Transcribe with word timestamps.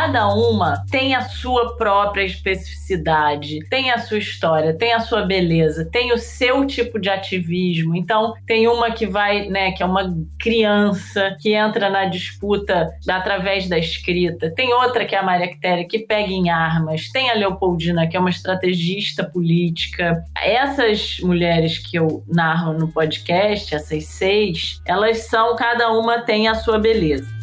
Cada 0.00 0.28
uma 0.28 0.82
tem 0.90 1.14
a 1.14 1.20
sua 1.20 1.76
própria 1.76 2.24
especificidade, 2.24 3.58
tem 3.68 3.90
a 3.90 3.98
sua 3.98 4.16
história, 4.16 4.72
tem 4.72 4.94
a 4.94 5.00
sua 5.00 5.26
beleza, 5.26 5.86
tem 5.92 6.10
o 6.10 6.16
seu 6.16 6.66
tipo 6.66 6.98
de 6.98 7.10
ativismo. 7.10 7.94
Então, 7.94 8.32
tem 8.46 8.66
uma 8.66 8.92
que 8.92 9.06
vai, 9.06 9.48
né, 9.48 9.72
que 9.72 9.82
é 9.82 9.86
uma 9.86 10.10
criança 10.38 11.36
que 11.38 11.52
entra 11.52 11.90
na 11.90 12.06
disputa 12.06 12.88
através 13.06 13.68
da 13.68 13.78
escrita. 13.78 14.50
Tem 14.54 14.72
outra 14.72 15.04
que 15.04 15.14
é 15.14 15.18
a 15.18 15.22
Maria 15.22 15.48
Quitéria, 15.48 15.86
que 15.86 15.98
pega 15.98 16.32
em 16.32 16.48
armas. 16.48 17.10
Tem 17.10 17.28
a 17.28 17.34
Leopoldina, 17.34 18.08
que 18.08 18.16
é 18.16 18.20
uma 18.20 18.30
estrategista 18.30 19.22
política. 19.22 20.24
Essas 20.42 21.18
mulheres 21.20 21.76
que 21.76 21.98
eu 21.98 22.24
narro 22.26 22.72
no 22.72 22.88
podcast, 22.88 23.74
essas 23.74 24.06
seis, 24.06 24.80
elas 24.86 25.26
são, 25.26 25.54
cada 25.56 25.92
uma 25.92 26.22
tem 26.22 26.48
a 26.48 26.54
sua 26.54 26.78
beleza. 26.78 27.39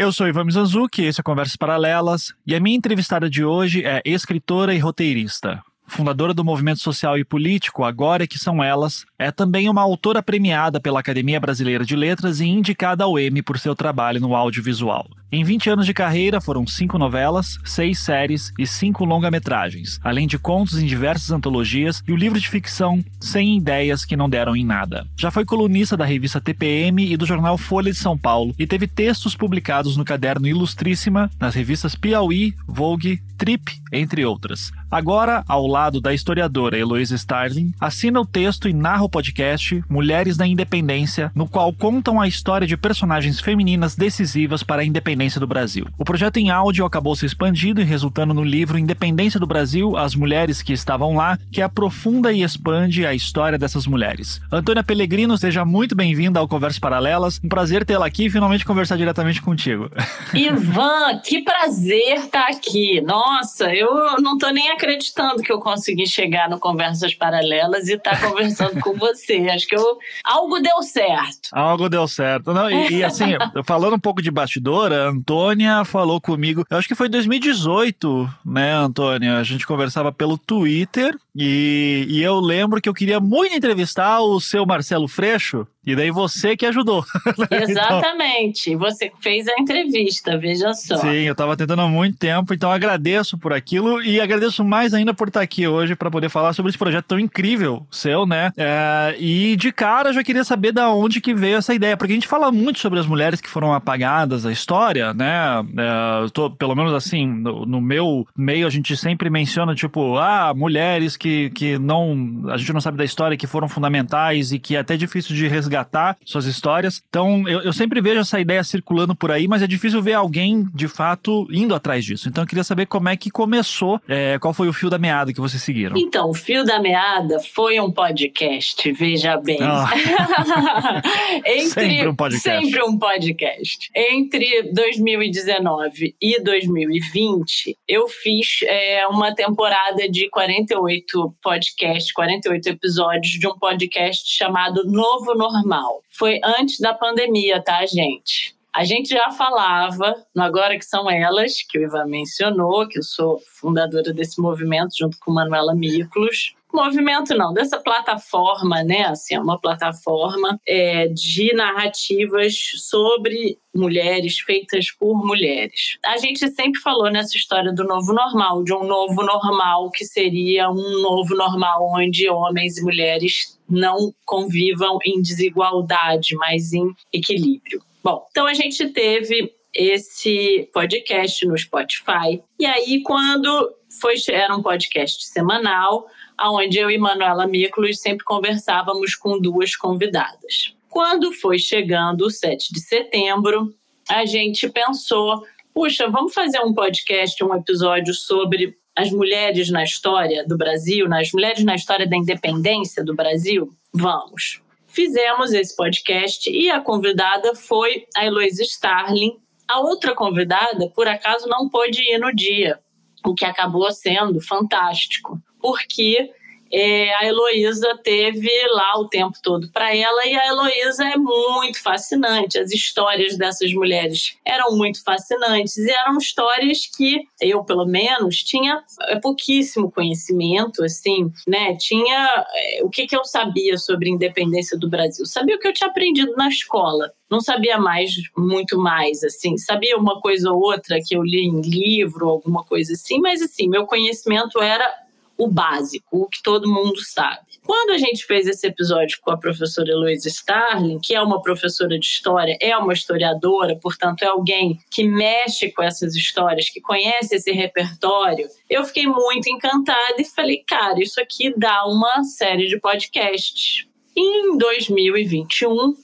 Eu 0.00 0.12
sou 0.12 0.28
Ivan 0.28 0.44
Mizanzuki, 0.44 1.02
esse 1.02 1.20
é 1.20 1.24
Conversas 1.24 1.56
Paralelas, 1.56 2.32
e 2.46 2.54
a 2.54 2.60
minha 2.60 2.76
entrevistada 2.76 3.28
de 3.28 3.44
hoje 3.44 3.84
é 3.84 4.00
escritora 4.04 4.72
e 4.72 4.78
roteirista. 4.78 5.60
Fundadora 5.88 6.32
do 6.32 6.44
movimento 6.44 6.78
social 6.78 7.18
e 7.18 7.24
político 7.24 7.82
Agora 7.82 8.22
é 8.22 8.26
que 8.28 8.38
são 8.38 8.62
elas, 8.62 9.04
é 9.18 9.32
também 9.32 9.68
uma 9.68 9.82
autora 9.82 10.22
premiada 10.22 10.78
pela 10.78 11.00
Academia 11.00 11.40
Brasileira 11.40 11.84
de 11.84 11.96
Letras 11.96 12.38
e 12.38 12.46
indicada 12.46 13.02
ao 13.02 13.18
Emmy 13.18 13.42
por 13.42 13.58
seu 13.58 13.74
trabalho 13.74 14.20
no 14.20 14.36
audiovisual. 14.36 15.04
Em 15.30 15.44
20 15.44 15.68
anos 15.68 15.84
de 15.84 15.92
carreira, 15.92 16.40
foram 16.40 16.66
cinco 16.66 16.96
novelas, 16.96 17.58
seis 17.62 17.98
séries 17.98 18.50
e 18.58 18.66
cinco 18.66 19.04
longa-metragens, 19.04 20.00
além 20.02 20.26
de 20.26 20.38
contos 20.38 20.78
em 20.78 20.86
diversas 20.86 21.30
antologias 21.30 22.02
e 22.08 22.12
o 22.12 22.16
livro 22.16 22.40
de 22.40 22.48
ficção 22.48 23.04
100 23.20 23.58
Ideias 23.58 24.06
que 24.06 24.16
Não 24.16 24.30
Deram 24.30 24.56
em 24.56 24.64
Nada. 24.64 25.06
Já 25.18 25.30
foi 25.30 25.44
colunista 25.44 25.98
da 25.98 26.06
revista 26.06 26.40
TPM 26.40 27.12
e 27.12 27.14
do 27.14 27.26
jornal 27.26 27.58
Folha 27.58 27.92
de 27.92 27.98
São 27.98 28.16
Paulo 28.16 28.54
e 28.58 28.66
teve 28.66 28.86
textos 28.86 29.36
publicados 29.36 29.98
no 29.98 30.04
caderno 30.04 30.48
Ilustríssima, 30.48 31.30
nas 31.38 31.54
revistas 31.54 31.94
Piauí, 31.94 32.54
Vogue, 32.66 33.20
Trip, 33.36 33.70
entre 33.92 34.24
outras. 34.24 34.72
Agora, 34.90 35.44
ao 35.46 35.66
lado 35.66 36.00
da 36.00 36.14
historiadora 36.14 36.78
Heloísa 36.78 37.14
Starling, 37.14 37.72
assina 37.78 38.18
o 38.18 38.26
texto 38.26 38.68
e 38.68 38.72
narra 38.72 39.04
o 39.04 39.08
podcast 39.08 39.84
Mulheres 39.88 40.36
da 40.36 40.46
Independência, 40.46 41.30
no 41.34 41.46
qual 41.46 41.72
contam 41.72 42.18
a 42.18 42.26
história 42.26 42.66
de 42.66 42.76
personagens 42.76 43.38
femininas 43.38 43.94
decisivas 43.94 44.62
para 44.62 44.82
a 44.82 44.84
independência 44.84 45.17
independência 45.18 45.40
do 45.40 45.46
Brasil. 45.46 45.86
O 45.98 46.04
projeto 46.04 46.36
em 46.36 46.50
áudio 46.50 46.84
acabou 46.84 47.14
se 47.16 47.26
expandindo 47.26 47.80
e 47.80 47.84
resultando 47.84 48.32
no 48.32 48.44
livro 48.44 48.78
Independência 48.78 49.40
do 49.40 49.46
Brasil, 49.46 49.96
As 49.96 50.14
Mulheres 50.14 50.62
que 50.62 50.72
Estavam 50.72 51.16
Lá, 51.16 51.36
que 51.50 51.60
aprofunda 51.60 52.32
e 52.32 52.42
expande 52.42 53.04
a 53.04 53.12
história 53.12 53.58
dessas 53.58 53.86
mulheres. 53.86 54.40
Antônia 54.50 54.84
Pellegrino, 54.84 55.36
seja 55.36 55.64
muito 55.64 55.96
bem-vinda 55.96 56.38
ao 56.38 56.46
Conversas 56.46 56.78
Paralelas. 56.78 57.40
Um 57.42 57.48
prazer 57.48 57.84
tê-la 57.84 58.06
aqui 58.06 58.26
e 58.26 58.30
finalmente 58.30 58.64
conversar 58.64 58.96
diretamente 58.96 59.42
contigo. 59.42 59.90
Ivan, 60.32 61.18
que 61.24 61.42
prazer 61.42 62.18
estar 62.18 62.46
tá 62.46 62.48
aqui. 62.50 63.00
Nossa, 63.00 63.74
eu 63.74 64.20
não 64.20 64.34
estou 64.34 64.52
nem 64.52 64.70
acreditando 64.70 65.42
que 65.42 65.52
eu 65.52 65.58
consegui 65.58 66.06
chegar 66.06 66.48
no 66.48 66.60
Conversas 66.60 67.14
Paralelas 67.14 67.88
e 67.88 67.94
estar 67.94 68.18
tá 68.18 68.28
conversando 68.28 68.80
com 68.80 68.94
você. 68.96 69.48
Acho 69.50 69.66
que 69.66 69.76
eu... 69.76 69.98
algo 70.24 70.60
deu 70.60 70.82
certo. 70.82 71.48
Algo 71.52 71.88
deu 71.88 72.06
certo. 72.06 72.52
Não, 72.52 72.70
e, 72.70 72.98
e 72.98 73.04
assim, 73.04 73.32
falando 73.66 73.96
um 73.96 74.00
pouco 74.00 74.22
de 74.22 74.30
bastidora, 74.30 75.07
Antônia 75.08 75.84
falou 75.84 76.20
comigo, 76.20 76.64
eu 76.68 76.76
acho 76.76 76.88
que 76.88 76.94
foi 76.94 77.08
2018, 77.08 78.28
né, 78.44 78.72
Antônia? 78.74 79.38
A 79.38 79.42
gente 79.42 79.66
conversava 79.66 80.12
pelo 80.12 80.38
Twitter 80.38 81.16
e, 81.34 82.06
e 82.08 82.22
eu 82.22 82.40
lembro 82.40 82.80
que 82.80 82.88
eu 82.88 82.94
queria 82.94 83.20
muito 83.20 83.54
entrevistar 83.54 84.20
o 84.20 84.40
seu 84.40 84.66
Marcelo 84.66 85.08
Freixo, 85.08 85.66
e 85.92 85.96
daí 85.96 86.10
você 86.10 86.56
que 86.56 86.66
ajudou. 86.66 87.04
Né? 87.38 87.62
Exatamente. 87.62 88.70
Então, 88.70 88.80
você 88.80 89.12
fez 89.20 89.46
a 89.46 89.52
entrevista, 89.60 90.36
veja 90.36 90.72
só. 90.72 90.96
Sim, 90.96 91.08
eu 91.08 91.32
estava 91.32 91.56
tentando 91.56 91.82
há 91.82 91.88
muito 91.88 92.16
tempo, 92.16 92.52
então 92.52 92.70
agradeço 92.70 93.38
por 93.38 93.52
aquilo 93.52 94.02
e 94.02 94.20
agradeço 94.20 94.64
mais 94.64 94.92
ainda 94.92 95.14
por 95.14 95.28
estar 95.28 95.40
aqui 95.40 95.68
hoje 95.68 95.94
para 95.94 96.10
poder 96.10 96.28
falar 96.28 96.52
sobre 96.52 96.70
esse 96.70 96.78
projeto 96.78 97.06
tão 97.06 97.18
incrível 97.18 97.86
seu, 97.90 98.26
né? 98.26 98.50
É, 98.56 99.14
e 99.18 99.56
de 99.56 99.70
cara 99.70 100.08
eu 100.08 100.14
já 100.14 100.24
queria 100.24 100.42
saber 100.42 100.72
da 100.72 100.90
onde 100.90 101.20
que 101.20 101.32
veio 101.32 101.58
essa 101.58 101.74
ideia, 101.74 101.96
porque 101.96 102.12
a 102.12 102.16
gente 102.16 102.26
fala 102.26 102.50
muito 102.50 102.80
sobre 102.80 102.98
as 102.98 103.06
mulheres 103.06 103.40
que 103.40 103.48
foram 103.48 103.72
apagadas 103.72 104.42
da 104.42 104.52
história, 104.52 105.14
né? 105.14 105.64
É, 105.76 106.28
tô, 106.32 106.50
pelo 106.50 106.74
menos 106.74 106.92
assim, 106.92 107.26
no, 107.26 107.64
no, 107.64 107.80
meu 107.80 108.26
meio 108.36 108.66
a 108.66 108.70
gente 108.70 108.96
sempre 108.96 109.30
menciona, 109.30 109.74
tipo, 109.74 110.16
ah, 110.16 110.52
mulheres 110.54 111.16
que, 111.16 111.50
que 111.50 111.78
não. 111.78 112.42
A 112.48 112.56
gente 112.56 112.72
não 112.72 112.80
sabe 112.80 112.98
da 112.98 113.04
história, 113.04 113.36
que 113.36 113.46
foram 113.46 113.68
fundamentais 113.68 114.52
e 114.52 114.58
que 114.58 114.74
é 114.76 114.80
até 114.80 114.96
difícil 114.96 115.34
de 115.34 115.46
resgatar 115.46 115.77
resgatar 115.78 116.16
suas 116.24 116.46
histórias. 116.46 117.02
Então, 117.08 117.48
eu, 117.48 117.60
eu 117.60 117.72
sempre 117.72 118.00
vejo 118.00 118.20
essa 118.20 118.40
ideia 118.40 118.62
circulando 118.64 119.14
por 119.14 119.30
aí, 119.30 119.46
mas 119.46 119.62
é 119.62 119.66
difícil 119.66 120.02
ver 120.02 120.14
alguém, 120.14 120.66
de 120.74 120.88
fato, 120.88 121.46
indo 121.50 121.74
atrás 121.74 122.04
disso. 122.04 122.28
Então, 122.28 122.44
eu 122.44 122.48
queria 122.48 122.64
saber 122.64 122.86
como 122.86 123.08
é 123.08 123.16
que 123.16 123.30
começou, 123.30 124.00
é, 124.08 124.38
qual 124.38 124.52
foi 124.52 124.68
o 124.68 124.72
fio 124.72 124.90
da 124.90 124.98
meada 124.98 125.32
que 125.32 125.40
vocês 125.40 125.62
seguiram. 125.62 125.96
Então, 125.96 126.30
o 126.30 126.34
fio 126.34 126.64
da 126.64 126.80
meada 126.80 127.38
foi 127.54 127.80
um 127.80 127.90
podcast, 127.90 128.90
veja 128.92 129.36
bem. 129.36 129.58
Ah. 129.62 129.88
Entre, 131.44 131.68
sempre 131.68 132.08
um 132.08 132.16
podcast. 132.16 132.64
Sempre 132.64 132.82
um 132.82 132.98
podcast. 132.98 133.90
Entre 133.94 134.72
2019 134.72 136.16
e 136.20 136.42
2020, 136.42 137.76
eu 137.86 138.08
fiz 138.08 138.60
é, 138.62 139.06
uma 139.06 139.34
temporada 139.34 140.08
de 140.08 140.28
48 140.30 141.34
podcasts, 141.42 142.12
48 142.12 142.68
episódios 142.68 143.32
de 143.38 143.46
um 143.46 143.56
podcast 143.56 144.24
chamado 144.26 144.84
Novo 144.84 145.34
Normal 145.34 145.67
normal. 145.68 146.02
Foi 146.10 146.40
antes 146.42 146.80
da 146.80 146.94
pandemia, 146.94 147.62
tá, 147.62 147.84
gente? 147.86 148.56
A 148.74 148.84
gente 148.84 149.10
já 149.10 149.30
falava 149.30 150.14
no 150.34 150.42
Agora 150.42 150.78
que 150.78 150.84
são 150.84 151.10
elas, 151.10 151.62
que 151.68 151.78
o 151.78 151.82
Ivan 151.82 152.06
mencionou, 152.06 152.88
que 152.88 152.98
eu 152.98 153.02
sou 153.02 153.40
fundadora 153.46 154.12
desse 154.12 154.40
movimento 154.40 154.94
junto 154.96 155.18
com 155.20 155.32
Manuela 155.32 155.74
Miklos. 155.74 156.54
Movimento 156.72 157.34
não, 157.34 157.52
dessa 157.52 157.78
plataforma, 157.78 158.82
né? 158.82 159.06
Assim, 159.06 159.34
é 159.34 159.40
uma 159.40 159.58
plataforma 159.58 160.60
é, 160.66 161.08
de 161.08 161.54
narrativas 161.54 162.54
sobre 162.76 163.58
mulheres 163.74 164.38
feitas 164.40 164.90
por 164.90 165.24
mulheres. 165.24 165.98
A 166.04 166.18
gente 166.18 166.46
sempre 166.50 166.80
falou 166.80 167.10
nessa 167.10 167.36
história 167.36 167.72
do 167.72 167.84
novo 167.84 168.12
normal, 168.12 168.62
de 168.62 168.74
um 168.74 168.84
novo 168.84 169.22
normal 169.22 169.90
que 169.90 170.04
seria 170.04 170.70
um 170.70 171.00
novo 171.00 171.34
normal 171.34 171.90
onde 171.94 172.28
homens 172.28 172.76
e 172.76 172.82
mulheres 172.82 173.58
não 173.68 174.12
convivam 174.26 174.98
em 175.04 175.22
desigualdade, 175.22 176.34
mas 176.36 176.72
em 176.72 176.92
equilíbrio. 177.12 177.82
Bom, 178.02 178.26
então 178.30 178.46
a 178.46 178.54
gente 178.54 178.88
teve 178.88 179.52
esse 179.74 180.68
podcast 180.72 181.46
no 181.46 181.56
Spotify. 181.56 182.42
E 182.58 182.66
aí, 182.66 183.02
quando 183.02 183.74
foi, 184.00 184.14
era 184.30 184.56
um 184.56 184.62
podcast 184.62 185.26
semanal, 185.26 186.06
onde 186.40 186.78
eu 186.78 186.90
e 186.90 186.98
Manuela 186.98 187.46
Miklos 187.46 188.00
sempre 188.00 188.24
conversávamos 188.24 189.14
com 189.14 189.40
duas 189.40 189.74
convidadas. 189.74 190.74
Quando 190.88 191.32
foi 191.32 191.58
chegando 191.58 192.26
o 192.26 192.30
7 192.30 192.72
de 192.72 192.80
setembro, 192.80 193.74
a 194.08 194.24
gente 194.24 194.68
pensou: 194.68 195.42
puxa, 195.74 196.08
vamos 196.08 196.32
fazer 196.32 196.60
um 196.60 196.72
podcast, 196.72 197.42
um 197.44 197.54
episódio 197.54 198.14
sobre 198.14 198.76
as 198.96 199.12
mulheres 199.12 199.70
na 199.70 199.84
história 199.84 200.44
do 200.44 200.56
Brasil, 200.56 201.08
nas 201.08 201.30
mulheres 201.32 201.64
na 201.64 201.76
história 201.76 202.06
da 202.06 202.16
independência 202.16 203.04
do 203.04 203.14
Brasil? 203.14 203.72
Vamos. 203.92 204.60
Fizemos 204.88 205.52
esse 205.52 205.76
podcast 205.76 206.50
e 206.50 206.68
a 206.70 206.80
convidada 206.80 207.54
foi 207.54 208.06
a 208.16 208.26
Heloísa 208.26 208.62
Starling. 208.62 209.38
A 209.68 209.80
outra 209.80 210.14
convidada, 210.14 210.88
por 210.88 211.06
acaso, 211.06 211.46
não 211.46 211.68
pôde 211.68 212.02
ir 212.02 212.18
no 212.18 212.34
dia, 212.34 212.80
o 213.24 213.34
que 213.34 213.44
acabou 213.44 213.92
sendo 213.92 214.40
fantástico, 214.40 215.38
porque 215.60 216.30
é, 216.72 217.14
a 217.14 217.26
Heloísa 217.26 217.98
teve 218.02 218.50
lá 218.70 218.98
o 218.98 219.08
tempo 219.08 219.36
todo 219.42 219.70
para 219.72 219.94
ela 219.94 220.26
e 220.26 220.36
a 220.36 220.46
Heloísa 220.46 221.04
é 221.04 221.16
muito 221.16 221.82
fascinante. 221.82 222.58
As 222.58 222.70
histórias 222.70 223.36
dessas 223.36 223.72
mulheres 223.72 224.36
eram 224.44 224.76
muito 224.76 225.02
fascinantes 225.02 225.76
e 225.76 225.90
eram 225.90 226.18
histórias 226.18 226.86
que 226.96 227.22
eu, 227.40 227.64
pelo 227.64 227.86
menos, 227.86 228.42
tinha 228.42 228.82
é, 229.02 229.18
pouquíssimo 229.18 229.90
conhecimento, 229.90 230.84
assim, 230.84 231.32
né? 231.46 231.76
Tinha 231.76 232.46
é, 232.54 232.84
o 232.84 232.90
que, 232.90 233.06
que 233.06 233.16
eu 233.16 233.24
sabia 233.24 233.76
sobre 233.78 234.08
a 234.08 234.12
independência 234.12 234.78
do 234.78 234.88
Brasil? 234.88 235.24
Sabia 235.26 235.56
o 235.56 235.58
que 235.58 235.68
eu 235.68 235.72
tinha 235.72 235.88
aprendido 235.88 236.32
na 236.36 236.48
escola. 236.48 237.12
Não 237.30 237.40
sabia 237.40 237.78
mais, 237.78 238.10
muito 238.36 238.78
mais, 238.78 239.22
assim. 239.22 239.56
Sabia 239.58 239.96
uma 239.96 240.20
coisa 240.20 240.50
ou 240.50 240.60
outra 240.60 240.98
que 241.04 241.14
eu 241.14 241.22
li 241.22 241.46
em 241.46 241.60
livro, 241.60 242.28
alguma 242.28 242.64
coisa 242.64 242.92
assim, 242.92 243.20
mas 243.20 243.42
assim, 243.42 243.68
meu 243.68 243.86
conhecimento 243.86 244.60
era 244.60 245.07
o 245.38 245.46
básico, 245.46 246.24
o 246.24 246.28
que 246.28 246.42
todo 246.42 246.68
mundo 246.68 247.00
sabe. 247.00 247.46
Quando 247.64 247.90
a 247.90 247.98
gente 247.98 248.26
fez 248.26 248.48
esse 248.48 248.66
episódio 248.66 249.18
com 249.20 249.30
a 249.30 249.36
professora 249.36 249.88
Heloísa 249.88 250.28
Starling, 250.28 250.98
que 250.98 251.14
é 251.14 251.22
uma 251.22 251.40
professora 251.40 251.96
de 251.96 252.04
história, 252.04 252.58
é 252.60 252.76
uma 252.76 252.92
historiadora, 252.92 253.76
portanto, 253.76 254.22
é 254.22 254.26
alguém 254.26 254.80
que 254.90 255.04
mexe 255.04 255.70
com 255.70 255.82
essas 255.82 256.16
histórias, 256.16 256.68
que 256.68 256.80
conhece 256.80 257.36
esse 257.36 257.52
repertório, 257.52 258.48
eu 258.68 258.84
fiquei 258.84 259.06
muito 259.06 259.48
encantada 259.48 260.16
e 260.18 260.24
falei, 260.24 260.64
cara, 260.66 261.00
isso 261.00 261.20
aqui 261.20 261.54
dá 261.56 261.86
uma 261.86 262.24
série 262.24 262.66
de 262.66 262.80
podcasts. 262.80 263.86
Em 264.16 264.58
2021, 264.58 265.94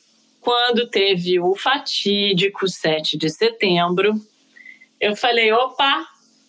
quando 0.41 0.87
teve 0.89 1.41
o 1.41 1.57
fatídico 1.57 2.69
7 2.69 3.19
de 3.19 3.31
setembro, 3.31 4.15
eu 5.01 5.17
falei, 5.17 5.51
opa, 5.53 6.07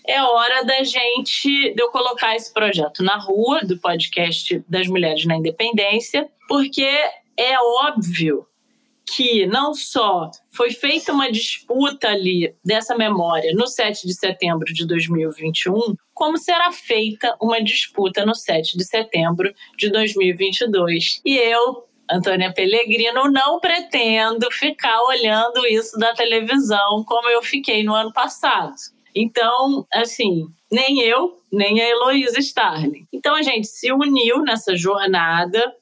é 0.08 0.22
hora 0.22 0.64
da 0.64 0.84
gente, 0.84 1.74
de 1.74 1.82
eu 1.82 1.90
colocar 1.90 2.36
esse 2.36 2.54
projeto 2.54 3.04
na 3.04 3.18
rua, 3.18 3.62
do 3.62 3.78
podcast 3.80 4.64
das 4.68 4.88
Mulheres 4.88 5.26
na 5.26 5.36
Independência, 5.36 6.30
porque 6.48 6.88
é 7.38 7.60
óbvio 7.60 8.46
que 9.08 9.46
não 9.46 9.74
só 9.74 10.32
foi 10.52 10.72
feita 10.72 11.14
uma 11.14 11.32
disputa 11.32 12.10
ali 12.10 12.56
dessa 12.64 12.96
memória 12.98 13.54
no 13.54 13.68
7 13.68 14.08
de 14.08 14.14
setembro 14.14 14.74
de 14.74 14.86
2021, 14.86 15.96
como 16.14 16.38
será 16.38 16.72
feita 16.72 17.36
uma 17.40 17.64
disputa 17.64 18.26
no 18.26 18.34
7 18.34 18.78
de 18.78 18.84
setembro 18.84 19.54
de 19.78 19.92
2022. 19.92 21.22
E 21.24 21.38
eu, 21.38 21.86
Antônia 22.10 22.52
Pellegrino, 22.52 23.30
não 23.30 23.60
pretendo 23.60 24.50
ficar 24.52 25.00
olhando 25.04 25.66
isso 25.68 25.98
da 26.00 26.14
televisão 26.14 27.04
como 27.06 27.30
eu 27.30 27.44
fiquei 27.44 27.84
no 27.84 27.94
ano 27.94 28.12
passado. 28.12 28.74
Então, 29.16 29.88
assim, 29.94 30.48
nem 30.70 31.00
eu, 31.02 31.40
nem 31.52 31.82
a 31.82 31.90
Heloísa 31.90 32.40
Starling. 32.40 33.08
Então 33.14 33.34
a 33.34 33.42
gente 33.42 33.68
se 33.68 33.92
uniu 33.92 34.42
nessa 34.42 34.76
jornada, 34.76 35.74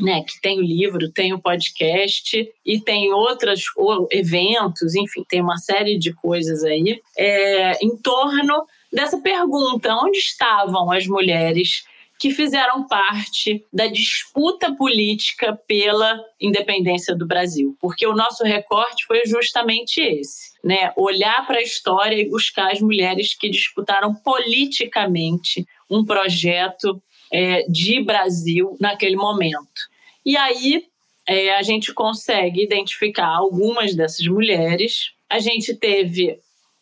né, 0.00 0.22
que 0.22 0.40
tem 0.40 0.58
o 0.58 0.62
livro, 0.62 1.10
tem 1.10 1.32
o 1.32 1.40
podcast 1.40 2.50
e 2.64 2.80
tem 2.80 3.12
outros 3.12 3.64
eventos, 4.10 4.94
enfim, 4.94 5.24
tem 5.28 5.40
uma 5.40 5.58
série 5.58 5.98
de 5.98 6.12
coisas 6.12 6.64
aí 6.64 7.00
é, 7.16 7.84
em 7.84 7.96
torno 7.96 8.66
dessa 8.92 9.18
pergunta: 9.18 9.94
onde 9.94 10.18
estavam 10.18 10.90
as 10.90 11.06
mulheres 11.06 11.84
que 12.18 12.30
fizeram 12.30 12.86
parte 12.86 13.62
da 13.70 13.86
disputa 13.86 14.74
política 14.74 15.58
pela 15.66 16.18
independência 16.40 17.14
do 17.14 17.26
Brasil? 17.26 17.76
Porque 17.78 18.06
o 18.06 18.14
nosso 18.14 18.42
recorte 18.42 19.04
foi 19.06 19.22
justamente 19.26 20.00
esse 20.00 20.55
né, 20.66 20.92
olhar 20.96 21.46
para 21.46 21.58
a 21.58 21.62
história 21.62 22.20
e 22.20 22.28
buscar 22.28 22.72
as 22.72 22.80
mulheres 22.80 23.34
que 23.38 23.48
disputaram 23.48 24.12
politicamente 24.12 25.64
um 25.88 26.04
projeto 26.04 27.00
é, 27.32 27.62
de 27.68 28.02
Brasil 28.02 28.76
naquele 28.80 29.14
momento. 29.14 29.88
E 30.24 30.36
aí 30.36 30.82
é, 31.24 31.54
a 31.54 31.62
gente 31.62 31.94
consegue 31.94 32.64
identificar 32.64 33.28
algumas 33.28 33.94
dessas 33.94 34.26
mulheres. 34.26 35.12
A 35.30 35.38
gente 35.38 35.72
teve 35.72 36.36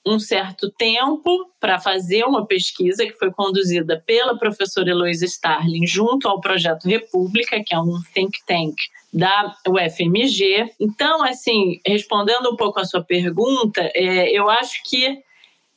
um 0.07 0.19
certo 0.19 0.71
tempo 0.71 1.53
para 1.61 1.79
fazer 1.79 2.25
uma 2.25 2.47
pesquisa 2.47 3.05
que 3.05 3.13
foi 3.13 3.31
conduzida 3.33 4.03
pela 4.07 4.39
professora 4.39 4.89
Heloísa 4.89 5.27
Starling 5.27 5.87
junto 5.87 6.27
ao 6.27 6.41
Projeto 6.41 6.85
República, 6.85 7.63
que 7.63 7.75
é 7.75 7.79
um 7.79 8.01
think 8.15 8.39
tank 8.47 8.75
da 9.15 9.55
UFMG. 9.69 10.75
Então, 10.81 11.23
assim, 11.23 11.81
respondendo 11.87 12.51
um 12.51 12.57
pouco 12.57 12.81
a 12.81 12.85
sua 12.85 13.03
pergunta, 13.03 13.81
é, 13.95 14.29
eu 14.31 14.51
acho 14.51 14.83
que 14.85 15.23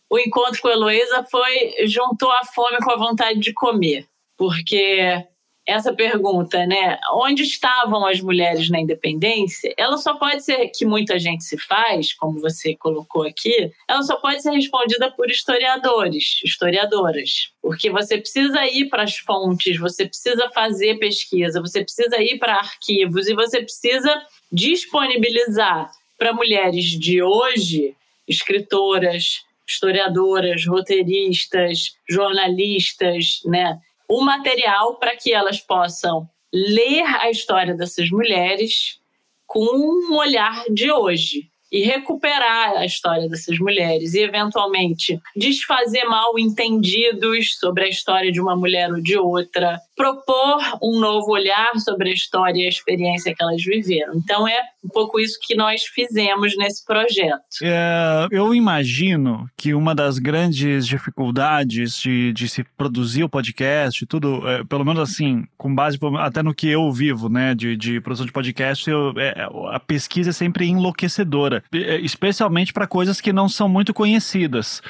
o 0.09 0.17
encontro 0.17 0.59
com 0.59 0.67
a 0.67 0.71
Heloísa 0.71 1.23
foi 1.29 1.85
juntou 1.85 2.31
a 2.31 2.43
fome 2.43 2.77
com 2.77 2.91
a 2.91 2.97
vontade 2.97 3.39
de 3.39 3.53
comer, 3.53 4.07
porque 4.35 5.23
essa 5.67 5.93
pergunta, 5.93 6.65
né? 6.65 6.97
Onde 7.11 7.43
estavam 7.43 8.05
as 8.05 8.21
mulheres 8.21 8.69
na 8.69 8.79
independência? 8.79 9.73
Ela 9.77 9.97
só 9.97 10.15
pode 10.15 10.41
ser 10.41 10.69
que 10.69 10.85
muita 10.85 11.19
gente 11.19 11.43
se 11.43 11.57
faz, 11.57 12.13
como 12.13 12.39
você 12.39 12.73
colocou 12.77 13.23
aqui, 13.23 13.69
ela 13.85 14.01
só 14.01 14.15
pode 14.15 14.41
ser 14.41 14.51
respondida 14.51 15.11
por 15.11 15.29
historiadores, 15.29 16.39
historiadoras. 16.41 17.51
Porque 17.61 17.89
você 17.89 18.17
precisa 18.17 18.65
ir 18.65 18.87
para 18.87 19.03
as 19.03 19.17
fontes, 19.17 19.77
você 19.77 20.05
precisa 20.05 20.49
fazer 20.51 20.97
pesquisa, 20.99 21.59
você 21.59 21.83
precisa 21.83 22.17
ir 22.21 22.39
para 22.39 22.55
arquivos 22.55 23.27
e 23.27 23.35
você 23.35 23.61
precisa 23.61 24.21
disponibilizar 24.49 25.91
para 26.17 26.31
mulheres 26.31 26.85
de 26.85 27.21
hoje, 27.21 27.93
escritoras, 28.25 29.41
historiadoras, 29.67 30.65
roteiristas, 30.65 31.97
jornalistas, 32.09 33.41
né? 33.45 33.77
O 34.07 34.23
material 34.23 34.95
para 34.95 35.15
que 35.15 35.33
elas 35.33 35.59
possam 35.59 36.29
ler 36.53 37.03
a 37.03 37.29
história 37.29 37.73
dessas 37.73 38.09
mulheres 38.09 38.99
com 39.45 39.59
um 39.59 40.15
olhar 40.15 40.63
de 40.69 40.91
hoje 40.91 41.51
e 41.71 41.83
recuperar 41.83 42.77
a 42.77 42.85
história 42.85 43.27
dessas 43.29 43.57
mulheres 43.59 44.13
e, 44.13 44.19
eventualmente, 44.19 45.19
desfazer 45.35 46.05
mal 46.05 46.37
entendidos 46.39 47.57
sobre 47.57 47.85
a 47.85 47.89
história 47.89 48.31
de 48.31 48.39
uma 48.39 48.55
mulher 48.55 48.91
ou 48.91 49.01
de 49.01 49.17
outra, 49.17 49.79
propor 49.95 50.57
um 50.81 50.99
novo 50.99 51.31
olhar 51.31 51.71
sobre 51.79 52.09
a 52.09 52.13
história 52.13 52.61
e 52.61 52.65
a 52.65 52.69
experiência 52.69 53.33
que 53.35 53.43
elas 53.43 53.63
viveram. 53.63 54.13
Então, 54.15 54.47
é 54.47 54.61
um 54.83 54.89
pouco 54.89 55.19
isso 55.19 55.37
que 55.41 55.55
nós 55.55 55.83
fizemos 55.83 56.55
nesse 56.57 56.85
projeto. 56.85 57.43
É, 57.61 58.27
eu 58.31 58.53
imagino 58.53 59.49
que 59.57 59.73
uma 59.73 59.93
das 59.93 60.19
grandes 60.19 60.87
dificuldades 60.87 61.99
de, 61.99 62.31
de 62.33 62.47
se 62.47 62.63
produzir 62.63 63.23
o 63.23 63.29
podcast, 63.29 64.05
tudo, 64.05 64.47
é, 64.47 64.63
pelo 64.63 64.85
menos 64.85 65.01
assim, 65.01 65.45
com 65.57 65.73
base 65.73 65.97
até 66.19 66.41
no 66.41 66.53
que 66.53 66.69
eu 66.69 66.91
vivo, 66.91 67.27
né, 67.27 67.53
de, 67.53 67.75
de 67.75 67.99
produção 67.99 68.25
de 68.25 68.31
podcast, 68.31 68.89
eu, 68.89 69.13
é, 69.17 69.47
a 69.71 69.79
pesquisa 69.79 70.29
é 70.29 70.33
sempre 70.33 70.67
enlouquecedora, 70.67 71.56
é, 71.73 71.99
especialmente 72.01 72.73
para 72.73 72.87
coisas 72.87 73.21
que 73.21 73.33
não 73.33 73.47
são 73.47 73.67
muito 73.67 73.93
conhecidas. 73.93 74.81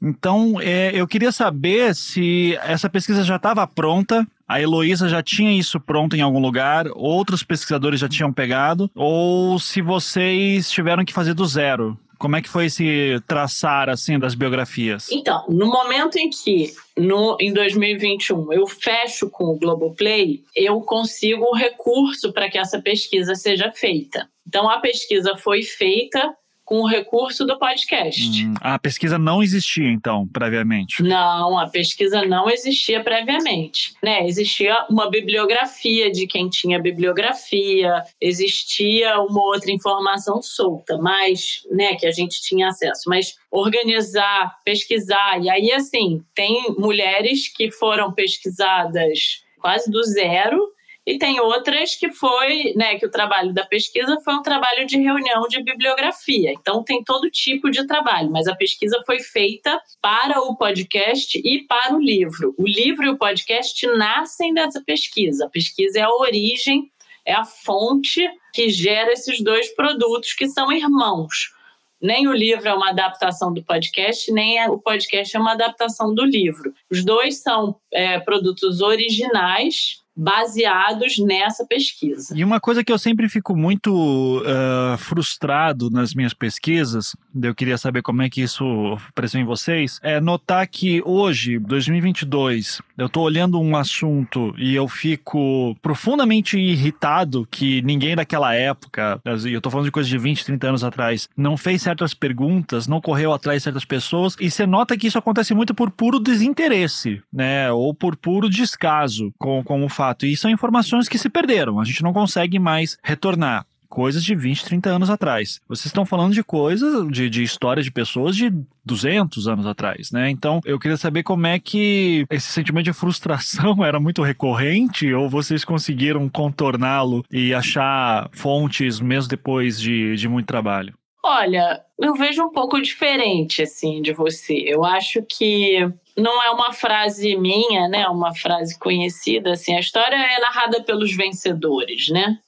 Então, 0.00 0.60
é, 0.60 0.92
eu 0.94 1.06
queria 1.06 1.32
saber 1.32 1.94
se 1.94 2.58
essa 2.62 2.88
pesquisa 2.88 3.22
já 3.22 3.36
estava 3.36 3.66
pronta, 3.66 4.26
a 4.48 4.60
Heloísa 4.60 5.08
já 5.08 5.22
tinha 5.22 5.52
isso 5.52 5.78
pronto 5.78 6.16
em 6.16 6.22
algum 6.22 6.40
lugar, 6.40 6.86
outros 6.94 7.42
pesquisadores 7.42 8.00
já 8.00 8.08
tinham 8.08 8.32
pegado, 8.32 8.90
ou 8.94 9.58
se 9.58 9.80
vocês 9.80 10.70
tiveram 10.70 11.04
que 11.04 11.12
fazer 11.12 11.34
do 11.34 11.46
zero. 11.46 11.98
Como 12.20 12.36
é 12.36 12.42
que 12.42 12.50
foi 12.50 12.66
esse 12.66 13.18
traçar 13.26 13.88
assim 13.88 14.18
das 14.18 14.34
biografias? 14.34 15.10
Então, 15.10 15.42
no 15.48 15.66
momento 15.66 16.18
em 16.18 16.28
que 16.28 16.70
no, 16.94 17.34
em 17.40 17.50
2021 17.50 18.52
eu 18.52 18.66
fecho 18.66 19.30
com 19.30 19.44
o 19.44 19.58
Globoplay, 19.58 20.44
eu 20.54 20.82
consigo 20.82 21.46
o 21.46 21.56
recurso 21.56 22.30
para 22.30 22.50
que 22.50 22.58
essa 22.58 22.78
pesquisa 22.78 23.34
seja 23.34 23.72
feita. 23.72 24.28
Então 24.46 24.68
a 24.68 24.80
pesquisa 24.80 25.34
foi 25.38 25.62
feita 25.62 26.36
com 26.70 26.82
o 26.82 26.86
recurso 26.86 27.44
do 27.44 27.58
podcast. 27.58 28.46
Hum, 28.46 28.54
a 28.60 28.78
pesquisa 28.78 29.18
não 29.18 29.42
existia, 29.42 29.90
então, 29.90 30.24
previamente? 30.28 31.02
Não, 31.02 31.58
a 31.58 31.68
pesquisa 31.68 32.24
não 32.24 32.48
existia 32.48 33.02
previamente. 33.02 33.92
Né? 34.00 34.24
Existia 34.24 34.86
uma 34.88 35.10
bibliografia 35.10 36.12
de 36.12 36.28
quem 36.28 36.48
tinha 36.48 36.78
bibliografia, 36.78 38.04
existia 38.20 39.18
uma 39.18 39.42
outra 39.42 39.72
informação 39.72 40.40
solta, 40.40 40.96
mas 40.96 41.62
né, 41.72 41.96
que 41.96 42.06
a 42.06 42.12
gente 42.12 42.40
tinha 42.40 42.68
acesso. 42.68 43.02
Mas 43.08 43.34
organizar, 43.50 44.56
pesquisar, 44.64 45.42
e 45.42 45.50
aí, 45.50 45.72
assim, 45.72 46.22
tem 46.36 46.72
mulheres 46.78 47.48
que 47.52 47.68
foram 47.72 48.12
pesquisadas 48.12 49.42
quase 49.60 49.90
do 49.90 50.04
zero 50.04 50.70
e 51.10 51.18
tem 51.18 51.40
outras 51.40 51.96
que 51.96 52.08
foi, 52.10 52.72
né, 52.76 52.96
que 52.96 53.04
o 53.04 53.10
trabalho 53.10 53.52
da 53.52 53.66
pesquisa 53.66 54.16
foi 54.24 54.32
um 54.32 54.42
trabalho 54.42 54.86
de 54.86 54.96
reunião 54.96 55.42
de 55.48 55.60
bibliografia. 55.60 56.52
Então 56.52 56.84
tem 56.84 57.02
todo 57.02 57.28
tipo 57.28 57.68
de 57.68 57.84
trabalho, 57.84 58.30
mas 58.30 58.46
a 58.46 58.54
pesquisa 58.54 59.02
foi 59.04 59.18
feita 59.18 59.80
para 60.00 60.40
o 60.40 60.56
podcast 60.56 61.36
e 61.36 61.66
para 61.66 61.96
o 61.96 62.00
livro. 62.00 62.54
O 62.56 62.64
livro 62.64 63.06
e 63.06 63.08
o 63.08 63.18
podcast 63.18 63.84
nascem 63.88 64.54
dessa 64.54 64.80
pesquisa. 64.86 65.46
A 65.46 65.50
pesquisa 65.50 65.98
é 65.98 66.02
a 66.02 66.10
origem, 66.10 66.88
é 67.26 67.32
a 67.32 67.44
fonte 67.44 68.24
que 68.54 68.68
gera 68.68 69.12
esses 69.12 69.42
dois 69.42 69.74
produtos 69.74 70.32
que 70.32 70.48
são 70.48 70.70
irmãos. 70.70 71.52
Nem 72.00 72.28
o 72.28 72.32
livro 72.32 72.68
é 72.68 72.72
uma 72.72 72.90
adaptação 72.90 73.52
do 73.52 73.64
podcast, 73.64 74.32
nem 74.32 74.64
o 74.68 74.78
podcast 74.78 75.36
é 75.36 75.40
uma 75.40 75.52
adaptação 75.52 76.14
do 76.14 76.24
livro. 76.24 76.72
Os 76.88 77.04
dois 77.04 77.42
são 77.42 77.76
é, 77.92 78.20
produtos 78.20 78.80
originais 78.80 80.00
baseados 80.20 81.18
nessa 81.18 81.64
pesquisa. 81.64 82.34
E 82.36 82.44
uma 82.44 82.60
coisa 82.60 82.84
que 82.84 82.92
eu 82.92 82.98
sempre 82.98 83.26
fico 83.26 83.56
muito 83.56 84.42
uh, 84.42 84.98
frustrado 84.98 85.88
nas 85.88 86.12
minhas 86.12 86.34
pesquisas, 86.34 87.16
eu 87.42 87.54
queria 87.54 87.78
saber 87.78 88.02
como 88.02 88.20
é 88.20 88.28
que 88.28 88.42
isso 88.42 88.64
apareceu 89.08 89.40
em 89.40 89.44
vocês, 89.44 89.98
é 90.02 90.20
notar 90.20 90.66
que 90.68 91.00
hoje, 91.06 91.58
2022, 91.58 92.82
eu 92.98 93.06
estou 93.06 93.24
olhando 93.24 93.58
um 93.58 93.74
assunto 93.74 94.54
e 94.58 94.74
eu 94.74 94.86
fico 94.86 95.74
profundamente 95.80 96.58
irritado 96.58 97.48
que 97.50 97.80
ninguém 97.80 98.14
daquela 98.14 98.54
época, 98.54 99.18
eu 99.24 99.36
estou 99.56 99.72
falando 99.72 99.86
de 99.86 99.92
coisas 99.92 100.10
de 100.10 100.18
20, 100.18 100.44
30 100.44 100.68
anos 100.68 100.84
atrás, 100.84 101.30
não 101.34 101.56
fez 101.56 101.80
certas 101.80 102.12
perguntas, 102.12 102.86
não 102.86 103.00
correu 103.00 103.32
atrás 103.32 103.60
de 103.60 103.64
certas 103.64 103.86
pessoas, 103.86 104.36
e 104.38 104.50
você 104.50 104.66
nota 104.66 104.98
que 104.98 105.06
isso 105.06 105.18
acontece 105.18 105.54
muito 105.54 105.74
por 105.74 105.90
puro 105.90 106.20
desinteresse, 106.20 107.22
né? 107.32 107.72
Ou 107.72 107.94
por 107.94 108.16
puro 108.16 108.50
descaso 108.50 109.32
com, 109.38 109.64
com 109.64 109.82
o 109.82 109.88
fato. 109.88 110.09
E 110.26 110.36
são 110.36 110.50
informações 110.50 111.08
que 111.08 111.18
se 111.18 111.28
perderam, 111.28 111.80
a 111.80 111.84
gente 111.84 112.02
não 112.02 112.12
consegue 112.12 112.58
mais 112.58 112.98
retornar 113.02 113.66
coisas 113.90 114.24
de 114.24 114.34
20, 114.34 114.64
30 114.64 114.88
anos 114.88 115.10
atrás. 115.10 115.60
Vocês 115.68 115.86
estão 115.86 116.06
falando 116.06 116.32
de 116.32 116.44
coisas, 116.44 117.06
de, 117.08 117.28
de 117.28 117.42
histórias 117.42 117.84
de 117.84 117.90
pessoas 117.90 118.36
de 118.36 118.50
200 118.84 119.48
anos 119.48 119.66
atrás, 119.66 120.12
né? 120.12 120.30
Então, 120.30 120.60
eu 120.64 120.78
queria 120.78 120.96
saber 120.96 121.24
como 121.24 121.46
é 121.46 121.58
que 121.58 122.24
esse 122.30 122.52
sentimento 122.52 122.84
de 122.84 122.92
frustração 122.92 123.82
era 123.84 123.98
muito 123.98 124.22
recorrente 124.22 125.12
ou 125.12 125.28
vocês 125.28 125.64
conseguiram 125.64 126.28
contorná-lo 126.28 127.24
e 127.30 127.52
achar 127.52 128.30
fontes 128.32 129.00
mesmo 129.00 129.28
depois 129.28 129.78
de, 129.78 130.14
de 130.16 130.28
muito 130.28 130.46
trabalho? 130.46 130.94
Olha, 131.22 131.82
eu 132.00 132.14
vejo 132.14 132.42
um 132.42 132.50
pouco 132.50 132.80
diferente, 132.80 133.62
assim, 133.62 134.00
de 134.00 134.12
você. 134.12 134.54
Eu 134.54 134.84
acho 134.84 135.22
que 135.28 135.86
não 136.20 136.42
é 136.42 136.50
uma 136.50 136.72
frase 136.72 137.36
minha, 137.36 137.88
né? 137.88 138.06
Uma 138.08 138.34
frase 138.34 138.78
conhecida, 138.78 139.52
assim. 139.52 139.74
A 139.74 139.80
história 139.80 140.16
é 140.16 140.40
narrada 140.40 140.82
pelos 140.82 141.14
vencedores, 141.14 142.08
né? 142.08 142.38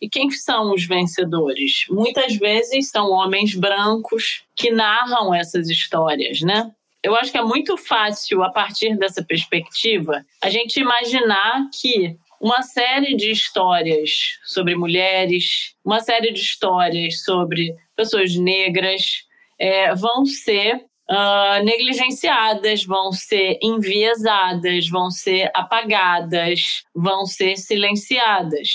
E 0.00 0.08
quem 0.08 0.30
são 0.30 0.72
os 0.72 0.86
vencedores? 0.86 1.84
Muitas 1.90 2.34
vezes 2.36 2.90
são 2.90 3.10
homens 3.10 3.54
brancos 3.54 4.42
que 4.56 4.70
narram 4.70 5.34
essas 5.34 5.68
histórias, 5.68 6.40
né? 6.40 6.70
Eu 7.02 7.14
acho 7.14 7.30
que 7.30 7.38
é 7.38 7.42
muito 7.42 7.76
fácil, 7.76 8.42
a 8.42 8.50
partir 8.50 8.96
dessa 8.96 9.22
perspectiva, 9.22 10.24
a 10.42 10.50
gente 10.50 10.80
imaginar 10.80 11.68
que 11.80 12.16
uma 12.40 12.62
série 12.62 13.14
de 13.14 13.30
histórias 13.30 14.38
sobre 14.44 14.74
mulheres, 14.74 15.74
uma 15.84 16.00
série 16.00 16.32
de 16.32 16.40
histórias 16.40 17.22
sobre 17.22 17.74
pessoas 17.94 18.34
negras 18.34 19.26
é, 19.58 19.94
vão 19.94 20.24
ser 20.24 20.86
uh, 21.10 21.64
negligenciadas, 21.64 22.84
vão 22.84 23.12
ser 23.12 23.58
enviesadas, 23.62 24.88
vão 24.88 25.10
ser 25.10 25.50
apagadas, 25.54 26.84
vão 26.94 27.26
ser 27.26 27.56
silenciadas 27.56 28.68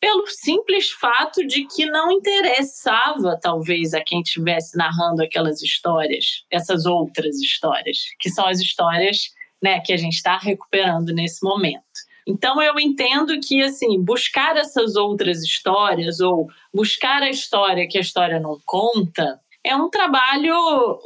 pelo 0.00 0.26
simples 0.26 0.90
fato 0.92 1.46
de 1.46 1.66
que 1.66 1.84
não 1.84 2.10
interessava, 2.10 3.38
talvez, 3.38 3.92
a 3.92 4.00
quem 4.00 4.22
estivesse 4.22 4.76
narrando 4.76 5.22
aquelas 5.22 5.60
histórias, 5.60 6.42
essas 6.50 6.86
outras 6.86 7.36
histórias, 7.36 7.98
que 8.18 8.30
são 8.30 8.46
as 8.46 8.60
histórias 8.60 9.18
né, 9.62 9.78
que 9.80 9.92
a 9.92 9.96
gente 9.98 10.14
está 10.14 10.38
recuperando 10.38 11.12
nesse 11.12 11.44
momento. 11.44 11.84
Então 12.26 12.62
eu 12.62 12.78
entendo 12.78 13.38
que 13.40 13.62
assim 13.62 14.02
buscar 14.02 14.56
essas 14.56 14.96
outras 14.96 15.42
histórias 15.42 16.20
ou 16.20 16.48
buscar 16.72 17.22
a 17.22 17.30
história 17.30 17.88
que 17.88 17.98
a 17.98 18.00
história 18.00 18.40
não 18.40 18.58
conta 18.64 19.38
é 19.64 19.76
um 19.76 19.90
trabalho 19.90 20.54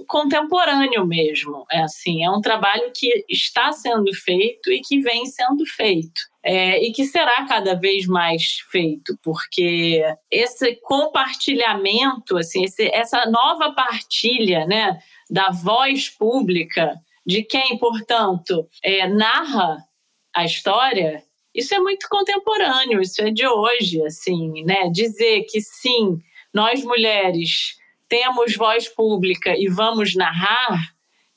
contemporâneo 0.07 1.07
mesmo. 1.07 1.65
É 1.71 1.81
assim, 1.81 2.25
é 2.25 2.31
um 2.31 2.41
trabalho 2.41 2.91
que 2.95 3.25
está 3.29 3.73
sendo 3.73 4.15
feito 4.15 4.71
e 4.73 4.81
que 4.81 5.01
vem 5.01 5.27
sendo 5.27 5.67
feito. 5.67 6.21
É, 6.47 6.79
e 6.85 6.93
que 6.93 7.07
será 7.07 7.47
cada 7.47 7.75
vez 7.75 8.07
mais 8.07 8.59
feito, 8.71 9.19
porque 9.23 10.03
esse 10.31 10.77
compartilhamento, 10.83 12.37
assim, 12.37 12.65
esse, 12.65 12.87
essa 12.93 13.25
nova 13.31 13.73
partilha 13.73 14.67
né, 14.67 14.99
da 15.31 15.51
voz 15.51 16.11
pública 16.11 17.01
de 17.27 17.43
quem, 17.43 17.79
portanto, 17.79 18.69
é, 18.83 19.09
narra 19.09 19.79
a 20.37 20.45
história, 20.45 21.23
isso 21.55 21.75
é 21.75 21.79
muito 21.79 22.07
contemporâneo, 22.11 23.01
isso 23.01 23.23
é 23.23 23.31
de 23.31 23.47
hoje, 23.47 24.05
assim, 24.05 24.65
né? 24.65 24.91
Dizer 24.91 25.45
que 25.49 25.63
sim, 25.63 26.19
nós 26.53 26.85
mulheres 26.85 27.77
temos 28.09 28.57
voz 28.57 28.89
pública 28.89 29.55
e 29.57 29.69
vamos 29.69 30.15
narrar, 30.15 30.79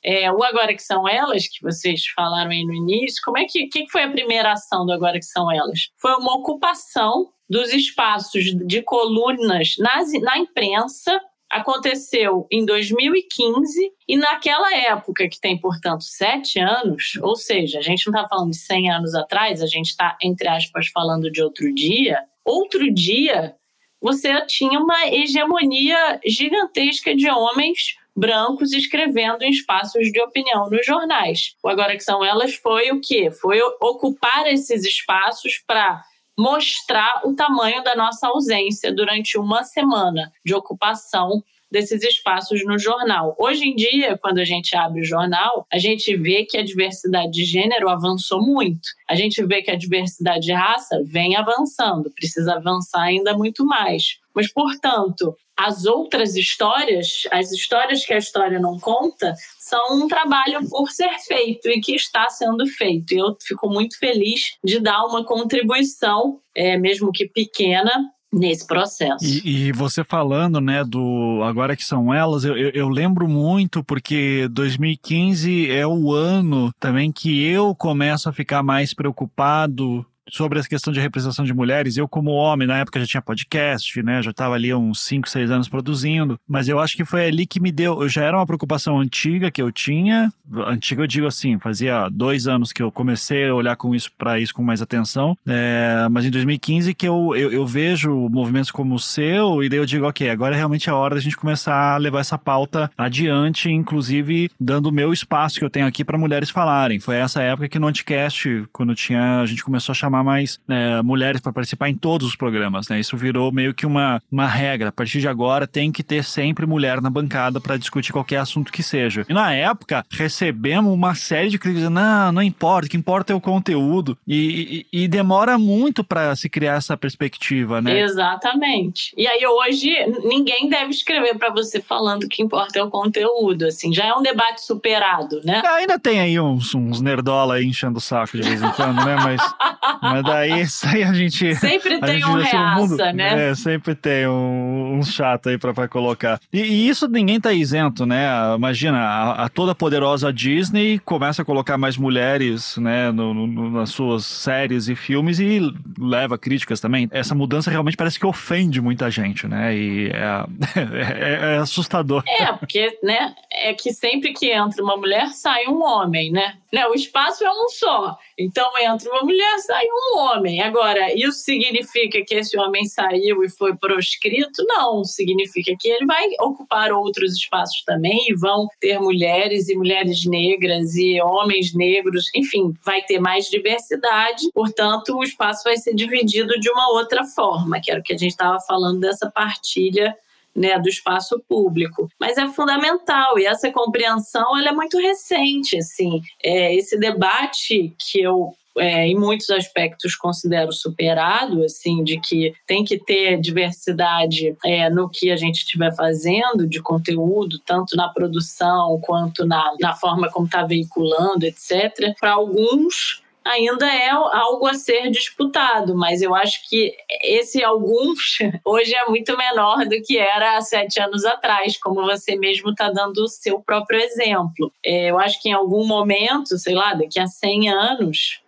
é, 0.02 0.30
o 0.30 0.42
Agora 0.42 0.74
Que 0.74 0.82
São 0.82 1.08
Elas, 1.08 1.48
que 1.48 1.62
vocês 1.62 2.06
falaram 2.14 2.50
aí 2.50 2.64
no 2.64 2.74
início, 2.74 3.20
como 3.24 3.38
é 3.38 3.44
que, 3.44 3.66
que 3.66 3.88
foi 3.90 4.02
a 4.02 4.10
primeira 4.10 4.52
ação 4.52 4.86
do 4.86 4.92
Agora 4.92 5.18
Que 5.18 5.24
São 5.24 5.50
Elas? 5.50 5.90
Foi 6.00 6.14
uma 6.14 6.36
ocupação 6.36 7.30
dos 7.48 7.72
espaços 7.72 8.44
de 8.44 8.82
colunas 8.82 9.74
nas, 9.78 10.12
na 10.22 10.38
imprensa 10.38 11.18
aconteceu 11.50 12.46
em 12.50 12.64
2015 12.64 13.90
e 14.06 14.16
naquela 14.16 14.74
época, 14.74 15.28
que 15.28 15.40
tem, 15.40 15.58
portanto, 15.58 16.04
sete 16.04 16.58
anos, 16.58 17.12
ou 17.22 17.34
seja, 17.36 17.78
a 17.78 17.82
gente 17.82 18.06
não 18.06 18.18
está 18.18 18.28
falando 18.28 18.50
de 18.50 18.58
100 18.58 18.90
anos 18.90 19.14
atrás, 19.14 19.62
a 19.62 19.66
gente 19.66 19.86
está, 19.86 20.16
entre 20.22 20.46
aspas, 20.46 20.88
falando 20.88 21.30
de 21.30 21.42
outro 21.42 21.74
dia. 21.74 22.20
Outro 22.44 22.92
dia, 22.92 23.54
você 24.00 24.44
tinha 24.46 24.78
uma 24.78 25.06
hegemonia 25.06 26.20
gigantesca 26.24 27.14
de 27.14 27.28
homens 27.30 27.96
brancos 28.14 28.72
escrevendo 28.72 29.42
em 29.42 29.50
espaços 29.50 30.10
de 30.10 30.20
opinião 30.20 30.68
nos 30.68 30.84
jornais. 30.84 31.54
O 31.62 31.68
Agora 31.68 31.96
que 31.96 32.02
são 32.02 32.24
elas 32.24 32.54
foi 32.54 32.90
o 32.90 33.00
quê? 33.00 33.30
Foi 33.30 33.60
ocupar 33.80 34.46
esses 34.46 34.84
espaços 34.84 35.62
para 35.66 36.02
mostrar 36.36 37.22
o 37.24 37.34
tamanho 37.34 37.82
da 37.82 37.96
nossa 37.96 38.28
ausência 38.28 38.92
durante 38.92 39.36
uma 39.38 39.64
semana 39.64 40.32
de 40.44 40.54
ocupação 40.54 41.42
desses 41.70 42.02
espaços 42.02 42.64
no 42.64 42.78
jornal. 42.78 43.36
Hoje 43.38 43.64
em 43.64 43.74
dia, 43.74 44.18
quando 44.18 44.38
a 44.38 44.44
gente 44.44 44.74
abre 44.76 45.00
o 45.00 45.04
jornal, 45.04 45.66
a 45.72 45.78
gente 45.78 46.16
vê 46.16 46.44
que 46.44 46.56
a 46.56 46.64
diversidade 46.64 47.30
de 47.30 47.44
gênero 47.44 47.88
avançou 47.88 48.40
muito. 48.40 48.88
A 49.08 49.14
gente 49.14 49.44
vê 49.44 49.62
que 49.62 49.70
a 49.70 49.76
diversidade 49.76 50.46
de 50.46 50.52
raça 50.52 51.02
vem 51.04 51.36
avançando, 51.36 52.10
precisa 52.14 52.54
avançar 52.54 53.02
ainda 53.02 53.36
muito 53.36 53.64
mais. 53.64 54.18
Mas, 54.34 54.52
portanto, 54.52 55.34
as 55.58 55.84
outras 55.84 56.36
histórias, 56.36 57.24
as 57.32 57.50
histórias 57.50 58.06
que 58.06 58.14
a 58.14 58.18
história 58.18 58.60
não 58.60 58.78
conta, 58.78 59.34
são 59.58 59.98
um 59.98 60.06
trabalho 60.06 60.60
por 60.68 60.88
ser 60.90 61.10
feito 61.26 61.68
e 61.68 61.80
que 61.80 61.96
está 61.96 62.28
sendo 62.30 62.64
feito. 62.66 63.12
E 63.12 63.18
eu 63.18 63.36
fico 63.42 63.68
muito 63.68 63.98
feliz 63.98 64.56
de 64.62 64.78
dar 64.78 65.04
uma 65.04 65.24
contribuição, 65.24 66.38
é, 66.54 66.78
mesmo 66.78 67.10
que 67.10 67.26
pequena, 67.28 67.90
nesse 68.32 68.66
processo. 68.66 69.24
E, 69.24 69.68
e, 69.68 69.72
você 69.72 70.04
falando, 70.04 70.60
né, 70.60 70.84
do 70.84 71.40
agora 71.44 71.76
que 71.76 71.84
são 71.84 72.12
elas, 72.12 72.44
eu, 72.44 72.56
eu, 72.56 72.70
eu, 72.70 72.88
lembro 72.88 73.26
muito 73.26 73.82
porque 73.82 74.48
2015 74.50 75.70
é 75.70 75.86
o 75.86 76.12
ano 76.12 76.72
também 76.78 77.10
que 77.10 77.42
eu 77.42 77.74
começo 77.74 78.28
a 78.28 78.32
ficar 78.32 78.62
mais 78.62 78.92
preocupado 78.92 80.04
sobre 80.30 80.58
essa 80.58 80.68
questão 80.68 80.92
de 80.92 81.00
representação 81.00 81.44
de 81.44 81.54
mulheres, 81.54 81.96
eu 81.96 82.08
como 82.08 82.30
homem, 82.30 82.66
na 82.66 82.78
época 82.78 83.00
já 83.00 83.06
tinha 83.06 83.22
podcast, 83.22 84.02
né, 84.02 84.22
já 84.22 84.30
estava 84.30 84.54
ali 84.54 84.72
uns 84.74 85.00
5, 85.02 85.28
6 85.28 85.50
anos 85.50 85.68
produzindo, 85.68 86.38
mas 86.46 86.68
eu 86.68 86.78
acho 86.78 86.96
que 86.96 87.04
foi 87.04 87.26
ali 87.26 87.46
que 87.46 87.60
me 87.60 87.72
deu, 87.72 88.08
já 88.08 88.22
era 88.22 88.36
uma 88.36 88.46
preocupação 88.46 88.98
antiga 88.98 89.50
que 89.50 89.62
eu 89.62 89.70
tinha, 89.72 90.32
antiga 90.66 91.02
eu 91.02 91.06
digo 91.06 91.26
assim, 91.26 91.58
fazia 91.58 92.08
dois 92.08 92.46
anos 92.46 92.72
que 92.72 92.82
eu 92.82 92.90
comecei 92.90 93.48
a 93.48 93.54
olhar 93.54 93.76
com 93.76 93.94
isso 93.94 94.10
para 94.16 94.38
isso 94.38 94.54
com 94.54 94.62
mais 94.62 94.82
atenção, 94.82 95.36
é, 95.46 96.06
mas 96.10 96.24
em 96.24 96.30
2015 96.30 96.94
que 96.94 97.06
eu, 97.06 97.34
eu, 97.36 97.52
eu, 97.52 97.66
vejo 97.66 98.28
movimentos 98.28 98.70
como 98.70 98.94
o 98.94 98.98
seu 98.98 99.62
e 99.62 99.68
daí 99.68 99.78
eu 99.78 99.86
digo, 99.86 100.06
ok, 100.06 100.28
agora 100.30 100.54
é 100.54 100.56
realmente 100.58 100.88
a 100.90 100.94
hora 100.94 101.14
da 101.14 101.20
gente 101.20 101.36
começar 101.36 101.94
a 101.94 101.96
levar 101.96 102.20
essa 102.20 102.38
pauta 102.38 102.90
adiante, 102.96 103.70
inclusive 103.70 104.50
dando 104.58 104.86
o 104.86 104.92
meu 104.92 105.12
espaço 105.12 105.58
que 105.58 105.64
eu 105.64 105.70
tenho 105.70 105.86
aqui 105.86 106.04
para 106.04 106.18
mulheres 106.18 106.50
falarem. 106.50 107.00
Foi 107.00 107.16
essa 107.16 107.42
época 107.42 107.68
que 107.68 107.78
no 107.78 107.86
Anticast, 107.86 108.66
quando 108.72 108.94
tinha, 108.94 109.40
a 109.40 109.46
gente 109.46 109.64
começou 109.64 109.92
a 109.92 109.96
chamar 109.96 110.17
chamar 110.18 110.24
mais 110.24 110.60
é, 110.68 111.02
mulheres 111.02 111.40
para 111.40 111.52
participar 111.52 111.88
em 111.88 111.94
todos 111.94 112.26
os 112.26 112.36
programas, 112.36 112.88
né? 112.88 113.00
Isso 113.00 113.16
virou 113.16 113.52
meio 113.52 113.74
que 113.74 113.86
uma, 113.86 114.22
uma 114.30 114.46
regra. 114.46 114.88
A 114.88 114.92
partir 114.92 115.20
de 115.20 115.28
agora 115.28 115.66
tem 115.66 115.90
que 115.92 116.02
ter 116.02 116.24
sempre 116.24 116.66
mulher 116.66 117.00
na 117.00 117.10
bancada 117.10 117.60
para 117.60 117.76
discutir 117.76 118.12
qualquer 118.12 118.38
assunto 118.38 118.72
que 118.72 118.82
seja. 118.82 119.24
E 119.28 119.32
na 119.32 119.52
época 119.52 120.04
recebemos 120.10 120.92
uma 120.92 121.14
série 121.14 121.48
de 121.48 121.58
críticas, 121.58 121.90
não, 121.90 122.32
não 122.32 122.42
importa, 122.42 122.86
o 122.86 122.90
que 122.90 122.96
importa 122.96 123.32
é 123.32 123.36
o 123.36 123.40
conteúdo. 123.40 124.16
E, 124.26 124.86
e, 124.92 125.04
e 125.04 125.08
demora 125.08 125.58
muito 125.58 126.02
para 126.02 126.34
se 126.36 126.48
criar 126.48 126.76
essa 126.76 126.96
perspectiva, 126.96 127.80
né? 127.80 128.00
Exatamente. 128.00 129.12
E 129.16 129.26
aí 129.26 129.46
hoje 129.46 129.90
ninguém 130.24 130.68
deve 130.68 130.90
escrever 130.90 131.36
para 131.36 131.50
você 131.50 131.80
falando 131.80 132.28
que 132.28 132.42
importa 132.42 132.78
é 132.78 132.82
o 132.82 132.90
conteúdo, 132.90 133.66
assim, 133.66 133.92
já 133.92 134.06
é 134.06 134.14
um 134.14 134.22
debate 134.22 134.64
superado, 134.64 135.40
né? 135.44 135.62
Ainda 135.64 135.98
tem 135.98 136.20
aí 136.20 136.38
uns, 136.40 136.74
uns 136.74 137.00
nerdola 137.00 137.54
aí 137.54 137.66
enchendo 137.66 137.98
o 137.98 138.00
saco 138.00 138.36
de 138.36 138.42
vez 138.42 138.62
em 138.62 138.70
quando, 138.72 139.04
né? 139.04 139.16
Mas 139.16 139.40
Mas 140.12 140.22
daí 140.24 140.60
isso 140.62 140.86
aí 140.86 141.02
a 141.02 141.12
gente. 141.12 141.54
Sempre 141.54 142.00
tem 142.00 142.24
um 142.24 142.34
reaça, 142.34 142.80
mundo, 142.80 142.96
né? 142.96 143.50
É, 143.50 143.54
sempre 143.54 143.94
tem 143.94 144.26
um, 144.26 144.98
um 144.98 145.02
chato 145.02 145.48
aí 145.48 145.58
para 145.58 145.88
colocar. 145.88 146.40
E, 146.52 146.60
e, 146.60 146.88
isso 146.88 147.08
ninguém 147.08 147.40
tá 147.40 147.52
isento, 147.52 148.04
né? 148.06 148.26
Imagina, 148.56 148.98
a, 148.98 149.44
a, 149.44 149.48
toda 149.48 149.74
poderosa 149.74 150.32
Disney 150.32 150.98
começa 151.00 151.42
a 151.42 151.44
colocar 151.44 151.78
mais 151.78 151.96
mulheres, 151.96 152.76
né, 152.76 153.10
no, 153.10 153.32
no, 153.34 153.70
nas 153.70 153.90
suas 153.90 154.24
séries 154.24 154.88
e 154.88 154.94
filmes 154.94 155.38
e 155.38 155.60
leva 155.98 156.38
críticas 156.38 156.80
também. 156.80 157.08
Essa 157.10 157.34
mudança 157.34 157.70
realmente 157.70 157.96
parece 157.96 158.18
que 158.18 158.26
ofende 158.26 158.80
muita 158.80 159.10
gente, 159.10 159.46
né? 159.46 159.74
E 159.76 160.08
é, 160.08 160.44
é, 160.76 161.54
é 161.54 161.58
assustador. 161.58 162.22
É, 162.26 162.52
porque, 162.52 162.98
né, 163.02 163.34
é 163.50 163.74
que 163.74 163.92
sempre 163.92 164.32
que 164.32 164.50
entra 164.50 164.82
uma 164.82 164.96
mulher, 164.96 165.28
sai 165.28 165.66
um 165.66 165.82
homem, 165.82 166.30
né? 166.30 166.54
Né? 166.72 166.86
O 166.86 166.94
espaço 166.94 167.44
é 167.44 167.50
um 167.50 167.68
só. 167.68 168.16
Então 168.38 168.70
entra 168.78 169.10
uma 169.10 169.22
mulher, 169.22 169.58
sai 169.58 169.84
um 169.86 170.18
homem. 170.18 170.60
Agora, 170.62 171.12
isso 171.14 171.38
significa 171.38 172.22
que 172.24 172.34
esse 172.34 172.58
homem 172.58 172.84
saiu 172.84 173.42
e 173.42 173.48
foi 173.48 173.76
proscrito? 173.76 174.64
Não, 174.68 175.02
significa 175.04 175.74
que 175.78 175.88
ele 175.88 176.06
vai 176.06 176.26
ocupar 176.40 176.92
outros 176.92 177.34
espaços 177.34 177.82
também 177.84 178.26
e 178.28 178.34
vão 178.34 178.68
ter 178.80 178.98
mulheres 179.00 179.68
e 179.68 179.76
mulheres 179.76 180.24
negras 180.24 180.94
e 180.94 181.20
homens 181.20 181.74
negros, 181.74 182.30
enfim, 182.34 182.74
vai 182.84 183.02
ter 183.02 183.18
mais 183.18 183.46
diversidade, 183.46 184.50
portanto, 184.52 185.16
o 185.16 185.22
espaço 185.22 185.64
vai 185.64 185.76
ser 185.76 185.94
dividido 185.94 186.58
de 186.60 186.70
uma 186.70 186.90
outra 186.90 187.24
forma, 187.24 187.80
que 187.80 187.90
era 187.90 188.00
o 188.00 188.02
que 188.02 188.12
a 188.12 188.18
gente 188.18 188.30
estava 188.30 188.58
falando 188.60 189.00
dessa 189.00 189.30
partilha 189.30 190.14
né, 190.58 190.78
do 190.78 190.88
espaço 190.88 191.40
público. 191.48 192.08
Mas 192.18 192.36
é 192.36 192.46
fundamental 192.48 193.38
e 193.38 193.46
essa 193.46 193.70
compreensão 193.70 194.58
ela 194.58 194.70
é 194.70 194.72
muito 194.72 194.98
recente, 194.98 195.76
assim. 195.76 196.20
É, 196.42 196.74
esse 196.74 196.98
debate 196.98 197.94
que 197.98 198.20
eu 198.20 198.54
é, 198.78 199.06
em 199.06 199.14
muitos 199.16 199.50
aspectos 199.50 200.14
considero 200.14 200.72
superado, 200.72 201.64
assim, 201.64 202.02
de 202.04 202.20
que 202.20 202.54
tem 202.66 202.84
que 202.84 202.98
ter 202.98 203.40
diversidade 203.40 204.56
é, 204.64 204.88
no 204.88 205.08
que 205.08 205.30
a 205.30 205.36
gente 205.36 205.56
estiver 205.56 205.94
fazendo 205.94 206.66
de 206.66 206.80
conteúdo, 206.80 207.58
tanto 207.58 207.96
na 207.96 208.08
produção 208.08 209.00
quanto 209.02 209.44
na, 209.44 209.74
na 209.80 209.94
forma 209.94 210.30
como 210.30 210.46
está 210.46 210.64
veiculando, 210.64 211.44
etc. 211.44 212.14
Para 212.20 212.32
alguns 212.32 213.22
ainda 213.44 213.86
é 213.86 214.10
algo 214.10 214.66
a 214.66 214.74
ser 214.74 215.10
disputado, 215.10 215.96
mas 215.96 216.22
eu 216.22 216.34
acho 216.34 216.68
que 216.68 216.94
esse 217.22 217.62
alguns 217.62 218.38
hoje 218.64 218.94
é 218.94 219.06
muito 219.06 219.36
menor 219.36 219.86
do 219.86 220.00
que 220.02 220.18
era 220.18 220.56
há 220.56 220.60
sete 220.60 221.00
anos 221.00 221.24
atrás, 221.24 221.78
como 221.78 222.02
você 222.02 222.36
mesmo 222.36 222.70
está 222.70 222.90
dando 222.90 223.18
o 223.18 223.28
seu 223.28 223.60
próprio 223.60 224.00
exemplo. 224.00 224.72
É, 224.84 225.10
eu 225.10 225.18
acho 225.18 225.40
que 225.40 225.48
em 225.48 225.52
algum 225.52 225.86
momento, 225.86 226.58
sei 226.58 226.74
lá, 226.74 226.94
daqui 226.94 227.18
a 227.18 227.26
100 227.26 227.70
anos, 227.70 228.40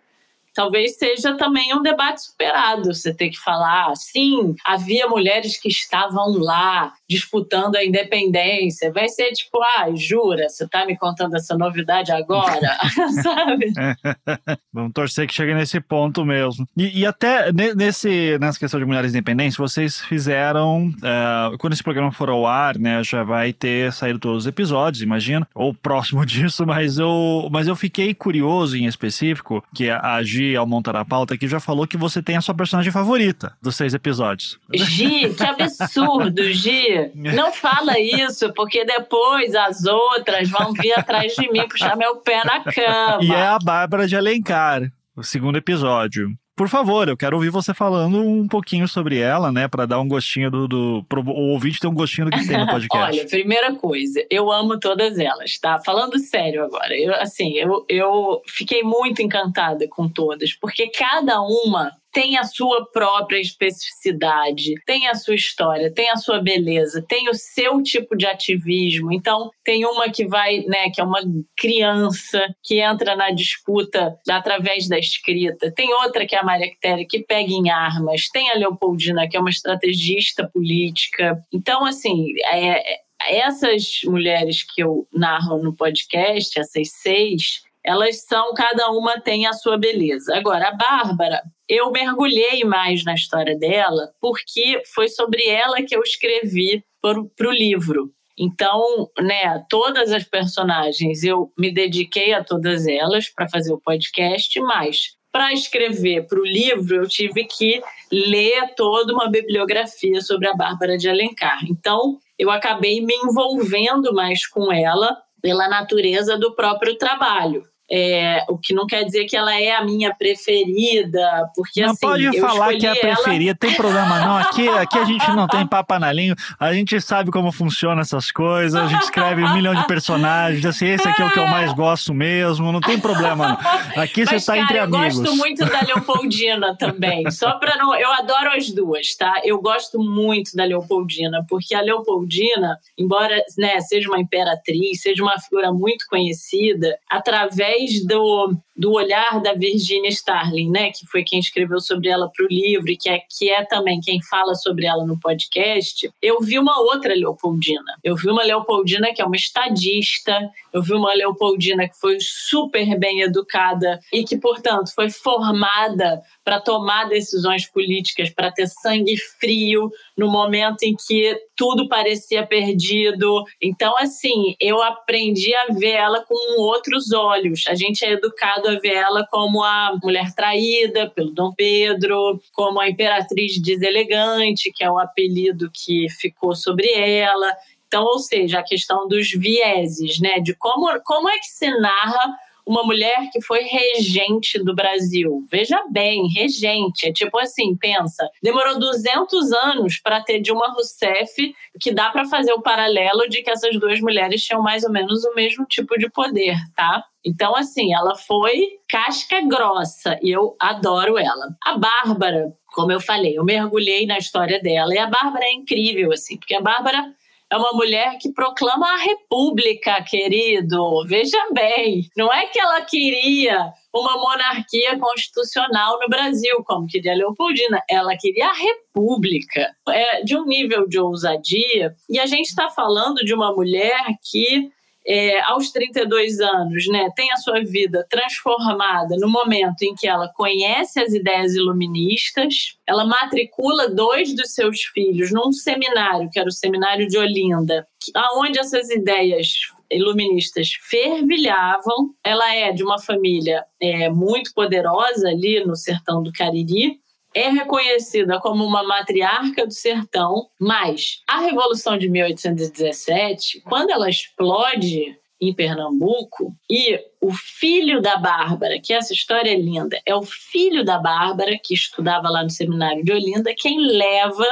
talvez 0.53 0.97
seja 0.97 1.35
também 1.35 1.73
um 1.73 1.81
debate 1.81 2.23
superado. 2.23 2.93
Você 2.93 3.13
ter 3.13 3.29
que 3.29 3.39
falar, 3.39 3.95
sim, 3.95 4.55
havia 4.65 5.07
mulheres 5.07 5.59
que 5.59 5.69
estavam 5.69 6.37
lá 6.37 6.93
disputando 7.09 7.75
a 7.75 7.83
independência. 7.83 8.91
Vai 8.91 9.09
ser 9.09 9.31
tipo, 9.31 9.61
ah, 9.61 9.87
jura, 9.95 10.47
você 10.49 10.65
está 10.65 10.85
me 10.85 10.97
contando 10.97 11.35
essa 11.35 11.57
novidade 11.57 12.11
agora? 12.11 12.77
Sabe? 13.23 13.73
Vamos 14.73 14.93
torcer 14.93 15.27
que 15.27 15.33
chegue 15.33 15.53
nesse 15.53 15.79
ponto 15.79 16.25
mesmo. 16.25 16.67
E, 16.77 17.01
e, 17.01 17.05
até 17.05 17.51
nesse, 17.51 18.37
nessa 18.39 18.59
questão 18.59 18.79
de 18.79 18.85
mulheres 18.85 19.11
independentes, 19.11 19.57
vocês 19.57 19.99
fizeram, 20.01 20.87
uh, 20.87 21.57
quando 21.57 21.73
esse 21.73 21.83
programa 21.83 22.11
for 22.11 22.29
ao 22.29 22.45
ar, 22.45 22.77
né, 22.77 23.03
já 23.03 23.23
vai 23.23 23.53
ter 23.53 23.91
saído 23.93 24.19
todos 24.19 24.43
os 24.43 24.47
episódios, 24.47 25.03
imagino, 25.03 25.45
ou 25.53 25.73
próximo 25.73 26.25
disso, 26.25 26.65
mas 26.65 26.97
eu, 26.97 27.47
mas 27.51 27.67
eu 27.67 27.75
fiquei 27.75 28.13
curioso 28.13 28.77
em 28.77 28.85
específico, 28.85 29.63
que 29.73 29.89
a 29.89 30.21
Gi 30.23 30.40
Gi, 30.41 30.55
ao 30.55 30.65
montar 30.65 30.95
a 30.95 31.05
pauta, 31.05 31.37
que 31.37 31.47
já 31.47 31.59
falou 31.59 31.85
que 31.85 31.97
você 31.97 32.21
tem 32.21 32.35
a 32.35 32.41
sua 32.41 32.55
personagem 32.55 32.91
favorita 32.91 33.55
dos 33.61 33.75
seis 33.75 33.93
episódios. 33.93 34.59
Gi, 34.73 35.33
que 35.33 35.43
absurdo, 35.43 36.43
Gi. 36.51 37.11
Não 37.15 37.51
fala 37.51 37.99
isso, 37.99 38.51
porque 38.53 38.83
depois 38.83 39.53
as 39.53 39.85
outras 39.85 40.49
vão 40.49 40.73
vir 40.73 40.93
atrás 40.97 41.33
de 41.35 41.51
mim 41.51 41.67
puxar 41.67 41.95
meu 41.95 42.17
pé 42.17 42.43
na 42.43 42.63
cama. 42.63 43.19
E 43.21 43.31
é 43.31 43.47
a 43.47 43.59
Bárbara 43.59 44.07
de 44.07 44.15
Alencar, 44.15 44.91
o 45.15 45.23
segundo 45.23 45.57
episódio 45.57 46.29
por 46.55 46.67
favor, 46.67 47.07
eu 47.07 47.17
quero 47.17 47.35
ouvir 47.35 47.49
você 47.49 47.73
falando 47.73 48.19
um 48.19 48.47
pouquinho 48.47 48.87
sobre 48.87 49.17
ela, 49.17 49.51
né, 49.51 49.67
para 49.67 49.85
dar 49.85 49.99
um 49.99 50.07
gostinho 50.07 50.51
do, 50.51 50.67
do 50.67 51.05
pro, 51.07 51.21
o 51.21 51.51
ouvinte 51.51 51.79
ter 51.79 51.87
um 51.87 51.93
gostinho 51.93 52.29
do 52.29 52.37
que 52.37 52.47
tem 52.47 52.57
no 52.57 52.67
podcast. 52.71 53.19
Olha, 53.19 53.27
primeira 53.27 53.75
coisa, 53.75 54.23
eu 54.29 54.51
amo 54.51 54.79
todas 54.79 55.17
elas, 55.17 55.57
tá? 55.57 55.79
Falando 55.79 56.19
sério 56.19 56.63
agora, 56.63 56.95
eu 56.95 57.13
assim, 57.15 57.53
eu, 57.53 57.85
eu 57.87 58.41
fiquei 58.47 58.83
muito 58.83 59.21
encantada 59.21 59.87
com 59.87 60.07
todas, 60.07 60.53
porque 60.53 60.87
cada 60.89 61.41
uma 61.41 61.91
tem 62.11 62.37
a 62.37 62.43
sua 62.43 62.85
própria 62.91 63.39
especificidade, 63.39 64.73
tem 64.85 65.07
a 65.07 65.15
sua 65.15 65.35
história, 65.35 65.93
tem 65.93 66.09
a 66.09 66.17
sua 66.17 66.41
beleza, 66.41 67.03
tem 67.07 67.29
o 67.29 67.33
seu 67.33 67.81
tipo 67.81 68.15
de 68.15 68.25
ativismo. 68.25 69.11
Então, 69.11 69.49
tem 69.63 69.85
uma 69.85 70.09
que 70.09 70.25
vai, 70.25 70.59
né, 70.61 70.89
que 70.93 70.99
é 70.99 71.03
uma 71.03 71.21
criança 71.57 72.41
que 72.63 72.79
entra 72.79 73.15
na 73.15 73.31
disputa 73.31 74.15
através 74.29 74.87
da 74.87 74.99
escrita, 74.99 75.71
tem 75.71 75.93
outra 75.93 76.25
que 76.25 76.35
é 76.35 76.39
a 76.39 76.43
Maria 76.43 76.69
Quitéria 76.69 77.05
que 77.07 77.23
pega 77.23 77.51
em 77.51 77.69
armas, 77.69 78.27
tem 78.31 78.49
a 78.51 78.55
Leopoldina 78.55 79.27
que 79.27 79.37
é 79.37 79.39
uma 79.39 79.49
estrategista 79.49 80.47
política. 80.47 81.37
Então, 81.53 81.85
assim, 81.85 82.33
é, 82.51 83.01
essas 83.29 84.01
mulheres 84.05 84.63
que 84.63 84.81
eu 84.81 85.07
narro 85.13 85.57
no 85.61 85.75
podcast, 85.75 86.59
essas 86.59 86.89
seis, 87.01 87.61
elas 87.83 88.23
são, 88.25 88.53
cada 88.53 88.91
uma 88.91 89.19
tem 89.19 89.47
a 89.47 89.53
sua 89.53 89.77
beleza. 89.77 90.35
Agora, 90.35 90.69
a 90.69 90.75
Bárbara, 90.75 91.41
eu 91.71 91.89
mergulhei 91.89 92.65
mais 92.65 93.05
na 93.05 93.13
história 93.13 93.57
dela, 93.57 94.11
porque 94.19 94.81
foi 94.93 95.07
sobre 95.07 95.47
ela 95.47 95.81
que 95.81 95.95
eu 95.95 96.01
escrevi 96.01 96.83
para 97.01 97.47
o 97.47 97.51
livro. 97.51 98.11
Então, 98.37 99.09
né, 99.17 99.63
todas 99.69 100.11
as 100.11 100.25
personagens, 100.25 101.23
eu 101.23 101.49
me 101.57 101.73
dediquei 101.73 102.33
a 102.33 102.43
todas 102.43 102.85
elas 102.87 103.29
para 103.29 103.47
fazer 103.47 103.71
o 103.71 103.79
podcast, 103.79 104.59
mas 104.59 105.15
para 105.31 105.53
escrever 105.53 106.27
para 106.27 106.41
o 106.41 106.45
livro, 106.45 106.97
eu 106.97 107.07
tive 107.07 107.45
que 107.45 107.81
ler 108.11 108.75
toda 108.75 109.13
uma 109.13 109.29
bibliografia 109.29 110.19
sobre 110.19 110.49
a 110.49 110.53
Bárbara 110.53 110.97
de 110.97 111.07
Alencar. 111.07 111.59
Então, 111.69 112.19
eu 112.37 112.51
acabei 112.51 112.99
me 112.99 113.13
envolvendo 113.15 114.13
mais 114.13 114.45
com 114.45 114.73
ela 114.73 115.17
pela 115.41 115.69
natureza 115.69 116.37
do 116.37 116.53
próprio 116.53 116.97
trabalho. 116.97 117.63
É, 117.91 118.45
o 118.47 118.57
que 118.57 118.73
não 118.73 118.87
quer 118.87 119.03
dizer 119.03 119.25
que 119.25 119.35
ela 119.35 119.53
é 119.59 119.75
a 119.75 119.83
minha 119.83 120.13
preferida, 120.15 121.49
porque 121.55 121.81
não 121.81 121.91
assim. 121.91 121.99
pode 121.99 122.39
falar 122.39 122.73
que 122.75 122.87
é 122.87 122.91
a 122.91 122.95
preferida, 122.95 123.51
ela... 123.51 123.55
tem 123.55 123.73
problema 123.75 124.19
não. 124.19 124.37
Aqui, 124.37 124.67
aqui 124.69 124.97
a 124.97 125.03
gente 125.03 125.27
não 125.31 125.47
tem 125.47 125.67
papo 125.67 125.99
na 125.99 126.11
língua, 126.13 126.35
a 126.57 126.73
gente 126.73 126.99
sabe 127.01 127.31
como 127.31 127.51
funcionam 127.51 128.01
essas 128.01 128.31
coisas, 128.31 128.81
a 128.81 128.87
gente 128.87 129.03
escreve 129.03 129.43
um 129.43 129.53
milhão 129.53 129.75
de 129.75 129.85
personagens, 129.87 130.65
assim, 130.65 130.87
esse 130.87 131.05
aqui 131.07 131.21
é 131.21 131.25
o 131.25 131.31
que 131.31 131.39
eu 131.39 131.47
mais 131.51 131.73
gosto 131.73 132.13
mesmo, 132.13 132.71
não 132.71 132.79
tem 132.79 132.97
problema 132.97 133.41
não. 133.49 134.01
Aqui 134.01 134.25
você 134.25 134.35
está 134.35 134.57
entre 134.57 134.79
amigos. 134.79 135.17
Eu 135.17 135.23
gosto 135.23 135.37
muito 135.37 135.65
da 135.65 135.81
Leopoldina 135.81 136.75
também, 136.77 137.29
só 137.31 137.53
para 137.53 137.75
não. 137.77 137.95
Eu 137.95 138.11
adoro 138.13 138.51
as 138.55 138.69
duas, 138.69 139.15
tá? 139.15 139.41
Eu 139.43 139.61
gosto 139.61 139.99
muito 139.99 140.55
da 140.55 140.63
Leopoldina, 140.63 141.45
porque 141.49 141.75
a 141.75 141.81
Leopoldina, 141.81 142.77
embora 142.97 143.43
né, 143.57 143.79
seja 143.81 144.07
uma 144.09 144.19
imperatriz, 144.19 145.01
seja 145.01 145.23
uma 145.23 145.37
figura 145.39 145.71
muito 145.71 146.05
conhecida, 146.07 146.97
através 147.09 147.80
através 147.81 148.05
do, 148.05 148.57
do 148.81 148.93
olhar 148.93 149.39
da 149.39 149.53
Virginia 149.53 150.09
Starling, 150.09 150.71
né, 150.71 150.89
que 150.89 151.05
foi 151.05 151.23
quem 151.23 151.39
escreveu 151.39 151.79
sobre 151.79 152.09
ela 152.09 152.27
para 152.35 152.43
o 152.43 152.49
livro 152.49 152.89
e 152.89 152.97
que 152.97 153.07
é, 153.07 153.19
que 153.29 153.47
é 153.47 153.63
também 153.63 154.01
quem 154.01 154.19
fala 154.23 154.55
sobre 154.55 154.87
ela 154.87 155.05
no 155.05 155.19
podcast, 155.19 156.11
eu 156.19 156.41
vi 156.41 156.57
uma 156.57 156.79
outra 156.79 157.13
Leopoldina. 157.13 157.99
Eu 158.03 158.15
vi 158.15 158.31
uma 158.31 158.43
Leopoldina 158.43 159.13
que 159.13 159.21
é 159.21 159.25
uma 159.25 159.35
estadista, 159.35 160.49
eu 160.73 160.81
vi 160.81 160.93
uma 160.93 161.13
Leopoldina 161.13 161.87
que 161.87 161.99
foi 161.99 162.17
super 162.19 162.97
bem 162.97 163.21
educada 163.21 163.99
e 164.11 164.23
que, 164.23 164.35
portanto, 164.35 164.91
foi 164.95 165.11
formada 165.11 166.19
para 166.43 166.59
tomar 166.59 167.07
decisões 167.07 167.69
políticas, 167.69 168.31
para 168.31 168.51
ter 168.51 168.67
sangue 168.67 169.15
frio 169.39 169.91
no 170.17 170.27
momento 170.27 170.81
em 170.83 170.95
que 170.95 171.39
tudo 171.55 171.87
parecia 171.87 172.45
perdido. 172.47 173.43
Então, 173.61 173.93
assim, 173.99 174.55
eu 174.59 174.81
aprendi 174.81 175.53
a 175.53 175.67
ver 175.73 175.91
ela 175.91 176.25
com 176.25 176.59
outros 176.59 177.11
olhos. 177.11 177.65
A 177.67 177.75
gente 177.75 178.03
é 178.03 178.13
educado 178.13 178.70
a 178.71 178.79
ver 178.79 178.95
ela 178.95 179.25
como 179.29 179.63
a 179.63 179.97
mulher 180.01 180.33
traída 180.33 181.09
pelo 181.09 181.31
Dom 181.31 181.53
Pedro, 181.53 182.41
como 182.53 182.79
a 182.79 182.89
imperatriz 182.89 183.61
deselegante, 183.61 184.71
que 184.73 184.83
é 184.83 184.91
o 184.91 184.99
apelido 184.99 185.69
que 185.73 186.07
ficou 186.09 186.55
sobre 186.55 186.91
ela. 186.93 187.53
Então, 187.87 188.03
ou 188.03 188.19
seja, 188.19 188.59
a 188.59 188.63
questão 188.63 189.07
dos 189.07 189.31
vieses, 189.31 190.19
né? 190.19 190.39
De 190.39 190.55
como, 190.55 190.87
como 191.03 191.29
é 191.29 191.37
que 191.37 191.47
se 191.47 191.69
narra 191.79 192.33
uma 192.65 192.83
mulher 192.83 193.29
que 193.31 193.41
foi 193.41 193.61
regente 193.61 194.63
do 194.63 194.73
Brasil. 194.75 195.45
Veja 195.49 195.81
bem, 195.89 196.27
regente. 196.27 197.07
É 197.07 197.13
tipo 197.13 197.37
assim, 197.39 197.75
pensa, 197.75 198.29
demorou 198.41 198.79
200 198.79 199.51
anos 199.53 199.99
para 199.99 200.21
ter 200.21 200.39
Dilma 200.39 200.71
Rousseff, 200.73 201.53
que 201.79 201.91
dá 201.91 202.09
para 202.09 202.25
fazer 202.25 202.53
o 202.53 202.61
paralelo 202.61 203.27
de 203.29 203.41
que 203.41 203.49
essas 203.49 203.79
duas 203.79 203.99
mulheres 203.99 204.43
tinham 204.43 204.61
mais 204.61 204.83
ou 204.83 204.91
menos 204.91 205.23
o 205.23 205.33
mesmo 205.33 205.65
tipo 205.65 205.97
de 205.97 206.09
poder, 206.09 206.55
tá? 206.75 207.03
Então, 207.23 207.55
assim, 207.55 207.93
ela 207.93 208.15
foi 208.15 208.67
casca 208.89 209.41
grossa 209.41 210.17
e 210.21 210.31
eu 210.31 210.55
adoro 210.59 211.17
ela. 211.17 211.55
A 211.63 211.77
Bárbara, 211.77 212.51
como 212.73 212.91
eu 212.91 212.99
falei, 212.99 213.37
eu 213.37 213.43
mergulhei 213.43 214.07
na 214.07 214.17
história 214.17 214.59
dela. 214.59 214.93
E 214.93 214.97
a 214.97 215.07
Bárbara 215.07 215.45
é 215.45 215.53
incrível, 215.53 216.11
assim, 216.11 216.37
porque 216.37 216.55
a 216.55 216.61
Bárbara 216.61 217.13
é 217.51 217.57
uma 217.57 217.73
mulher 217.73 218.17
que 218.17 218.31
proclama 218.31 218.87
a 218.93 218.97
república, 218.97 220.01
querido. 220.03 221.05
Veja 221.05 221.37
bem, 221.53 222.09
não 222.15 222.31
é 222.31 222.45
que 222.45 222.59
ela 222.59 222.79
queria 222.81 223.73
uma 223.93 224.15
monarquia 224.15 224.97
constitucional 224.97 225.99
no 225.99 226.07
Brasil, 226.07 226.63
como 226.63 226.87
queria 226.87 227.13
Leopoldina. 227.13 227.81
Ela 227.89 228.15
queria 228.17 228.47
a 228.47 228.53
república. 228.53 229.69
É 229.89 230.23
de 230.23 230.37
um 230.37 230.45
nível 230.45 230.87
de 230.87 230.97
ousadia. 230.97 231.93
E 232.09 232.17
a 232.17 232.25
gente 232.25 232.47
está 232.47 232.69
falando 232.69 233.17
de 233.17 233.33
uma 233.33 233.53
mulher 233.53 234.01
que 234.23 234.71
é, 235.05 235.41
aos 235.41 235.71
32 235.71 236.39
anos, 236.39 236.87
né, 236.87 237.09
tem 237.15 237.31
a 237.31 237.37
sua 237.37 237.61
vida 237.61 238.05
transformada 238.09 239.15
no 239.17 239.29
momento 239.29 239.81
em 239.81 239.95
que 239.95 240.07
ela 240.07 240.31
conhece 240.33 240.99
as 240.99 241.13
ideias 241.13 241.53
iluministas, 241.55 242.77
ela 242.87 243.05
matricula 243.05 243.89
dois 243.89 244.35
dos 244.35 244.53
seus 244.53 244.81
filhos 244.81 245.31
num 245.31 245.51
seminário, 245.51 246.29
que 246.31 246.39
era 246.39 246.47
o 246.47 246.51
Seminário 246.51 247.07
de 247.07 247.17
Olinda, 247.17 247.87
aonde 248.15 248.59
essas 248.59 248.89
ideias 248.89 249.53
iluministas 249.91 250.69
fervilhavam. 250.89 252.13
Ela 252.23 252.55
é 252.55 252.71
de 252.71 252.83
uma 252.83 252.99
família 252.99 253.63
é, 253.79 254.09
muito 254.09 254.53
poderosa 254.53 255.27
ali 255.27 255.63
no 255.65 255.75
sertão 255.75 256.23
do 256.23 256.31
Cariri, 256.31 257.00
é 257.33 257.49
reconhecida 257.49 258.39
como 258.39 258.65
uma 258.65 258.83
matriarca 258.83 259.65
do 259.65 259.73
sertão, 259.73 260.49
mas 260.59 261.21
a 261.27 261.39
Revolução 261.39 261.97
de 261.97 262.09
1817, 262.09 263.61
quando 263.61 263.89
ela 263.89 264.09
explode 264.09 265.17
em 265.41 265.53
Pernambuco, 265.53 266.55
e 266.69 266.99
o 267.19 267.33
filho 267.33 267.99
da 267.99 268.15
Bárbara, 268.15 268.79
que 268.79 268.93
essa 268.93 269.11
história 269.11 269.49
é 269.49 269.55
linda, 269.55 269.99
é 270.05 270.15
o 270.15 270.21
filho 270.21 270.85
da 270.85 270.99
Bárbara, 270.99 271.57
que 271.61 271.73
estudava 271.73 272.29
lá 272.29 272.43
no 272.43 272.49
seminário 272.51 273.03
de 273.03 273.11
Olinda, 273.11 273.51
quem 273.57 273.79
leva 273.79 274.45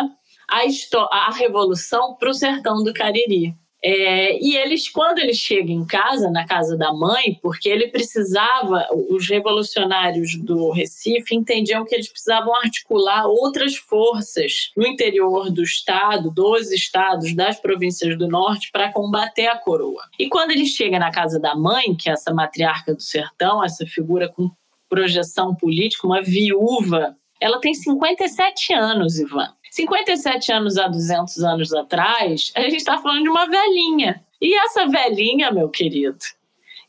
a, 0.48 1.28
a 1.28 1.32
Revolução 1.32 2.16
para 2.16 2.32
o 2.32 2.34
sertão 2.34 2.84
do 2.84 2.92
Cariri. 2.92 3.54
É, 3.82 4.38
e 4.44 4.58
eles, 4.58 4.90
quando 4.90 5.20
ele 5.20 5.34
chega 5.34 5.72
em 5.72 5.86
casa, 5.86 6.30
na 6.30 6.46
casa 6.46 6.78
da 6.78 6.94
mãe, 6.94 7.40
porque 7.42 7.70
ele 7.70 7.88
precisava, 7.88 8.86
os 9.10 9.28
revolucionários 9.30 10.38
do 10.38 10.72
Recife 10.72 11.34
entendiam 11.34 11.86
que 11.86 11.96
eles 11.96 12.10
precisavam 12.10 12.54
articular 12.56 13.26
outras 13.26 13.76
forças 13.76 14.72
no 14.76 14.86
interior 14.86 15.50
do 15.50 15.64
estado, 15.64 16.30
dos 16.30 16.72
estados, 16.72 17.34
das 17.34 17.60
províncias 17.60 18.18
do 18.18 18.28
norte, 18.28 18.70
para 18.72 18.92
combater 18.92 19.48
a 19.48 19.58
coroa. 19.58 20.04
E 20.20 20.28
quando 20.28 20.52
ele 20.52 20.66
chega 20.66 21.00
na 21.00 21.12
casa 21.12 21.40
da 21.40 21.56
mãe, 21.56 21.96
que 21.96 22.10
é 22.10 22.14
essa 22.14 22.34
matriarca 22.34 22.94
do 22.94 23.02
sertão, 23.02 23.64
essa 23.64 23.86
figura 23.86 24.28
com 24.28 24.52
projeção 24.90 25.56
política, 25.56 26.06
uma 26.06 26.22
viúva, 26.22 27.16
ela 27.40 27.60
tem 27.60 27.74
57 27.74 28.74
anos, 28.74 29.18
Ivan. 29.18 29.54
57 29.72 30.52
anos 30.52 30.78
a 30.78 30.88
200 30.88 31.44
anos 31.44 31.74
atrás, 31.74 32.52
a 32.56 32.62
gente 32.62 32.78
está 32.78 32.98
falando 32.98 33.24
de 33.24 33.30
uma 33.30 33.46
velhinha. 33.46 34.24
E 34.42 34.56
essa 34.56 34.88
velhinha, 34.88 35.52
meu 35.52 35.70
querido, 35.70 36.18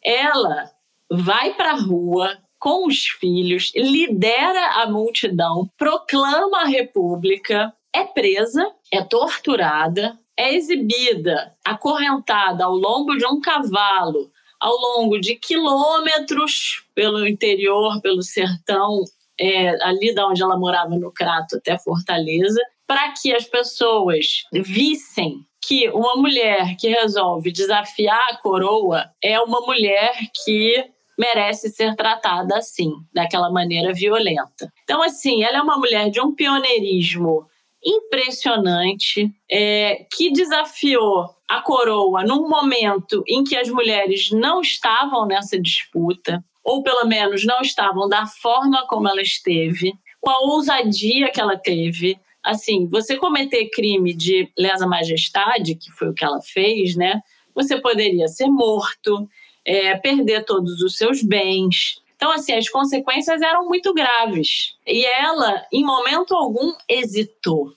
ela 0.02 0.70
vai 1.10 1.54
para 1.54 1.72
a 1.72 1.80
rua 1.80 2.38
com 2.58 2.86
os 2.86 3.06
filhos, 3.06 3.72
lidera 3.74 4.82
a 4.82 4.86
multidão, 4.90 5.68
proclama 5.76 6.62
a 6.62 6.66
república, 6.66 7.72
é 7.92 8.04
presa, 8.04 8.70
é 8.92 9.02
torturada, 9.02 10.18
é 10.36 10.54
exibida, 10.54 11.54
acorrentada 11.64 12.64
ao 12.64 12.74
longo 12.74 13.16
de 13.16 13.26
um 13.26 13.40
cavalo, 13.40 14.30
ao 14.60 14.74
longo 14.76 15.18
de 15.18 15.36
quilômetros 15.36 16.84
pelo 16.94 17.26
interior, 17.26 18.00
pelo 18.02 18.22
sertão 18.22 19.04
é, 19.40 19.82
ali 19.82 20.14
da 20.14 20.26
onde 20.26 20.42
ela 20.42 20.58
morava 20.58 20.96
no 20.96 21.10
Crato 21.10 21.56
até 21.56 21.78
Fortaleza, 21.78 22.60
para 22.86 23.12
que 23.12 23.34
as 23.34 23.44
pessoas 23.44 24.44
vissem 24.52 25.40
que 25.62 25.88
uma 25.90 26.16
mulher 26.16 26.76
que 26.76 26.88
resolve 26.88 27.52
desafiar 27.52 28.28
a 28.30 28.36
coroa 28.36 29.04
é 29.22 29.40
uma 29.40 29.60
mulher 29.60 30.12
que 30.44 30.84
merece 31.18 31.68
ser 31.68 31.94
tratada 31.96 32.56
assim, 32.56 32.92
daquela 33.14 33.50
maneira 33.50 33.92
violenta. 33.92 34.72
Então, 34.84 35.02
assim, 35.02 35.44
ela 35.44 35.58
é 35.58 35.62
uma 35.62 35.76
mulher 35.76 36.10
de 36.10 36.20
um 36.20 36.34
pioneirismo 36.34 37.46
impressionante, 37.84 39.30
é, 39.50 40.06
que 40.12 40.30
desafiou 40.32 41.26
a 41.48 41.60
coroa 41.62 42.24
num 42.24 42.48
momento 42.48 43.22
em 43.26 43.42
que 43.42 43.56
as 43.56 43.68
mulheres 43.68 44.30
não 44.30 44.60
estavam 44.60 45.26
nessa 45.26 45.60
disputa 45.60 46.44
ou 46.64 46.82
pelo 46.82 47.06
menos 47.06 47.44
não 47.44 47.60
estavam 47.60 48.08
da 48.08 48.26
forma 48.26 48.86
como 48.86 49.08
ela 49.08 49.22
esteve, 49.22 49.92
com 50.20 50.30
a 50.30 50.40
ousadia 50.40 51.30
que 51.30 51.40
ela 51.40 51.56
teve. 51.56 52.18
Assim, 52.42 52.88
você 52.88 53.16
cometer 53.16 53.68
crime 53.70 54.14
de 54.14 54.50
lesa 54.56 54.86
majestade, 54.86 55.74
que 55.74 55.90
foi 55.92 56.08
o 56.08 56.14
que 56.14 56.24
ela 56.24 56.40
fez, 56.40 56.96
né? 56.96 57.20
Você 57.54 57.80
poderia 57.80 58.28
ser 58.28 58.46
morto, 58.46 59.28
é, 59.64 59.96
perder 59.96 60.44
todos 60.44 60.80
os 60.80 60.96
seus 60.96 61.22
bens. 61.22 62.00
Então, 62.16 62.30
assim, 62.30 62.52
as 62.52 62.68
consequências 62.68 63.40
eram 63.40 63.66
muito 63.66 63.92
graves. 63.94 64.74
E 64.86 65.04
ela, 65.04 65.66
em 65.72 65.84
momento 65.84 66.34
algum, 66.34 66.72
hesitou. 66.88 67.72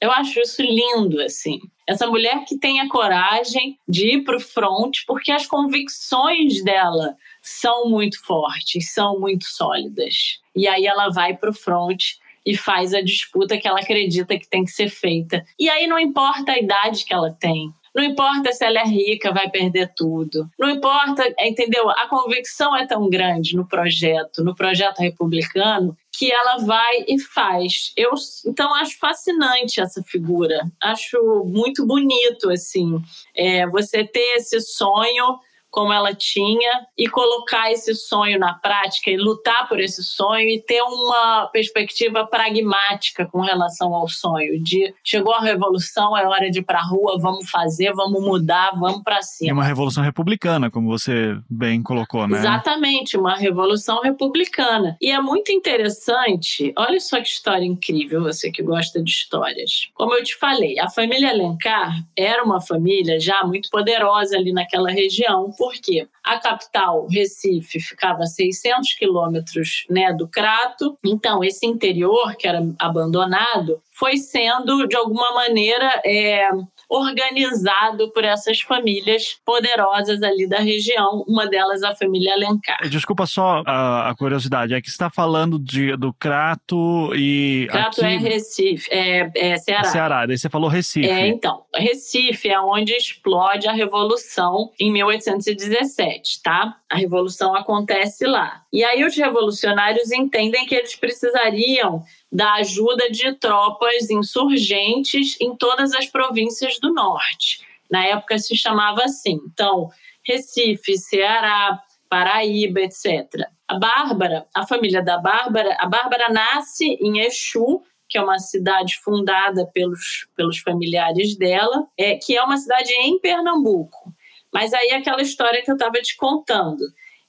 Eu 0.00 0.10
acho 0.12 0.40
isso 0.40 0.62
lindo, 0.62 1.20
assim. 1.20 1.58
Essa 1.86 2.06
mulher 2.06 2.44
que 2.44 2.58
tem 2.58 2.80
a 2.80 2.88
coragem 2.88 3.78
de 3.88 4.16
ir 4.16 4.24
para 4.24 4.36
o 4.36 4.40
front, 4.40 4.98
porque 5.06 5.30
as 5.30 5.46
convicções 5.46 6.62
dela 6.64 7.14
são 7.40 7.88
muito 7.88 8.24
fortes, 8.24 8.92
são 8.92 9.20
muito 9.20 9.44
sólidas. 9.44 10.40
E 10.54 10.66
aí 10.66 10.86
ela 10.86 11.08
vai 11.10 11.36
para 11.36 11.50
o 11.50 11.54
front 11.54 12.02
e 12.44 12.56
faz 12.56 12.92
a 12.92 13.00
disputa 13.00 13.56
que 13.56 13.68
ela 13.68 13.80
acredita 13.80 14.38
que 14.38 14.48
tem 14.48 14.64
que 14.64 14.70
ser 14.70 14.88
feita. 14.88 15.44
E 15.58 15.68
aí 15.68 15.86
não 15.86 15.98
importa 15.98 16.52
a 16.52 16.58
idade 16.58 17.04
que 17.04 17.14
ela 17.14 17.30
tem, 17.30 17.72
não 17.96 18.04
importa 18.04 18.52
se 18.52 18.62
ela 18.62 18.80
é 18.80 18.84
rica, 18.84 19.32
vai 19.32 19.48
perder 19.48 19.90
tudo. 19.96 20.46
Não 20.58 20.68
importa, 20.68 21.34
entendeu? 21.40 21.88
A 21.88 22.06
convicção 22.06 22.76
é 22.76 22.86
tão 22.86 23.08
grande 23.08 23.56
no 23.56 23.66
projeto, 23.66 24.44
no 24.44 24.54
projeto 24.54 24.98
republicano, 24.98 25.96
que 26.16 26.32
ela 26.32 26.58
vai 26.58 27.04
e 27.06 27.18
faz. 27.18 27.92
Eu 27.96 28.12
então 28.46 28.74
acho 28.74 28.98
fascinante 28.98 29.80
essa 29.80 30.02
figura. 30.02 30.60
Acho 30.80 31.44
muito 31.44 31.86
bonito 31.86 32.50
assim, 32.50 32.98
é, 33.34 33.66
você 33.66 34.04
ter 34.04 34.36
esse 34.36 34.60
sonho 34.60 35.38
como 35.70 35.92
ela 35.92 36.14
tinha 36.14 36.86
e 36.96 37.08
colocar 37.08 37.70
esse 37.70 37.94
sonho 37.94 38.38
na 38.38 38.54
prática 38.54 39.10
e 39.10 39.16
lutar 39.16 39.68
por 39.68 39.80
esse 39.80 40.02
sonho 40.02 40.48
e 40.48 40.62
ter 40.62 40.82
uma 40.82 41.46
perspectiva 41.52 42.26
pragmática 42.26 43.26
com 43.26 43.40
relação 43.40 43.94
ao 43.94 44.08
sonho 44.08 44.62
de 44.62 44.94
chegou 45.04 45.32
a 45.34 45.40
revolução, 45.40 46.16
é 46.16 46.26
hora 46.26 46.50
de 46.50 46.60
ir 46.60 46.64
para 46.64 46.78
a 46.78 46.84
rua, 46.84 47.18
vamos 47.20 47.48
fazer, 47.50 47.92
vamos 47.92 48.22
mudar, 48.22 48.72
vamos 48.78 49.02
para 49.02 49.22
cima. 49.22 49.50
É 49.50 49.52
uma 49.52 49.64
revolução 49.64 50.02
republicana, 50.02 50.70
como 50.70 50.88
você 50.88 51.36
bem 51.48 51.82
colocou, 51.82 52.26
né? 52.26 52.38
Exatamente, 52.38 53.16
uma 53.16 53.36
revolução 53.36 54.00
republicana. 54.02 54.96
E 55.00 55.10
é 55.10 55.20
muito 55.20 55.52
interessante, 55.52 56.72
olha 56.76 57.00
só 57.00 57.20
que 57.20 57.28
história 57.28 57.64
incrível, 57.64 58.22
você 58.22 58.50
que 58.50 58.62
gosta 58.62 59.02
de 59.02 59.10
histórias. 59.10 59.88
Como 59.94 60.14
eu 60.14 60.24
te 60.24 60.36
falei, 60.36 60.78
a 60.78 60.88
família 60.88 61.30
Alencar 61.30 61.94
era 62.16 62.42
uma 62.42 62.60
família 62.60 63.20
já 63.20 63.44
muito 63.44 63.68
poderosa 63.70 64.36
ali 64.36 64.52
naquela 64.52 64.90
região, 64.90 65.52
porque 65.56 66.08
a 66.24 66.38
capital, 66.38 67.06
Recife, 67.08 67.80
ficava 67.80 68.22
a 68.22 68.26
600 68.26 68.94
quilômetros 68.94 69.84
né, 69.90 70.12
do 70.12 70.28
Crato, 70.28 70.98
então 71.04 71.42
esse 71.42 71.66
interior 71.66 72.36
que 72.36 72.46
era 72.46 72.62
abandonado 72.78 73.82
foi 73.90 74.16
sendo, 74.16 74.86
de 74.86 74.96
alguma 74.96 75.32
maneira, 75.32 76.00
é, 76.04 76.48
organizado 76.88 78.10
por 78.12 78.24
essas 78.24 78.60
famílias 78.60 79.38
poderosas 79.44 80.22
ali 80.22 80.48
da 80.48 80.58
região, 80.58 81.24
uma 81.26 81.46
delas 81.46 81.82
a 81.82 81.94
família 81.94 82.32
Alencar. 82.34 82.88
Desculpa 82.88 83.26
só 83.26 83.62
a, 83.66 84.10
a 84.10 84.14
curiosidade, 84.14 84.74
é 84.74 84.80
que 84.80 84.88
está 84.88 85.10
falando 85.10 85.58
de, 85.58 85.96
do 85.96 86.12
Crato 86.12 87.14
e. 87.14 87.66
Crato 87.70 88.04
aqui... 88.04 88.14
é 88.14 88.18
Recife, 88.18 88.88
é, 88.90 89.30
é 89.34 89.56
Ceará. 89.56 89.84
Ceará, 89.84 90.26
daí 90.26 90.38
você 90.38 90.48
falou 90.48 90.68
Recife. 90.68 91.08
É, 91.08 91.26
então, 91.26 91.64
Recife 91.74 92.48
é 92.48 92.60
onde 92.60 92.92
explode 92.92 93.66
a 93.68 93.72
Revolução 93.72 94.70
em 94.78 94.92
1817, 94.92 96.42
tá? 96.42 96.76
A 96.90 96.96
Revolução 96.96 97.54
acontece 97.54 98.26
lá. 98.26 98.62
E 98.72 98.84
aí 98.84 99.04
os 99.04 99.16
revolucionários 99.16 100.12
entendem 100.12 100.66
que 100.66 100.74
eles 100.74 100.94
precisariam 100.94 102.04
da 102.30 102.54
ajuda 102.54 103.10
de 103.10 103.32
tropas 103.34 104.10
insurgentes 104.10 105.36
em 105.40 105.56
todas 105.56 105.94
as 105.94 106.06
províncias 106.06 106.78
do 106.80 106.92
norte. 106.92 107.64
Na 107.90 108.04
época 108.04 108.38
se 108.38 108.56
chamava 108.56 109.04
assim. 109.04 109.40
Então, 109.52 109.88
Recife, 110.24 110.98
Ceará, 110.98 111.80
Paraíba, 112.08 112.80
etc. 112.80 113.28
A 113.68 113.78
Bárbara, 113.78 114.46
a 114.54 114.66
família 114.66 115.02
da 115.02 115.18
Bárbara, 115.18 115.76
a 115.78 115.86
Bárbara 115.86 116.28
nasce 116.28 116.98
em 117.00 117.20
Exu, 117.20 117.82
que 118.08 118.18
é 118.18 118.22
uma 118.22 118.38
cidade 118.38 118.96
fundada 119.02 119.66
pelos, 119.72 120.28
pelos 120.36 120.58
familiares 120.58 121.36
dela, 121.36 121.86
é, 121.98 122.16
que 122.16 122.36
é 122.36 122.42
uma 122.42 122.56
cidade 122.56 122.92
em 122.92 123.18
Pernambuco. 123.18 124.14
Mas 124.52 124.72
aí 124.72 124.92
aquela 124.92 125.22
história 125.22 125.62
que 125.62 125.70
eu 125.70 125.74
estava 125.74 126.00
te 126.00 126.16
contando. 126.16 126.82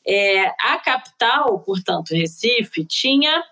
É, 0.05 0.47
a 0.62 0.79
capital, 0.79 1.60
portanto, 1.60 2.12
Recife, 2.12 2.86
tinha 2.86 3.43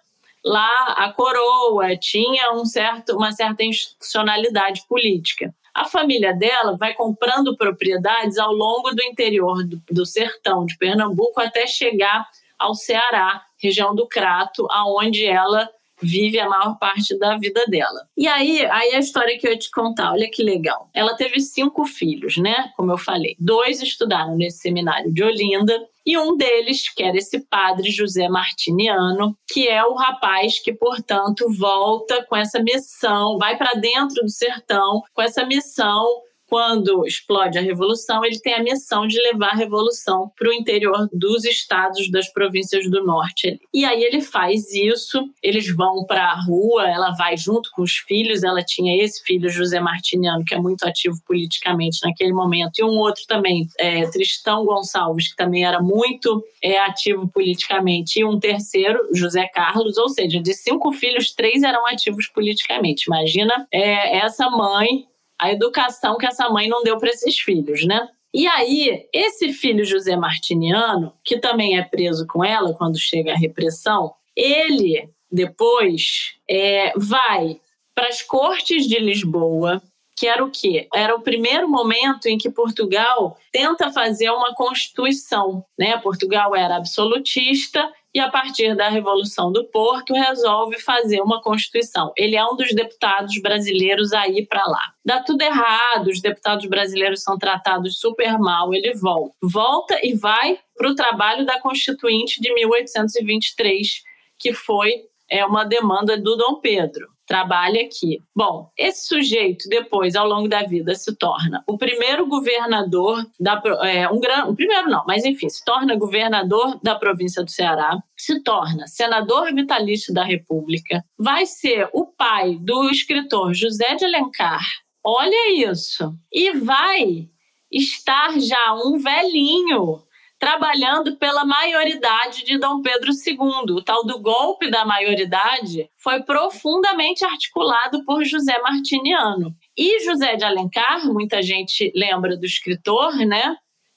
lá 0.46 0.94
a 0.96 1.12
coroa, 1.12 1.98
tinha 1.98 2.54
um 2.54 2.66
certo, 2.66 3.16
uma 3.16 3.32
certa 3.32 3.64
institucionalidade 3.64 4.84
política. 4.88 5.54
A 5.74 5.86
família 5.86 6.34
dela 6.34 6.78
vai 6.78 6.94
comprando 6.94 7.58
propriedades 7.58 8.38
ao 8.38 8.54
longo 8.54 8.92
do 8.92 9.04
interior 9.04 9.66
do, 9.66 9.82
do 9.92 10.06
sertão 10.06 10.66
de 10.66 10.78
Pernambuco 10.78 11.42
até 11.42 11.66
chegar 11.66 12.26
ao 12.58 12.76
Ceará, 12.76 13.44
região 13.58 13.94
do 13.96 14.08
Crato, 14.08 14.68
aonde 14.70 15.26
ela 15.26 15.70
vive 16.02 16.40
a 16.40 16.50
maior 16.50 16.78
parte 16.78 17.18
da 17.18 17.38
vida 17.38 17.66
dela. 17.68 18.08
E 18.18 18.28
aí, 18.28 18.66
aí 18.66 18.96
a 18.96 19.00
história 19.00 19.38
que 19.38 19.48
eu 19.48 19.52
ia 19.52 19.58
te 19.58 19.72
contar, 19.72 20.12
olha 20.12 20.30
que 20.30 20.44
legal. 20.44 20.90
Ela 20.94 21.16
teve 21.16 21.40
cinco 21.40 21.86
filhos, 21.86 22.38
né? 22.38 22.72
Como 22.76 22.92
eu 22.92 22.98
falei. 22.98 23.36
Dois 23.40 23.82
estudaram 23.82 24.36
nesse 24.36 24.60
seminário 24.60 25.12
de 25.12 25.24
Olinda 25.24 25.80
e 26.06 26.18
um 26.18 26.38
deles, 26.38 26.88
que 26.94 27.02
era 27.02 27.18
esse 27.18 27.40
padre 27.40 27.90
José 27.90 28.30
Martiniano, 28.30 29.36
que 29.52 29.68
é 29.68 29.84
o 29.84 29.96
rapaz 29.96 30.60
que, 30.60 30.72
portanto, 30.72 31.52
volta 31.52 32.24
com 32.26 32.36
essa 32.36 32.62
missão, 32.62 33.40
vai 33.40 33.58
para 33.58 33.74
dentro 33.74 34.22
do 34.22 34.30
sertão 34.30 35.02
com 35.14 35.22
essa 35.22 35.44
missão 35.46 36.06
quando 36.48 37.06
explode 37.06 37.58
a 37.58 37.62
revolução, 37.62 38.24
ele 38.24 38.40
tem 38.40 38.54
a 38.54 38.64
missão 38.64 39.08
de 39.08 39.20
levar 39.20 39.52
a 39.52 39.56
revolução 39.56 40.32
para 40.38 40.50
o 40.50 40.54
interior 40.54 41.10
dos 41.12 41.44
estados 41.44 42.10
das 42.12 42.32
províncias 42.32 42.90
do 42.90 43.04
norte. 43.04 43.60
E 43.74 43.84
aí 43.84 44.04
ele 44.04 44.22
faz 44.22 44.72
isso, 44.74 45.28
eles 45.42 45.68
vão 45.74 46.06
para 46.06 46.32
a 46.32 46.42
rua, 46.42 46.88
ela 46.88 47.12
vai 47.12 47.36
junto 47.36 47.70
com 47.72 47.82
os 47.82 47.98
filhos, 47.98 48.44
ela 48.44 48.64
tinha 48.64 48.96
esse 49.04 49.24
filho, 49.24 49.50
José 49.50 49.80
Martiniano, 49.80 50.46
que 50.46 50.54
é 50.54 50.60
muito 50.60 50.86
ativo 50.86 51.18
politicamente 51.26 52.00
naquele 52.04 52.34
momento, 52.34 52.80
e 52.80 52.84
um 52.84 52.98
outro 52.98 53.24
também, 53.28 53.68
é, 53.80 54.08
Tristão 54.10 54.66
Gonçalves, 54.66 55.30
que 55.30 55.36
também 55.36 55.66
era 55.66 55.82
muito 55.82 56.44
é, 56.62 56.80
ativo 56.80 57.28
politicamente, 57.28 58.20
e 58.20 58.26
um 58.26 58.40
terceiro, 58.40 59.00
José 59.14 59.48
Carlos, 59.48 59.98
ou 59.98 60.10
seja, 60.10 60.40
de 60.40 60.54
cinco 60.54 60.92
filhos, 60.92 61.34
três 61.34 61.64
eram 61.64 61.86
ativos 61.88 62.28
politicamente. 62.28 63.06
Imagina 63.08 63.68
é, 63.72 64.18
essa 64.18 64.50
mãe 64.50 65.06
a 65.46 65.52
educação 65.52 66.18
que 66.18 66.26
essa 66.26 66.50
mãe 66.50 66.68
não 66.68 66.84
deu 66.84 66.98
para 66.98 67.10
esses 67.10 67.40
filhos, 67.40 67.86
né? 67.86 68.08
E 68.34 68.48
aí, 68.48 69.08
esse 69.14 69.54
filho 69.54 69.86
José 69.86 70.16
Martiniano, 70.18 71.14
que 71.24 71.40
também 71.40 71.78
é 71.78 71.84
preso 71.84 72.28
com 72.28 72.44
ela 72.44 72.74
quando 72.74 73.00
chega 73.00 73.32
a 73.32 73.38
repressão, 73.38 74.14
ele 74.36 75.10
depois 75.32 76.36
é, 76.50 76.92
vai 76.98 77.62
para 77.94 78.10
as 78.10 78.22
cortes 78.22 78.88
de 78.88 79.00
Lisboa, 79.00 79.82
que 80.18 80.28
era 80.28 80.44
o 80.44 80.52
quê? 80.52 80.88
Era 80.94 81.16
o 81.16 81.22
primeiro 81.22 81.70
momento 81.70 82.28
em 82.28 82.38
que 82.38 82.50
Portugal 82.50 83.38
tenta 83.52 83.92
fazer 83.92 84.30
uma 84.30 84.54
constituição, 84.54 85.64
né? 85.78 85.98
Portugal 85.98 86.56
era 86.56 86.76
absolutista 86.76 87.90
e 88.16 88.20
a 88.22 88.30
partir 88.30 88.74
da 88.78 88.88
Revolução 88.88 89.52
do 89.52 89.66
Porto 89.66 90.14
resolve 90.14 90.80
fazer 90.80 91.20
uma 91.20 91.42
constituição. 91.42 92.14
Ele 92.16 92.38
é 92.38 92.46
um 92.46 92.56
dos 92.56 92.74
deputados 92.74 93.38
brasileiros 93.42 94.14
a 94.14 94.26
ir 94.26 94.48
para 94.48 94.66
lá. 94.66 94.94
Dá 95.04 95.22
tudo 95.22 95.42
errado, 95.42 96.08
os 96.08 96.22
deputados 96.22 96.66
brasileiros 96.66 97.22
são 97.22 97.38
tratados 97.38 98.00
super 98.00 98.40
mal, 98.40 98.74
ele 98.74 98.94
volta. 98.94 99.36
Volta 99.44 100.00
e 100.02 100.14
vai 100.14 100.58
para 100.78 100.90
o 100.90 100.96
trabalho 100.96 101.46
da 101.46 101.60
Constituinte 101.60 102.40
de 102.40 102.54
1823, 102.54 104.02
que 104.40 104.54
foi 104.54 104.94
é, 105.30 105.46
uma 105.46 105.66
demanda 105.66 106.18
do 106.18 106.38
Dom 106.38 106.62
Pedro 106.62 107.15
trabalha 107.26 107.82
aqui. 107.82 108.22
Bom, 108.36 108.70
esse 108.78 109.08
sujeito 109.08 109.68
depois, 109.68 110.16
ao 110.16 110.28
longo 110.28 110.48
da 110.48 110.64
vida, 110.64 110.94
se 110.96 111.16
torna 111.16 111.64
o 111.68 111.78
primeiro 111.78 112.28
governador 112.28 113.26
da 113.40 113.62
é, 113.84 114.08
um 114.10 114.20
grande, 114.20 114.50
o 114.50 114.56
primeiro 114.56 114.90
não, 114.90 115.04
mas 115.08 115.26
enfim, 115.26 115.50
se 115.50 115.64
torna 115.66 115.96
governador 115.96 116.80
da 116.84 116.96
província 116.96 117.44
do 117.44 117.52
Ceará, 117.52 117.98
se 118.16 118.42
torna 118.44 118.88
senador 118.88 119.54
vitalício 119.54 120.14
da 120.14 120.24
República, 120.24 121.04
vai 121.18 121.46
ser 121.46 121.90
o 121.94 122.06
pai 122.06 122.58
do 122.60 122.90
escritor 122.90 123.54
José 123.54 123.96
de 123.96 124.06
Alencar. 124.06 124.62
Olha 125.04 125.70
isso. 125.70 126.16
E 126.32 126.52
vai 126.52 127.30
estar 127.72 128.40
já 128.40 128.74
um 128.74 128.98
velhinho 128.98 130.04
trabalhando 130.46 131.18
pela 131.18 131.44
maioridade 131.44 132.46
de 132.46 132.60
Dom 132.60 132.80
Pedro 132.80 133.10
II. 133.10 133.74
O 133.78 133.82
tal 133.82 134.06
do 134.06 134.22
golpe 134.22 134.70
da 134.70 134.86
maioridade 134.86 135.90
foi 135.98 136.22
profundamente 136.22 137.26
articulado 137.26 138.06
por 138.06 138.24
José 138.24 138.56
Martiniano. 138.60 139.56
E 139.76 140.06
José 140.06 140.36
de 140.36 140.46
Alencar, 140.46 141.04
muita 141.12 141.42
gente 141.42 141.92
lembra 141.96 142.38
do 142.38 142.46
escritor, 142.46 143.16
né? 143.26 143.56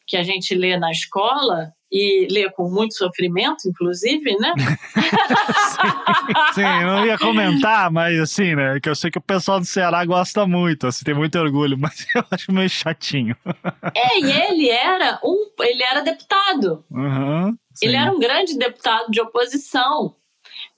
Que 0.09 0.17
a 0.17 0.23
gente 0.23 0.55
lê 0.55 0.77
na 0.77 0.91
escola, 0.91 1.73
e 1.91 2.29
lê 2.31 2.51
com 2.51 2.69
muito 2.69 2.95
sofrimento, 2.95 3.67
inclusive, 3.67 4.37
né? 4.39 4.53
sim, 6.55 6.55
sim, 6.55 6.83
eu 6.83 6.87
não 6.87 7.07
ia 7.07 7.19
comentar, 7.19 7.91
mas 7.91 8.19
assim, 8.21 8.55
né? 8.55 8.79
Que 8.81 8.91
eu 8.91 8.95
sei 8.95 9.11
que 9.11 9.19
o 9.19 9.23
pessoal 9.23 9.59
do 9.59 9.65
Ceará 9.67 10.05
gosta 10.05 10.47
muito, 10.47 10.87
assim, 10.87 11.05
tem 11.05 11.15
muito 11.15 11.39
orgulho, 11.39 11.77
mas 11.81 12.07
eu 12.15 12.23
acho 12.31 12.53
meio 12.53 12.69
chatinho. 12.69 13.35
É, 13.95 14.21
e 14.21 14.31
ele 14.31 14.69
era 14.69 15.19
um, 15.25 15.51
ele 15.61 15.83
era 15.83 16.01
deputado. 16.03 16.85
Uhum, 16.91 17.57
ele 17.81 17.97
era 17.97 18.13
um 18.13 18.19
grande 18.19 18.59
deputado 18.59 19.11
de 19.11 19.21
oposição. 19.21 20.15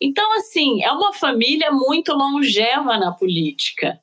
Então, 0.00 0.32
assim, 0.38 0.82
é 0.82 0.92
uma 0.92 1.12
família 1.12 1.70
muito 1.72 2.12
longeva 2.14 2.98
na 2.98 3.12
política. 3.12 3.98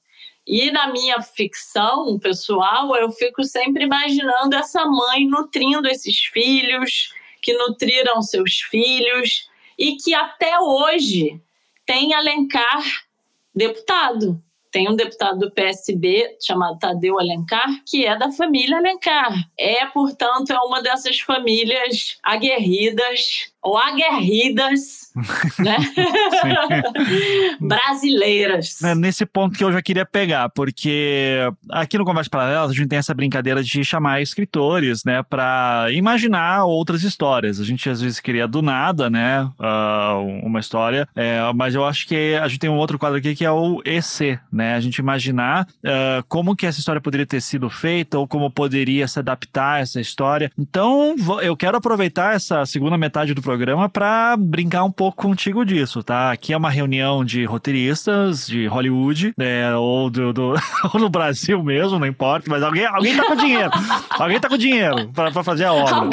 E 0.47 0.71
na 0.71 0.88
minha 0.88 1.21
ficção 1.21 2.17
pessoal, 2.17 2.95
eu 2.95 3.12
fico 3.12 3.43
sempre 3.43 3.83
imaginando 3.83 4.55
essa 4.55 4.86
mãe 4.86 5.27
nutrindo 5.27 5.89
esses 5.89 6.19
filhos, 6.31 7.13
que 7.41 7.53
nutriram 7.53 8.21
seus 8.21 8.62
filhos 8.62 9.49
e 9.77 9.97
que 9.97 10.13
até 10.13 10.57
hoje 10.60 11.41
tem 11.86 12.13
Alencar 12.13 12.81
deputado. 13.53 14.41
Tem 14.71 14.89
um 14.89 14.95
deputado 14.95 15.39
do 15.39 15.51
PSB 15.51 16.38
chamado 16.41 16.79
Tadeu 16.79 17.19
Alencar, 17.19 17.83
que 17.86 18.05
é 18.05 18.17
da 18.17 18.31
família 18.31 18.77
Alencar. 18.77 19.33
É, 19.57 19.86
portanto, 19.88 20.51
é 20.51 20.60
uma 20.60 20.81
dessas 20.81 21.19
famílias 21.19 22.17
aguerridas 22.23 23.51
ou 23.67 23.77
aguerridas, 23.77 25.12
né? 25.60 25.77
Brasileiras. 27.60 28.82
É 28.82 28.95
nesse 28.95 29.25
ponto 29.25 29.58
que 29.58 29.63
eu 29.63 29.73
já 29.73 29.82
queria 29.82 30.06
pegar, 30.06 30.47
porque 30.49 31.39
aqui 31.69 31.97
no 31.97 32.06
Conversa 32.06 32.30
Paralelas 32.30 32.71
a 32.71 32.73
gente 32.73 32.88
tem 32.88 32.97
essa 32.97 33.13
brincadeira 33.13 33.62
de 33.62 33.84
chamar 33.84 34.21
escritores, 34.21 35.03
né, 35.03 35.21
para 35.21 35.88
imaginar 35.91 36.63
outras 36.63 37.03
histórias. 37.03 37.60
A 37.60 37.65
gente 37.65 37.89
às 37.89 38.01
vezes 38.01 38.21
queria 38.21 38.47
do 38.47 38.62
nada, 38.62 39.10
né, 39.10 39.43
uh, 39.60 40.45
uma 40.45 40.62
história, 40.62 41.08
é, 41.13 41.41
mas 41.53 41.75
eu 41.75 41.84
acho 41.84 42.08
que 42.08 42.36
a 42.36 42.47
gente 42.47 42.60
tem 42.60 42.69
um 42.69 42.77
outro 42.77 42.97
quadro 42.97 43.17
aqui 43.17 43.36
que 43.36 43.43
é 43.43 43.51
o 43.51 43.82
EC, 43.84 44.39
né, 44.49 44.75
a 44.75 44.80
gente 44.80 44.99
imaginar 44.99 45.67
uh, 45.84 46.23
como 46.30 46.56
que 46.56 46.65
essa 46.65 46.80
história 46.80 47.01
poderia 47.01 47.25
ter 47.25 47.41
sido 47.41 47.69
feita 47.69 48.17
ou 48.17 48.25
como 48.25 48.49
poderia 48.49 49.10
se 49.10 49.19
adaptar 49.19 49.73
a 49.73 49.80
essa 49.80 49.99
história. 49.99 50.49
Então, 50.58 51.15
eu 51.41 51.58
quero 51.58 51.75
aproveitar 51.75 52.34
essa 52.34 52.65
segunda 52.65 52.97
metade 52.97 53.34
do 53.34 53.41
programa 53.41 53.57
para 53.91 54.36
brincar 54.38 54.84
um 54.84 54.91
pouco 54.91 55.24
contigo 55.24 55.65
disso, 55.65 56.04
tá? 56.04 56.32
Aqui 56.32 56.54
é 56.54 56.58
uma 56.58 56.70
reunião 56.70 57.24
de 57.24 57.46
roteiristas 57.46 58.48
de 58.48 58.67
Hollywood, 58.67 59.34
é, 59.39 59.74
ou, 59.76 60.10
do, 60.10 60.34
do 60.34 60.54
ou 60.93 61.00
no 61.00 61.10
Brasil 61.10 61.62
mesmo, 61.63 62.00
não 62.00 62.08
importa, 62.08 62.50
mas 62.50 62.63
alguém, 62.63 62.86
alguém 62.86 63.15
tá 63.15 63.26
com 63.26 63.36
dinheiro. 63.36 63.72
alguém 64.10 64.39
tá 64.39 64.50
com 64.50 64.58
dinheiro 64.58 65.10
para 65.13 65.43
fazer 65.43 65.65
a 65.65 65.74
obra. 65.74 66.10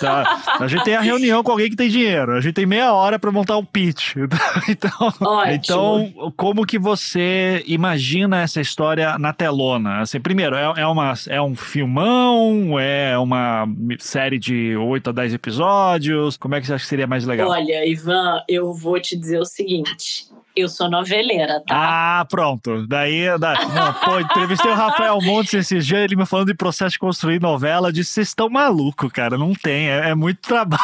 Tá? 0.00 0.42
A 0.60 0.66
gente 0.66 0.84
tem 0.84 0.94
a 0.94 1.00
reunião 1.00 1.42
com 1.42 1.52
alguém 1.52 1.70
que 1.70 1.76
tem 1.76 1.88
dinheiro. 1.88 2.32
A 2.32 2.40
gente 2.40 2.54
tem 2.54 2.66
meia 2.66 2.92
hora 2.92 3.18
para 3.18 3.32
montar 3.32 3.56
o 3.56 3.60
um 3.60 3.64
pitch. 3.64 4.16
Então, 4.68 5.12
então, 5.48 6.32
como 6.36 6.66
que 6.66 6.78
você 6.78 7.62
imagina 7.66 8.42
essa 8.42 8.60
história 8.60 9.18
na 9.18 9.32
telona? 9.32 10.00
Assim, 10.00 10.20
primeiro, 10.20 10.56
é, 10.56 10.72
é, 10.76 10.86
uma, 10.86 11.14
é 11.28 11.40
um 11.40 11.54
filmão? 11.54 12.78
É 12.78 13.16
uma 13.18 13.66
série 13.98 14.38
de 14.38 14.76
8 14.76 15.10
a 15.10 15.12
10 15.12 15.34
episódios? 15.34 16.36
Como 16.36 16.54
é 16.54 16.60
que 16.60 16.66
você 16.66 16.75
acha 16.76 16.84
que 16.84 16.88
seria 16.88 17.06
mais 17.06 17.24
legal? 17.24 17.48
Olha, 17.50 17.86
Ivan, 17.86 18.42
eu 18.48 18.72
vou 18.72 19.00
te 19.00 19.16
dizer 19.16 19.40
o 19.40 19.44
seguinte. 19.44 20.28
Eu 20.56 20.70
sou 20.70 20.88
noveleira, 20.88 21.62
tá? 21.66 22.20
Ah, 22.20 22.24
pronto. 22.24 22.86
Daí, 22.86 23.26
daí 23.38 23.58
não, 23.74 23.92
pô, 23.92 24.18
entrevistei 24.18 24.70
o 24.70 24.74
Rafael 24.74 25.20
Montes 25.20 25.52
esses 25.52 25.86
dias, 25.86 26.00
ele 26.00 26.16
me 26.16 26.24
falando 26.24 26.46
de 26.46 26.54
processo 26.54 26.92
de 26.92 26.98
construir 26.98 27.38
novela, 27.38 27.88
eu 27.88 27.92
disse, 27.92 28.12
vocês 28.12 28.28
estão 28.28 28.48
malucos, 28.48 29.12
cara, 29.12 29.36
não 29.36 29.52
tem, 29.52 29.90
é, 29.90 30.08
é, 30.08 30.14
muito 30.14 30.40
trabalho. 30.40 30.80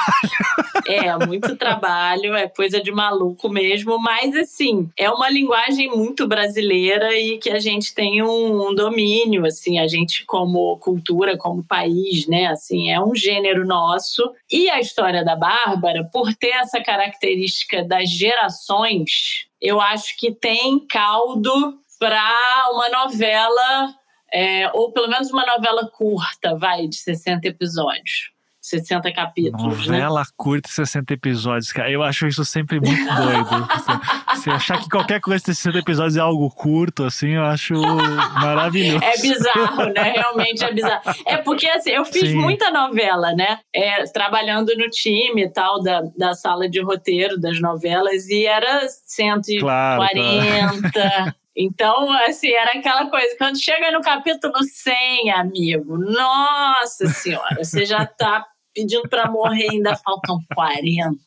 É, 0.86 1.26
muito 1.26 1.56
trabalho, 1.56 2.34
é 2.34 2.48
coisa 2.48 2.82
de 2.82 2.92
maluco 2.92 3.48
mesmo, 3.48 3.98
mas 3.98 4.36
assim, 4.36 4.90
é 4.96 5.08
uma 5.08 5.30
linguagem 5.30 5.88
muito 5.88 6.28
brasileira 6.28 7.16
e 7.18 7.38
que 7.38 7.48
a 7.48 7.58
gente 7.58 7.94
tem 7.94 8.22
um, 8.22 8.68
um 8.68 8.74
domínio, 8.74 9.46
assim, 9.46 9.78
a 9.78 9.86
gente 9.86 10.26
como 10.26 10.76
cultura, 10.78 11.38
como 11.38 11.64
país, 11.64 12.26
né, 12.26 12.46
assim, 12.46 12.90
é 12.90 13.00
um 13.00 13.14
gênero 13.14 13.66
nosso. 13.66 14.32
E 14.50 14.68
a 14.68 14.80
história 14.80 15.24
da 15.24 15.34
Bárbara, 15.34 16.08
por 16.12 16.34
ter 16.34 16.50
essa 16.50 16.82
característica 16.82 17.82
das 17.84 18.10
gerações, 18.10 19.46
eu 19.62 19.80
acho 19.80 20.18
que 20.18 20.34
tem 20.34 20.84
caldo 20.88 21.78
para 21.98 22.68
uma 22.72 22.88
novela, 22.88 23.94
é, 24.34 24.68
ou 24.74 24.92
pelo 24.92 25.08
menos 25.08 25.30
uma 25.30 25.46
novela 25.46 25.88
curta, 25.88 26.58
vai, 26.58 26.88
de 26.88 26.96
60 26.96 27.46
episódios. 27.46 28.31
60 28.62 29.12
capítulos. 29.12 29.88
né? 29.88 29.98
Novela 29.98 30.22
curta 30.36 30.68
60 30.68 31.14
episódios, 31.14 31.72
cara. 31.72 31.90
Eu 31.90 32.00
acho 32.00 32.28
isso 32.28 32.44
sempre 32.44 32.78
muito 32.78 33.04
doido. 33.04 33.68
Se 34.40 34.48
achar 34.48 34.80
que 34.80 34.88
qualquer 34.88 35.20
coisa 35.20 35.44
de 35.44 35.54
60 35.54 35.78
episódios 35.78 36.16
é 36.16 36.20
algo 36.20 36.48
curto, 36.48 37.04
assim, 37.04 37.30
eu 37.30 37.44
acho 37.44 37.74
maravilhoso. 37.74 39.02
É 39.04 39.18
bizarro, 39.20 39.86
né? 39.92 40.12
Realmente 40.12 40.64
é 40.64 40.72
bizarro. 40.72 41.02
É 41.26 41.36
porque, 41.38 41.68
assim, 41.68 41.90
eu 41.90 42.04
fiz 42.04 42.30
Sim. 42.30 42.36
muita 42.36 42.70
novela, 42.70 43.32
né? 43.34 43.58
É, 43.74 44.04
trabalhando 44.04 44.74
no 44.76 44.88
time 44.88 45.42
e 45.42 45.48
tal, 45.48 45.82
da, 45.82 46.02
da 46.16 46.34
sala 46.34 46.68
de 46.68 46.80
roteiro 46.80 47.38
das 47.40 47.60
novelas, 47.60 48.28
e 48.28 48.46
era 48.46 48.88
140. 48.88 49.60
Claro, 49.60 50.92
claro. 50.92 51.34
Então, 51.56 52.10
assim, 52.26 52.50
era 52.50 52.78
aquela 52.78 53.10
coisa. 53.10 53.36
Quando 53.36 53.62
chega 53.62 53.90
no 53.90 54.00
capítulo 54.00 54.62
100, 54.62 55.30
amigo, 55.32 55.98
nossa 55.98 57.06
senhora, 57.08 57.62
você 57.62 57.84
já 57.84 58.06
tá 58.06 58.46
pedindo 58.74 59.08
para 59.08 59.30
morrer, 59.30 59.68
ainda 59.70 59.96
faltam 59.96 60.38
40. 60.54 61.22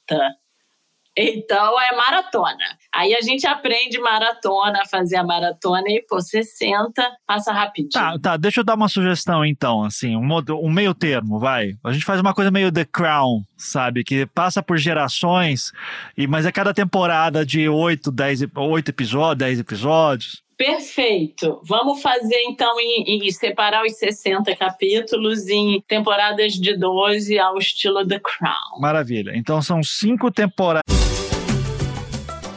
Então 1.17 1.81
é 1.81 1.95
maratona. 1.95 2.77
Aí 2.93 3.15
a 3.15 3.21
gente 3.21 3.47
aprende 3.47 3.97
maratona, 3.99 4.86
fazer 4.86 5.15
a 5.15 5.23
maratona 5.23 5.84
e 5.88 6.03
pô, 6.08 6.19
você 6.19 6.43
senta, 6.43 7.10
passa 7.25 7.53
rapidinho. 7.53 7.91
Tá, 7.91 8.19
tá, 8.19 8.38
deixa 8.38 8.60
eu 8.60 8.65
dar 8.65 8.75
uma 8.75 8.89
sugestão 8.89 9.45
então, 9.45 9.84
assim, 9.84 10.17
um, 10.17 10.27
um 10.62 10.69
meio 10.69 10.93
termo, 10.93 11.39
vai. 11.39 11.73
A 11.86 11.93
gente 11.93 12.03
faz 12.03 12.19
uma 12.19 12.34
coisa 12.34 12.51
meio 12.51 12.71
The 12.71 12.84
Crown, 12.84 13.43
sabe? 13.55 14.03
Que 14.03 14.25
passa 14.25 14.62
por 14.62 14.77
gerações, 14.77 15.71
e 16.17 16.27
mas 16.27 16.45
é 16.45 16.51
cada 16.51 16.73
temporada 16.73 17.45
de 17.45 17.69
8, 17.69 18.12
10, 18.12 18.41
8 18.53 18.89
episódios, 18.89 19.38
10 19.38 19.60
episódios. 19.60 20.44
Perfeito. 20.58 21.60
Vamos 21.63 22.02
fazer 22.02 22.41
então 22.48 22.80
em, 22.80 23.26
em, 23.28 23.32
separar 23.32 23.84
os 23.84 23.98
60 23.98 24.56
capítulos 24.56 25.48
em 25.48 25.82
temporadas 25.88 26.54
de 26.54 26.78
12 26.78 27.38
ao 27.38 27.58
estilo 27.58 28.08
The 28.08 28.20
Crown. 28.20 28.80
Maravilha. 28.80 29.34
Então 29.36 29.62
são 29.62 29.84
cinco 29.84 30.32
temporadas. 30.32 30.84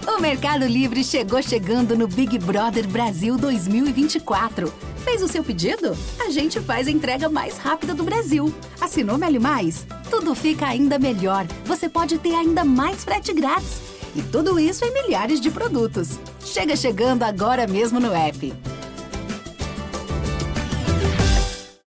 O 0.07 0.21
Mercado 0.21 0.67
Livre 0.67 1.05
chegou 1.05 1.43
chegando 1.43 1.97
no 1.97 2.09
Big 2.09 2.39
Brother 2.39 2.87
Brasil 2.89 3.37
2024. 3.37 4.73
Fez 5.05 5.23
o 5.23 5.29
seu 5.29 5.43
pedido? 5.45 5.97
A 6.21 6.31
gente 6.31 6.61
faz 6.61 6.89
a 6.89 6.91
entrega 6.91 7.29
mais 7.29 7.57
rápida 7.57 7.95
do 7.95 8.03
Brasil. 8.03 8.53
Assinou 8.81 9.17
Meli 9.17 9.39
Mais? 9.39 9.87
Tudo 10.11 10.35
fica 10.35 10.67
ainda 10.67 10.99
melhor. 10.99 11.47
Você 11.65 11.89
pode 11.89 12.19
ter 12.19 12.35
ainda 12.35 12.65
mais 12.65 13.05
frete 13.05 13.33
grátis. 13.33 13.98
E 14.19 14.23
tudo 14.33 14.59
isso 14.59 14.85
em 14.85 14.93
milhares 14.93 15.41
de 15.41 15.49
produtos. 15.49 16.19
Chega 16.45 16.75
chegando 16.75 17.23
agora 17.23 17.69
mesmo 17.69 18.01
no 18.01 18.13
app. 18.13 18.53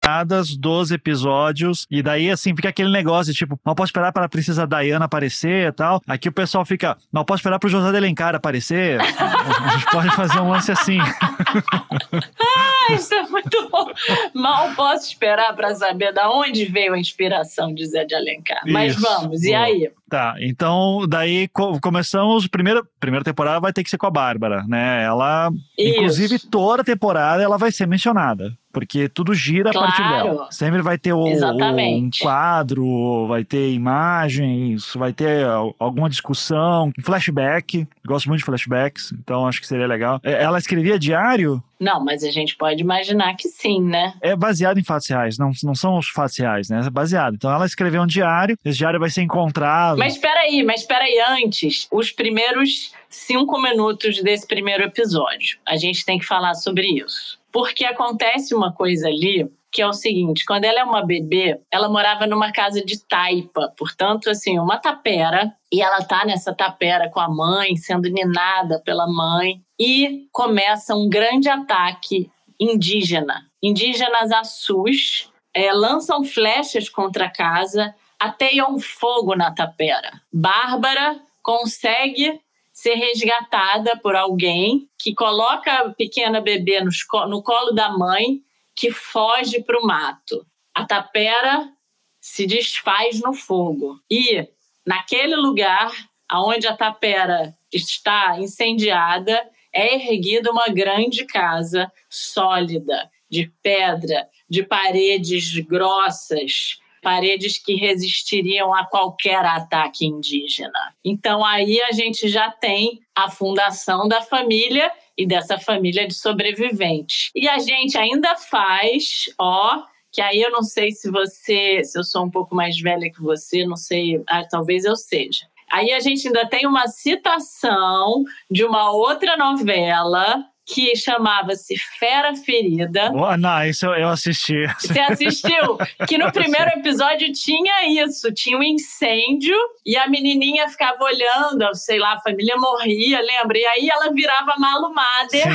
Temporadas, 0.05 0.55
12 0.55 0.95
episódios, 0.95 1.87
e 1.91 2.03
daí 2.03 2.31
assim 2.31 2.55
fica 2.55 2.69
aquele 2.69 2.91
negócio 2.91 3.33
tipo, 3.33 3.59
não 3.65 3.75
posso 3.75 3.89
esperar 3.89 4.13
para 4.13 4.27
a 4.27 4.29
princesa 4.29 4.67
Diana 4.67 5.07
aparecer 5.07 5.69
e 5.69 5.73
tal. 5.73 6.01
Aqui 6.07 6.29
o 6.29 6.33
pessoal 6.33 6.65
fica, 6.65 6.97
não 7.13 7.25
posso 7.25 7.41
esperar 7.41 7.59
para 7.59 7.67
o 7.67 7.71
José 7.71 7.91
de 7.91 7.97
Alencar 7.97 8.35
aparecer. 8.35 9.01
a 9.19 9.69
gente 9.73 9.87
pode 9.91 10.11
fazer 10.15 10.39
um 10.41 10.51
lance 10.51 10.71
assim. 10.71 10.99
ah, 11.01 12.93
isso 12.93 13.15
é 13.15 13.23
muito 13.23 13.69
bom. 13.71 13.91
Mal 14.35 14.75
posso 14.75 15.09
esperar 15.09 15.55
para 15.55 15.75
saber 15.75 16.13
da 16.13 16.31
onde 16.31 16.67
veio 16.67 16.93
a 16.93 16.99
inspiração 16.99 17.75
de 17.75 17.87
Zé 17.87 18.05
de 18.05 18.15
Alencar. 18.15 18.63
Mas 18.67 18.95
vamos, 18.97 19.43
e 19.43 19.55
aí? 19.55 19.91
Tá, 20.09 20.37
então 20.39 21.07
daí 21.09 21.49
co 21.49 21.81
começamos. 21.81 22.47
Primeira, 22.47 22.83
primeira 23.01 23.25
temporada 23.25 23.59
vai 23.59 23.73
ter 23.73 23.83
que 23.83 23.91
ser 23.91 23.99
com 23.99 24.07
a 24.07 24.11
Bárbara, 24.11 24.65
né? 24.69 25.03
Ela, 25.03 25.51
Isso. 25.79 25.97
inclusive, 25.97 26.39
toda 26.51 26.85
temporada 26.85 27.43
ela 27.43 27.57
vai 27.57 27.73
ser 27.73 27.87
mencionada 27.87 28.53
porque 28.75 29.09
tudo 29.09 29.33
gira 29.33 29.71
claro. 29.71 29.87
a 29.87 29.91
partir 29.93 30.09
dela. 30.09 30.49
Sempre 30.51 30.83
vai 30.83 30.99
ter 30.99 31.13
o, 31.13 31.25
um 31.25 32.11
quadro, 32.21 33.27
vai 33.29 33.45
ter 33.45 33.73
imagens, 33.73 34.93
vai 34.97 35.13
ter 35.13 35.47
alguma 35.79 36.11
discussão, 36.11 36.93
flashback. 37.03 37.87
Gosto 38.05 38.29
muito 38.29 38.41
de 38.41 38.45
flashbacks, 38.45 39.13
então 39.13 39.47
acho 39.47 39.61
que 39.61 39.67
seria 39.67 39.87
legal. 39.87 40.21
É, 40.23 40.43
ela 40.43 40.59
escrevia 40.59 40.99
diário? 40.99 41.63
Não, 41.81 42.03
mas 42.05 42.25
a 42.25 42.31
gente 42.31 42.57
pode 42.57 42.81
imaginar 42.81 43.35
que 43.37 43.49
sim, 43.49 43.81
né? 43.83 44.15
É 44.21 44.35
baseado 44.35 44.79
em 44.79 44.85
fatos 44.85 45.09
reais, 45.09 45.39
não, 45.39 45.53
não 45.63 45.75
são 45.75 45.99
os 45.99 46.09
fatos 46.09 46.37
reais, 46.39 46.69
né? 46.69 46.81
É 46.85 46.91
baseado. 46.91 47.35
Então 47.35 47.53
ela 47.53 47.67
escreveu 47.67 48.03
um 48.03 48.07
diário, 48.07 48.59
esse 48.65 48.79
diário 48.79 48.99
vai 48.99 49.11
ser 49.11 49.23
encontrado. 49.23 49.99
Mas 49.99 50.15
espera 50.15 50.41
aí, 50.41 50.63
mas 50.63 50.81
espera 50.81 51.05
aí, 51.05 51.45
antes, 51.45 51.87
os 51.93 52.11
primeiros 52.11 52.93
cinco 53.09 53.61
minutos 53.61 54.23
desse 54.23 54.47
primeiro 54.47 54.83
episódio. 54.83 55.59
A 55.67 55.77
gente 55.77 56.05
tem 56.05 56.19
que 56.19 56.27
falar 56.27 56.55
sobre 56.55 56.87
isso. 56.87 57.39
Porque 57.55 57.85
acontece 57.85 58.53
uma 58.53 58.73
coisa 58.73 59.07
ali 59.07 59.49
que 59.71 59.81
é 59.81 59.87
o 59.87 59.93
seguinte: 59.93 60.45
quando 60.45 60.65
ela 60.65 60.81
é 60.81 60.85
uma 60.85 61.07
bebê, 61.07 61.61
ela 61.71 61.89
morava 61.89 62.27
numa 62.27 62.51
casa 62.51 62.85
de 62.85 62.99
taipa, 63.07 63.73
portanto, 63.79 64.29
assim, 64.29 64.59
uma 64.59 64.77
tapera, 64.77 65.55
e 65.71 65.81
ela 65.81 66.03
tá 66.03 66.25
nessa 66.25 66.53
tapera 66.53 67.09
com 67.09 67.21
a 67.21 67.29
mãe, 67.29 67.77
sendo 67.77 68.09
ninada 68.09 68.81
pela 68.85 69.07
mãe, 69.07 69.63
e 69.81 70.27
começa 70.33 70.97
um 70.97 71.09
grande 71.09 71.49
ataque 71.49 72.29
indígena. 72.59 73.47
Indígenas 73.63 74.33
assus 74.33 75.31
é, 75.55 75.73
lançam 75.73 76.25
flechas 76.25 76.89
contra 76.89 77.27
a 77.27 77.31
casa, 77.31 77.95
ateiam 78.19 78.81
fogo 78.81 79.37
na 79.37 79.53
tapera. 79.53 80.11
Bárbara 80.33 81.21
consegue 81.41 82.41
ser 82.85 82.97
resgatada 82.97 83.97
por 83.97 84.15
alguém 84.15 84.91
que 84.99 85.15
coloca 85.15 85.73
a 85.73 85.95
pequena 85.95 86.39
bebê 86.39 86.83
no, 86.83 86.91
no 87.29 87.43
colo 87.43 87.71
da 87.71 87.89
mãe, 87.89 88.43
que 88.77 88.91
foge 88.91 89.63
para 89.63 89.81
o 89.81 89.87
mato. 89.87 90.47
A 90.75 90.85
tapera 90.85 91.73
se 92.21 92.47
desfaz 92.47 93.23
no 93.23 93.33
fogo. 93.33 93.99
E 94.11 94.47
naquele 94.85 95.35
lugar 95.35 95.93
onde 96.31 96.67
a 96.67 96.77
tapera 96.77 97.57
está 97.73 98.39
incendiada, 98.39 99.51
é 99.73 99.95
erguida 99.95 100.51
uma 100.51 100.69
grande 100.69 101.25
casa 101.25 101.91
sólida, 102.11 103.11
de 103.31 103.51
pedra, 103.63 104.29
de 104.47 104.63
paredes 104.63 105.55
grossas, 105.61 106.79
paredes 107.05 107.59
que 107.59 107.75
resistiriam 107.75 108.75
a 108.75 108.85
qualquer 108.85 109.45
ataque 109.45 110.07
indígena. 110.07 110.95
Então 111.05 111.45
aí 111.45 111.81
a 111.83 111.93
gente 111.93 112.29
já 112.29 112.51
tem 112.51 113.01
a 113.15 113.31
fundação 113.31 114.09
da 114.09 114.21
família 114.21 114.91
e 115.17 115.27
dessa 115.27 115.59
família 115.59 116.09
de 116.09 116.15
sobreviventes. 116.15 117.31
E 117.37 117.47
a 117.47 117.59
gente 117.59 117.97
ainda 117.97 118.35
faz, 118.35 119.27
ó, 119.39 119.83
que 120.11 120.21
aí 120.21 120.41
eu 120.41 120.51
não 120.51 120.63
sei 120.63 120.91
se 120.91 121.11
você, 121.11 121.85
se 121.85 121.99
eu 121.99 122.03
sou 122.03 122.25
um 122.25 122.31
pouco 122.31 122.55
mais 122.55 122.81
velha 122.81 123.13
que 123.13 123.21
você, 123.21 123.65
não 123.65 123.77
sei, 123.77 124.21
ah, 124.27 124.45
talvez 124.45 124.85
eu 124.85 124.97
seja. 124.97 125.47
Aí 125.71 125.93
a 125.93 126.01
gente 126.01 126.27
ainda 126.27 126.47
tem 126.47 126.67
uma 126.67 126.87
citação 126.89 128.25
de 128.51 128.65
uma 128.65 128.93
outra 128.93 129.37
novela 129.37 130.45
que 130.67 130.97
chamava-se 130.97 131.75
Fera 131.99 132.35
Ferida. 132.35 133.11
Oh, 133.13 133.37
não, 133.37 133.65
isso 133.67 133.87
eu 133.87 134.09
assisti. 134.09 134.67
Você 134.79 134.99
assistiu? 134.99 135.79
Que 136.09 136.17
no 136.17 136.31
primeiro 136.33 136.71
episódio 136.71 137.31
tinha 137.33 138.03
isso, 138.03 138.33
tinha 138.33 138.57
um 138.57 138.63
incêndio 138.63 139.57
e 139.85 139.97
a 139.97 140.09
menininha 140.09 140.69
ficava 140.69 141.05
olhando, 141.05 141.75
sei 141.75 141.99
lá, 141.99 142.15
a 142.15 142.21
família 142.21 142.57
morria, 142.57 143.21
lembra? 143.21 143.59
E 143.59 143.67
aí 143.67 143.91
ela 143.91 144.13
virava 144.13 144.55
Malu 144.59 144.95
Mader, 144.95 145.47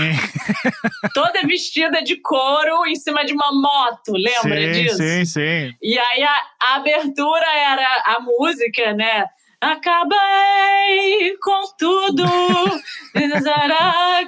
toda 1.13 1.41
vestida 1.41 2.03
de 2.03 2.17
couro 2.17 2.85
em 2.85 2.95
cima 2.95 3.25
de 3.25 3.33
uma 3.33 3.51
moto, 3.51 4.11
lembra 4.13 4.61
sim, 4.61 4.71
disso? 4.71 4.97
Sim, 4.97 5.25
sim. 5.25 5.73
E 5.81 5.97
aí 5.97 6.23
a, 6.23 6.43
a 6.61 6.75
abertura 6.75 7.45
era 7.45 8.03
a 8.05 8.19
música, 8.19 8.93
né? 8.93 9.25
Acabei 9.61 11.37
com 11.41 11.75
tudo, 11.77 12.23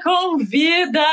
com 0.04 0.38
vida, 0.38 1.06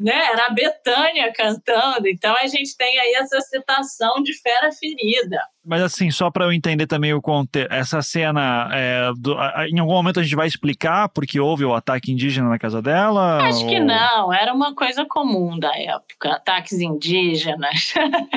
né? 0.00 0.26
Era 0.32 0.46
a 0.46 0.50
Betânia 0.50 1.32
cantando. 1.32 2.08
Então 2.08 2.34
a 2.36 2.46
gente 2.48 2.76
tem 2.76 2.98
aí 2.98 3.14
essa 3.14 3.40
citação 3.40 4.20
de 4.22 4.32
Fera 4.40 4.72
Ferida. 4.72 5.40
Mas 5.66 5.82
assim, 5.82 6.10
só 6.12 6.30
para 6.30 6.44
eu 6.44 6.52
entender 6.52 6.86
também 6.86 7.12
o 7.12 7.20
contexto, 7.20 7.72
essa 7.72 8.00
cena, 8.00 8.68
é, 8.72 9.10
do, 9.18 9.36
em 9.68 9.80
algum 9.80 9.92
momento 9.92 10.20
a 10.20 10.22
gente 10.22 10.36
vai 10.36 10.46
explicar 10.46 11.08
porque 11.08 11.40
houve 11.40 11.64
o 11.64 11.74
ataque 11.74 12.12
indígena 12.12 12.48
na 12.48 12.58
casa 12.58 12.80
dela? 12.80 13.42
Acho 13.42 13.64
ou... 13.64 13.68
que 13.68 13.80
não, 13.80 14.32
era 14.32 14.54
uma 14.54 14.74
coisa 14.74 15.04
comum 15.04 15.58
da 15.58 15.76
época, 15.76 16.32
ataques 16.32 16.74
indígenas. 16.74 17.94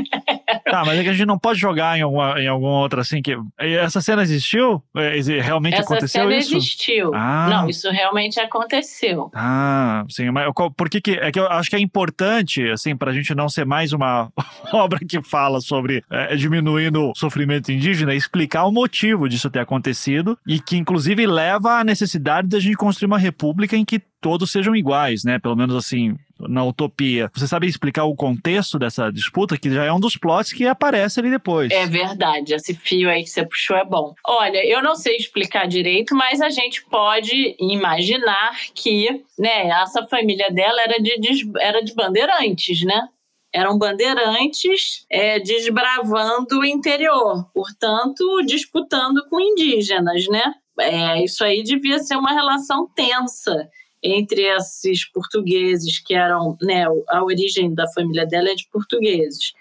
tá, 0.65 0.83
mas 0.83 0.97
é 0.97 1.03
que 1.03 1.09
a 1.09 1.13
gente 1.13 1.27
não 1.27 1.37
pode 1.37 1.59
jogar 1.59 1.99
em 1.99 2.01
alguma, 2.01 2.41
em 2.41 2.47
alguma 2.47 2.79
outra 2.79 3.01
assim 3.01 3.21
que 3.21 3.37
essa 3.59 4.01
cena 4.01 4.23
existiu? 4.23 4.81
É, 4.97 5.19
realmente 5.41 5.75
essa 5.75 5.83
aconteceu 5.83 6.23
cena 6.23 6.35
isso? 6.35 6.55
existiu. 6.55 7.11
Ah. 7.13 7.47
Não, 7.49 7.69
isso 7.69 7.91
realmente 7.91 8.39
aconteceu. 8.39 9.29
Ah, 9.35 10.03
sim, 10.09 10.31
mas 10.31 10.51
por 10.75 10.89
que 10.89 10.99
que 10.99 11.11
é 11.11 11.31
que 11.31 11.39
eu 11.39 11.47
acho 11.47 11.69
que 11.69 11.75
é 11.75 11.79
importante 11.79 12.67
assim 12.71 12.95
para 12.95 13.11
a 13.11 13.13
gente 13.13 13.35
não 13.35 13.47
ser 13.47 13.65
mais 13.65 13.93
uma 13.93 14.31
obra 14.73 14.99
que 15.07 15.21
fala 15.21 15.61
sobre 15.61 16.03
é, 16.09 16.35
diminuindo 16.35 17.11
sofrimento 17.19 17.71
indígena, 17.71 18.15
explicar 18.15 18.65
o 18.65 18.71
motivo 18.71 19.27
disso 19.27 19.49
ter 19.49 19.59
acontecido 19.59 20.37
e 20.47 20.59
que, 20.59 20.77
inclusive, 20.77 21.25
leva 21.25 21.79
à 21.79 21.83
necessidade 21.83 22.47
da 22.47 22.59
gente 22.59 22.75
construir 22.75 23.07
uma 23.07 23.19
república 23.19 23.75
em 23.75 23.85
que 23.85 23.99
todos 24.21 24.51
sejam 24.51 24.75
iguais, 24.75 25.23
né? 25.23 25.39
Pelo 25.39 25.55
menos 25.55 25.75
assim, 25.75 26.15
na 26.39 26.63
utopia. 26.63 27.29
Você 27.33 27.47
sabe 27.47 27.67
explicar 27.67 28.05
o 28.05 28.15
contexto 28.15 28.77
dessa 28.77 29.11
disputa, 29.11 29.57
que 29.57 29.71
já 29.71 29.83
é 29.83 29.91
um 29.91 29.99
dos 29.99 30.17
plots 30.17 30.53
que 30.53 30.65
aparece 30.65 31.19
ali 31.19 31.29
depois. 31.29 31.71
É 31.71 31.85
verdade, 31.85 32.53
esse 32.53 32.73
fio 32.73 33.09
aí 33.09 33.23
que 33.23 33.29
você 33.29 33.45
puxou 33.45 33.77
é 33.77 33.85
bom. 33.85 34.13
Olha, 34.25 34.65
eu 34.65 34.81
não 34.81 34.95
sei 34.95 35.15
explicar 35.15 35.67
direito, 35.67 36.15
mas 36.15 36.41
a 36.41 36.49
gente 36.49 36.83
pode 36.85 37.55
imaginar 37.59 38.57
que, 38.73 39.23
né, 39.37 39.67
essa 39.69 40.05
família 40.07 40.49
dela 40.51 40.81
era 40.81 41.01
de, 41.01 41.51
era 41.59 41.81
de 41.81 41.93
bandeirantes, 41.93 42.83
né? 42.83 43.07
Eram 43.53 43.77
bandeirantes 43.77 45.05
é, 45.09 45.39
desbravando 45.39 46.59
o 46.59 46.65
interior, 46.65 47.49
portanto, 47.53 48.41
disputando 48.45 49.25
com 49.29 49.39
indígenas, 49.39 50.27
né? 50.27 50.53
É, 50.79 51.23
isso 51.23 51.43
aí 51.43 51.63
devia 51.63 51.99
ser 51.99 52.15
uma 52.15 52.31
relação 52.31 52.87
tensa 52.95 53.69
entre 54.01 54.43
esses 54.43 55.05
portugueses 55.11 55.99
que 55.99 56.13
eram, 56.13 56.57
né, 56.61 56.85
a 57.09 57.23
origem 57.23 57.73
da 57.73 57.85
família 57.91 58.25
dela 58.25 58.49
é 58.49 58.55
de 58.55 58.67
portugueses 58.71 59.53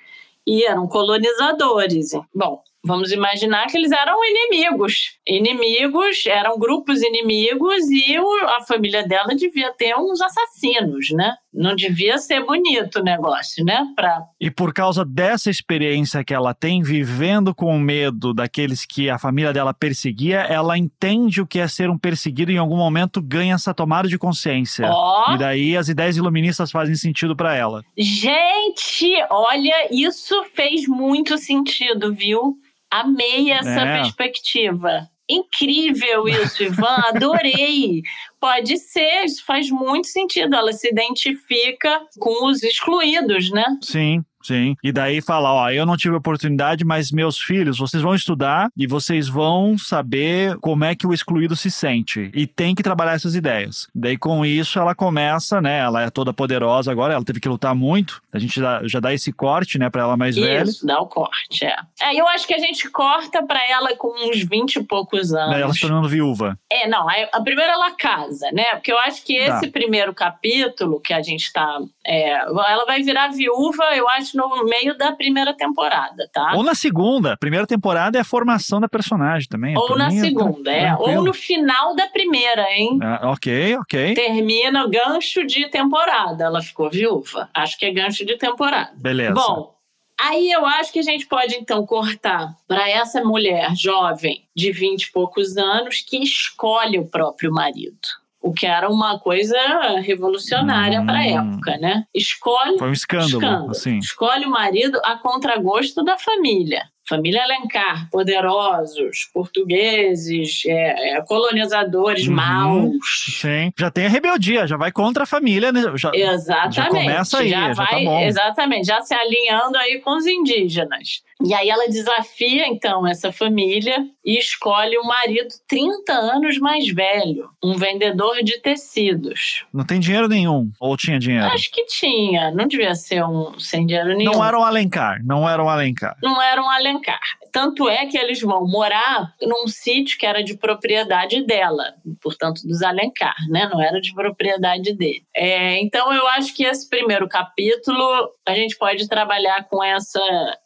e 0.47 0.65
eram 0.65 0.87
colonizadores. 0.87 2.11
Bom, 2.33 2.63
Vamos 2.89 3.13
imaginar 3.13 3.67
que 3.67 3.77
eles 3.77 3.93
eram 3.93 4.17
inimigos. 4.25 5.19
Inimigos, 5.27 6.25
eram 6.25 6.59
grupos 6.59 7.03
inimigos 7.03 7.85
e 7.91 8.17
a 8.17 8.65
família 8.67 9.07
dela 9.07 9.37
devia 9.37 9.71
ter 9.75 9.95
uns 9.95 10.23
assassinos, 10.23 11.11
né? 11.11 11.35
Não 11.53 11.77
devia 11.77 12.17
ser 12.17 12.43
bonito 12.47 13.01
o 13.01 13.03
negócio, 13.03 13.63
né? 13.63 13.87
Pra... 13.95 14.23
E 14.41 14.51
por 14.51 14.73
causa 14.73 15.05
dessa 15.05 15.51
experiência 15.51 16.25
que 16.25 16.33
ela 16.33 16.55
tem, 16.55 16.83
vivendo 16.83 17.55
com 17.55 17.77
o 17.77 17.79
medo 17.79 18.33
daqueles 18.33 18.87
que 18.87 19.11
a 19.11 19.19
família 19.19 19.53
dela 19.53 19.75
perseguia, 19.75 20.39
ela 20.39 20.79
entende 20.79 21.43
o 21.43 21.47
que 21.47 21.59
é 21.59 21.69
ser 21.69 21.91
um 21.91 21.99
perseguido 21.99 22.51
e 22.51 22.55
em 22.55 22.59
algum 22.59 22.79
momento 22.79 23.21
ganha 23.21 23.55
essa 23.55 23.75
tomada 23.75 24.09
de 24.09 24.17
consciência. 24.17 24.91
Oh. 24.91 25.35
E 25.35 25.39
daí 25.39 25.77
as 25.77 25.91
ideias 25.91 26.17
iluministas 26.17 26.71
fazem 26.71 26.95
sentido 26.95 27.37
para 27.37 27.55
ela. 27.55 27.85
Gente, 27.99 29.13
olha, 29.29 29.89
isso 29.91 30.43
fez 30.55 30.89
muito 30.89 31.37
sentido, 31.37 32.15
viu? 32.15 32.57
Amei 32.91 33.51
essa 33.51 33.81
é. 33.81 34.01
perspectiva. 34.01 35.09
Incrível 35.29 36.27
isso, 36.27 36.63
Ivan, 36.63 36.97
adorei. 37.09 38.03
Pode 38.41 38.79
ser, 38.79 39.25
isso 39.25 39.45
faz 39.45 39.71
muito 39.71 40.07
sentido. 40.07 40.55
Ela 40.55 40.73
se 40.73 40.89
identifica 40.89 42.01
com 42.19 42.47
os 42.47 42.63
excluídos, 42.63 43.51
né? 43.51 43.65
Sim. 43.83 44.25
Sim. 44.49 44.75
E 44.83 44.91
daí 44.91 45.21
fala, 45.21 45.53
ó, 45.53 45.71
eu 45.71 45.85
não 45.85 45.95
tive 45.95 46.17
oportunidade, 46.17 46.87
mas 46.87 47.13
meus 47.13 47.39
filhos, 47.39 47.79
vocês 47.79 48.03
vão 48.03 48.15
estudar 48.15 48.71
e 48.75 48.87
vocês 48.87 49.29
vão 49.29 49.77
saber 49.77 50.57
como 50.61 50.85
é 50.85 50.95
que 50.95 51.07
o 51.07 51.13
excluído 51.13 51.55
se 51.55 51.71
sente. 51.71 52.31
E 52.33 52.47
tem 52.47 52.75
que 52.75 52.83
trabalhar 52.83 53.13
essas 53.13 53.35
ideias. 53.35 53.87
Daí 53.95 54.17
com 54.17 54.47
isso 54.47 54.79
ela 54.79 54.95
começa, 54.95 55.61
né? 55.61 55.81
Ela 55.81 56.03
é 56.03 56.11
toda 56.11 56.33
poderosa 56.33 56.91
agora, 56.91 57.13
ela 57.13 57.25
teve 57.25 57.41
que 57.41 57.49
lutar 57.49 57.75
muito. 57.75 58.23
A 58.33 58.39
gente 58.39 58.59
já, 58.59 58.81
já 58.85 59.01
dá 59.01 59.13
esse 59.13 59.31
corte, 59.31 59.79
né, 59.79 59.91
pra 59.91 60.03
ela 60.03 60.17
mais 60.17 60.35
isso, 60.35 60.47
velha. 60.47 60.63
Isso, 60.63 60.87
dá 60.87 60.99
o 60.99 61.07
corte, 61.07 61.67
é. 61.67 61.77
É, 62.01 62.15
eu 62.15 62.27
acho 62.29 62.47
que 62.47 62.55
a 62.55 62.59
gente 62.59 62.89
corta 62.89 63.43
pra 63.43 63.61
ela 63.69 63.95
com 63.97 64.09
uns 64.29 64.43
20 64.43 64.77
e 64.77 64.85
poucos 64.85 65.35
anos. 65.35 65.57
Ela 65.57 65.75
se 65.75 65.81
tornando 65.81 66.09
viúva. 66.09 66.59
É, 66.71 66.89
não, 66.89 67.07
a, 67.09 67.41
primeira 67.43 67.73
ela 67.73 67.91
casa, 67.91 68.51
né? 68.53 68.65
Porque 68.77 68.93
eu 68.93 68.99
acho 69.01 69.23
que 69.25 69.37
tá. 69.39 69.57
esse 69.57 69.67
tá. 69.67 69.73
primeiro 69.73 70.15
capítulo 70.15 71.01
que 71.01 71.13
a 71.13 71.21
gente 71.21 71.53
tá. 71.53 71.79
É, 72.11 72.31
ela 72.31 72.87
vai 72.87 73.03
virar 73.03 73.29
viúva, 73.29 73.85
eu 73.95 74.09
acho, 74.09 74.35
no 74.35 74.65
meio 74.65 74.97
da 74.97 75.13
primeira 75.13 75.53
temporada, 75.53 76.27
tá? 76.33 76.55
Ou 76.55 76.63
na 76.63 76.75
segunda. 76.75 77.37
Primeira 77.37 77.67
temporada 77.67 78.17
é 78.17 78.23
a 78.23 78.25
formação 78.25 78.81
da 78.81 78.89
personagem 78.89 79.47
também. 79.47 79.77
Ou 79.77 79.95
na 79.95 80.11
segunda, 80.11 80.73
é. 80.73 80.95
Ou 80.95 81.23
no 81.23 81.35
final 81.35 81.95
da 81.95 82.07
primeira, 82.07 82.67
hein? 82.73 82.99
Ah, 83.03 83.31
ok, 83.31 83.77
ok. 83.77 84.15
Termina 84.15 84.87
o 84.87 84.89
gancho 84.89 85.47
de 85.47 85.69
temporada. 85.69 86.45
Ela 86.45 86.63
ficou 86.63 86.89
viúva. 86.89 87.51
Acho 87.53 87.79
que 87.79 87.85
é 87.85 87.93
gancho 87.93 88.25
de 88.25 88.39
temporada. 88.39 88.91
Beleza. 88.97 89.35
Bom, 89.35 89.77
Aí 90.21 90.51
eu 90.51 90.67
acho 90.67 90.93
que 90.93 90.99
a 90.99 91.03
gente 91.03 91.29
pode 91.29 91.55
então 91.55 91.87
cortar 91.87 92.53
para 92.67 92.91
essa 92.91 93.23
mulher 93.23 93.77
jovem 93.77 94.49
de 94.55 94.73
20 94.73 95.05
e 95.05 95.13
poucos 95.13 95.57
anos 95.57 96.01
que 96.01 96.21
escolhe 96.21 96.99
o 96.99 97.07
próprio 97.07 97.53
marido 97.53 98.01
o 98.41 98.53
que 98.53 98.67
era 98.67 98.89
uma 98.89 99.19
coisa 99.19 99.57
revolucionária 100.01 101.01
hum. 101.01 101.07
para 101.07 101.19
a 101.19 101.27
época, 101.27 101.77
né? 101.79 102.05
Escolhe 102.15 102.79
foi 102.79 102.89
um 102.89 102.93
escândalo, 102.93 103.29
escândalo. 103.29 103.71
Assim. 103.71 103.99
escolhe 103.99 104.45
o 104.45 104.51
marido 104.51 105.01
a 105.05 105.17
contragosto 105.17 106.05
da 106.05 106.19
família. 106.19 106.85
Família 107.09 107.43
Alencar, 107.43 108.07
poderosos, 108.11 109.31
portugueses, 109.33 110.63
é, 110.67 111.17
é, 111.17 111.23
colonizadores 111.23 112.29
uhum, 112.29 112.35
maus. 112.35 112.99
Sim, 113.41 113.73
já 113.79 113.91
tem 113.91 114.05
a 114.05 114.11
rebeldia, 114.11 114.67
já 114.67 114.77
vai 114.77 114.93
contra 114.93 115.23
a 115.23 115.27
família, 115.27 115.73
né? 115.73 115.81
Já, 115.97 116.11
exatamente. 116.13 116.75
Já 116.75 116.89
começa 116.89 117.39
aí, 117.39 117.49
já, 117.49 117.61
já 117.61 117.75
tá 117.75 117.91
vai, 117.91 118.05
tá 118.05 118.23
Exatamente, 118.25 118.87
já 118.87 119.01
se 119.01 119.15
alinhando 119.15 119.79
aí 119.79 120.01
com 120.01 120.19
os 120.19 120.27
indígenas. 120.27 121.23
E 121.43 121.55
aí 121.55 121.71
ela 121.71 121.89
desafia, 121.89 122.67
então, 122.67 123.07
essa 123.07 123.33
família 123.33 124.05
e 124.29 124.39
escolhe 124.39 124.99
um 124.99 125.05
marido 125.05 125.49
30 125.67 126.13
anos 126.13 126.59
mais 126.59 126.87
velho, 126.93 127.49
um 127.65 127.75
vendedor 127.79 128.43
de 128.43 128.61
tecidos. 128.61 129.65
Não 129.73 129.87
tem 129.87 129.99
dinheiro 129.99 130.29
nenhum, 130.29 130.71
ou 130.79 130.95
tinha 130.95 131.19
dinheiro? 131.19 131.47
Acho 131.47 131.71
que 131.71 131.87
tinha, 131.87 132.51
não 132.51 132.67
devia 132.69 132.95
ser 132.95 133.25
um 133.25 133.59
sem 133.59 133.87
dinheiro 133.87 134.15
nenhum. 134.15 134.33
Não 134.33 134.45
era 134.45 134.59
um 134.59 134.65
Alencar, 134.65 135.25
não 135.25 135.49
era 135.49 135.65
um 135.65 135.69
Alencar. 135.71 136.15
Não 136.23 136.43
era 136.43 136.63
um 136.63 136.69
Alencar 136.69 136.99
Alencar. 136.99 137.21
Tanto 137.53 137.89
é 137.89 138.07
que 138.07 138.19
eles 138.19 138.41
vão 138.41 138.67
morar 138.67 139.33
num 139.41 139.67
sítio 139.67 140.19
que 140.19 140.27
era 140.27 140.43
de 140.43 140.57
propriedade 140.57 141.45
dela, 141.45 141.95
portanto, 142.21 142.63
dos 142.67 142.83
Alencar, 142.83 143.35
né? 143.49 143.69
Não 143.73 143.81
era 143.81 144.01
de 144.01 144.13
propriedade 144.13 144.95
dele. 144.95 145.25
É, 145.35 145.81
então, 145.81 146.13
eu 146.13 146.27
acho 146.29 146.55
que 146.55 146.65
esse 146.65 146.89
primeiro 146.89 147.29
capítulo 147.29 148.31
a 148.47 148.55
gente 148.55 148.77
pode 148.77 149.09
trabalhar 149.09 149.65
com 149.65 149.83
essa 149.83 150.21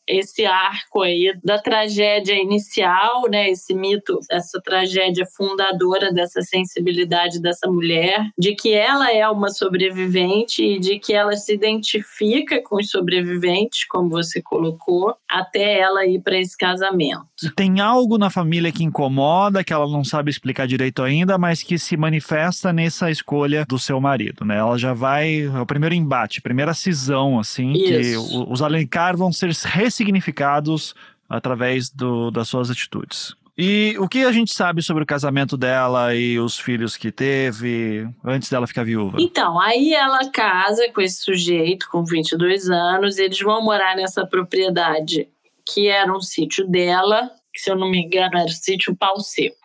esse 0.06 0.44
arco 0.44 1.02
aí 1.02 1.32
da 1.44 1.58
tragédia 1.58 2.34
inicial, 2.34 3.22
né? 3.30 3.50
Esse 3.52 3.74
mito, 3.74 4.18
essa 4.30 4.60
tragédia 4.60 5.26
fundadora 5.26 6.12
dessa 6.12 6.42
sensibilidade 6.42 7.40
dessa 7.40 7.70
mulher, 7.70 8.28
de 8.38 8.54
que 8.54 8.72
ela 8.72 9.12
é 9.12 9.28
uma 9.28 9.50
sobrevivente 9.50 10.62
e 10.62 10.78
de 10.78 10.98
que 10.98 11.12
ela 11.12 11.32
se 11.36 11.54
identifica 11.54 12.62
com 12.62 12.76
os 12.76 12.90
sobreviventes, 12.90 13.86
como 13.86 14.08
você 14.08 14.42
colocou, 14.42 15.14
até 15.30 15.78
ela 15.78 16.06
ir 16.06 16.20
para 16.20 16.38
esse 16.38 16.56
casamento. 16.56 17.26
Tem 17.56 17.80
algo 17.80 18.18
na 18.18 18.30
família 18.30 18.72
que 18.72 18.84
incomoda, 18.84 19.64
que 19.64 19.72
ela 19.72 19.86
não 19.86 20.04
sabe 20.04 20.30
explicar 20.30 20.66
direito 20.66 21.02
ainda, 21.02 21.36
mas 21.38 21.62
que 21.62 21.78
se 21.78 21.96
manifesta 21.96 22.72
nessa 22.72 23.10
escolha 23.10 23.64
do 23.68 23.78
seu 23.78 24.00
marido, 24.00 24.44
né? 24.44 24.58
Ela 24.58 24.78
já 24.78 24.92
vai, 24.92 25.42
é 25.42 25.60
o 25.60 25.66
primeiro 25.66 25.94
embate, 25.94 26.38
a 26.38 26.42
primeira 26.42 26.74
cisão, 26.74 27.38
assim, 27.38 27.72
Isso. 27.72 28.28
que 28.28 28.50
os 28.50 28.62
Alencar 28.62 29.16
vão 29.16 29.32
ser 29.32 29.50
ressignificados 29.50 30.94
através 31.28 31.90
do, 31.90 32.30
das 32.30 32.48
suas 32.48 32.70
atitudes. 32.70 33.34
E 33.56 33.94
o 33.98 34.08
que 34.08 34.24
a 34.24 34.32
gente 34.32 34.54
sabe 34.54 34.80
sobre 34.80 35.02
o 35.02 35.06
casamento 35.06 35.56
dela 35.58 36.14
e 36.14 36.38
os 36.38 36.58
filhos 36.58 36.96
que 36.96 37.12
teve 37.12 38.08
antes 38.24 38.48
dela 38.48 38.66
ficar 38.66 38.84
viúva? 38.84 39.18
Então, 39.20 39.60
aí 39.60 39.92
ela 39.92 40.30
casa 40.30 40.90
com 40.90 41.00
esse 41.02 41.22
sujeito 41.22 41.88
com 41.90 42.02
22 42.02 42.70
anos, 42.70 43.18
eles 43.18 43.38
vão 43.40 43.62
morar 43.62 43.94
nessa 43.94 44.26
propriedade 44.26 45.28
que 45.66 45.86
era 45.88 46.12
um 46.12 46.20
sítio 46.20 46.66
dela, 46.66 47.30
que 47.52 47.60
se 47.60 47.70
eu 47.70 47.76
não 47.76 47.90
me 47.90 47.98
engano 48.02 48.36
era 48.38 48.46
o 48.46 48.50
sítio 48.50 48.96
Pau. 48.96 49.16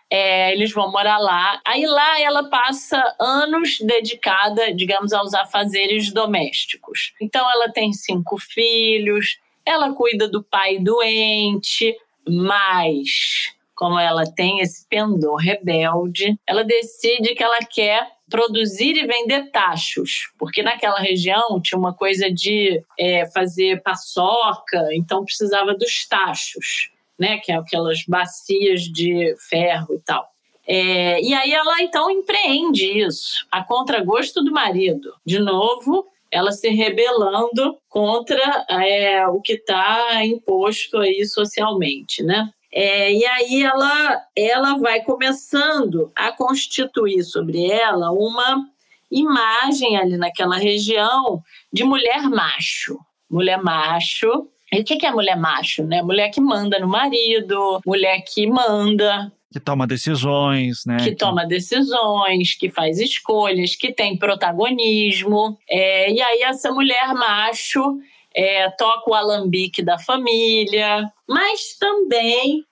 É, 0.09 0.53
eles 0.53 0.71
vão 0.71 0.91
morar 0.91 1.17
lá. 1.17 1.59
Aí 1.65 1.85
lá 1.85 2.21
ela 2.21 2.49
passa 2.49 3.01
anos 3.19 3.77
dedicada, 3.81 4.73
digamos, 4.73 5.11
aos 5.13 5.33
afazeres 5.33 6.11
domésticos. 6.11 7.13
Então 7.21 7.49
ela 7.49 7.71
tem 7.71 7.91
cinco 7.93 8.38
filhos, 8.38 9.38
ela 9.65 9.93
cuida 9.93 10.27
do 10.27 10.43
pai 10.43 10.77
doente, 10.79 11.95
mas 12.27 13.56
como 13.78 13.99
ela 13.99 14.23
tem 14.25 14.59
esse 14.59 14.86
pendor 14.89 15.36
rebelde, 15.36 16.36
ela 16.47 16.63
decide 16.63 17.36
que 17.36 17.43
ela 17.43 17.59
quer 17.59 18.09
produzir 18.28 18.97
e 18.97 19.05
vender 19.05 19.51
tachos, 19.51 20.32
porque 20.38 20.63
naquela 20.63 20.99
região 20.99 21.61
tinha 21.61 21.78
uma 21.78 21.93
coisa 21.93 22.30
de 22.30 22.84
é, 22.99 23.28
fazer 23.28 23.82
paçoca, 23.84 24.89
então 24.93 25.23
precisava 25.23 25.75
dos 25.75 26.07
tachos, 26.07 26.91
né, 27.19 27.38
que 27.38 27.51
é 27.51 27.55
aquelas 27.55 28.03
bacias 28.07 28.82
de 28.82 29.36
ferro 29.47 29.93
e 29.93 29.99
tal. 29.99 30.28
É, 30.67 31.21
e 31.21 31.34
aí 31.36 31.53
ela 31.53 31.82
então 31.82 32.09
empreende 32.09 32.86
isso, 32.99 33.45
a 33.51 33.63
contragosto 33.63 34.43
do 34.43 34.51
marido. 34.51 35.13
De 35.23 35.39
novo, 35.39 36.05
ela 36.32 36.51
se 36.51 36.67
rebelando 36.69 37.78
contra 37.88 38.65
é, 38.69 39.25
o 39.28 39.39
que 39.39 39.53
está 39.53 40.25
imposto 40.25 40.97
aí 40.97 41.23
socialmente, 41.25 42.23
né? 42.23 42.51
É, 42.72 43.13
e 43.13 43.26
aí 43.26 43.63
ela, 43.63 44.22
ela 44.36 44.78
vai 44.78 45.01
começando 45.01 46.11
a 46.15 46.32
constituir 46.32 47.24
sobre 47.24 47.70
ela 47.72 48.11
uma 48.11 48.65
imagem 49.11 49.97
ali 49.97 50.18
naquela 50.18 50.57
região 50.57 51.41
de 51.72 51.84
mulher 51.84 52.24
macho. 52.24 52.97
Mulher 53.30 53.61
macho. 53.61 54.47
E 54.72 54.82
o 54.82 54.84
que 54.84 55.05
é 55.05 55.11
mulher 55.11 55.38
macho? 55.38 55.84
Né? 55.84 56.01
Mulher 56.01 56.30
que 56.30 56.41
manda 56.41 56.78
no 56.80 56.88
marido, 56.88 57.80
mulher 57.86 58.22
que 58.22 58.45
manda, 58.45 59.32
Que 59.51 59.61
toma 59.61 59.88
decisões, 59.88 60.84
né? 60.86 60.97
Que 60.97 61.15
toma 61.15 61.45
decisões, 61.45 62.53
que 62.53 62.70
faz 62.70 62.99
escolhas, 62.99 63.76
que 63.76 63.93
tem 63.93 64.18
protagonismo. 64.18 65.57
É, 65.70 66.11
e 66.11 66.22
aí, 66.22 66.41
essa 66.43 66.72
mulher 66.72 67.13
macho 67.13 67.97
é, 68.36 68.69
toca 68.71 69.09
o 69.09 69.13
alambique 69.13 69.84
da 69.84 69.97
família, 69.97 71.11
mas 71.28 71.75
também 71.80 72.63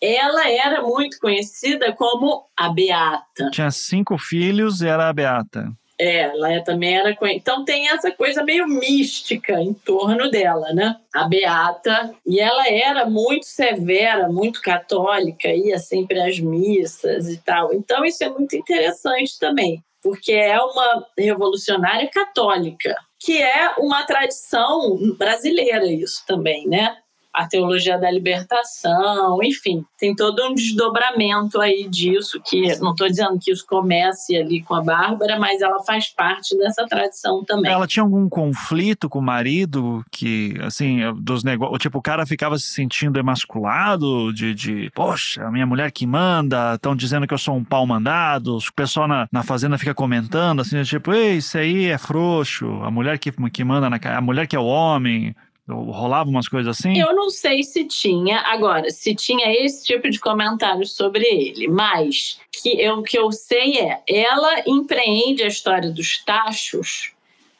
ela 0.00 0.48
era 0.48 0.82
muito 0.82 1.18
conhecida 1.18 1.92
como 1.92 2.46
a 2.56 2.70
Beata. 2.70 3.50
Tinha 3.52 3.70
cinco 3.70 4.16
filhos 4.16 4.80
e 4.80 4.88
era 4.88 5.08
a 5.08 5.12
Beata. 5.12 5.70
É, 6.00 6.20
ela 6.20 6.50
é, 6.50 6.60
também 6.60 6.96
era. 6.96 7.14
Então 7.24 7.62
tem 7.62 7.90
essa 7.90 8.10
coisa 8.10 8.42
meio 8.42 8.66
mística 8.66 9.60
em 9.60 9.74
torno 9.74 10.30
dela, 10.30 10.72
né? 10.72 10.96
A 11.14 11.28
Beata. 11.28 12.14
E 12.26 12.40
ela 12.40 12.66
era 12.68 13.04
muito 13.04 13.44
severa, 13.44 14.26
muito 14.26 14.62
católica, 14.62 15.48
ia 15.48 15.78
sempre 15.78 16.18
às 16.18 16.40
missas 16.40 17.28
e 17.28 17.36
tal. 17.36 17.74
Então 17.74 18.02
isso 18.02 18.24
é 18.24 18.30
muito 18.30 18.56
interessante 18.56 19.38
também, 19.38 19.84
porque 20.02 20.32
é 20.32 20.58
uma 20.58 21.06
revolucionária 21.18 22.08
católica, 22.08 22.96
que 23.20 23.40
é 23.40 23.74
uma 23.78 24.02
tradição 24.04 24.96
brasileira, 25.18 25.84
isso 25.86 26.24
também, 26.26 26.66
né? 26.66 26.99
A 27.32 27.46
teologia 27.46 27.98
da 27.98 28.10
libertação, 28.10 29.38
enfim, 29.42 29.84
tem 29.98 30.14
todo 30.14 30.42
um 30.44 30.54
desdobramento 30.54 31.60
aí 31.60 31.88
disso, 31.88 32.40
que 32.44 32.76
não 32.78 32.90
estou 32.90 33.08
dizendo 33.08 33.38
que 33.40 33.52
isso 33.52 33.64
comece 33.66 34.36
ali 34.36 34.62
com 34.62 34.74
a 34.74 34.82
Bárbara, 34.82 35.38
mas 35.38 35.60
ela 35.60 35.80
faz 35.84 36.08
parte 36.08 36.56
dessa 36.58 36.86
tradição 36.86 37.44
também. 37.44 37.72
Ela 37.72 37.86
tinha 37.86 38.02
algum 38.02 38.28
conflito 38.28 39.08
com 39.08 39.20
o 39.20 39.22
marido 39.22 40.04
que, 40.10 40.54
assim, 40.62 41.00
dos 41.20 41.44
negócios, 41.44 41.78
tipo, 41.78 41.98
o 41.98 42.02
cara 42.02 42.26
ficava 42.26 42.58
se 42.58 42.66
sentindo 42.66 43.18
emasculado, 43.18 44.32
de, 44.32 44.54
de 44.54 44.90
poxa, 44.94 45.44
a 45.44 45.50
minha 45.52 45.66
mulher 45.66 45.92
que 45.92 46.06
manda, 46.06 46.74
estão 46.74 46.96
dizendo 46.96 47.26
que 47.26 47.34
eu 47.34 47.38
sou 47.38 47.54
um 47.54 47.64
pau 47.64 47.86
mandado, 47.86 48.56
o 48.56 48.72
pessoal 48.74 49.06
na, 49.06 49.28
na 49.30 49.42
fazenda 49.42 49.78
fica 49.78 49.94
comentando, 49.94 50.60
assim, 50.60 50.82
tipo, 50.82 51.12
ei, 51.12 51.36
isso 51.36 51.56
aí 51.56 51.86
é 51.86 51.98
frouxo, 51.98 52.66
a 52.82 52.90
mulher 52.90 53.18
que, 53.18 53.30
que 53.50 53.64
manda 53.64 53.88
na 53.88 54.00
a 54.16 54.20
mulher 54.20 54.46
que 54.46 54.56
é 54.56 54.58
o 54.58 54.64
homem, 54.64 55.34
Rolava 55.70 56.28
umas 56.28 56.48
coisas 56.48 56.78
assim? 56.78 56.98
Eu 56.98 57.14
não 57.14 57.30
sei 57.30 57.62
se 57.62 57.84
tinha. 57.84 58.40
Agora, 58.40 58.90
se 58.90 59.14
tinha 59.14 59.52
esse 59.64 59.84
tipo 59.84 60.08
de 60.10 60.18
comentário 60.18 60.86
sobre 60.86 61.24
ele, 61.24 61.68
mas 61.68 62.40
que 62.52 62.80
eu, 62.80 62.98
o 62.98 63.02
que 63.02 63.18
eu 63.18 63.30
sei 63.32 63.78
é, 63.78 64.02
ela 64.08 64.62
empreende 64.66 65.42
a 65.42 65.48
história 65.48 65.90
dos 65.90 66.22
tachos 66.24 67.12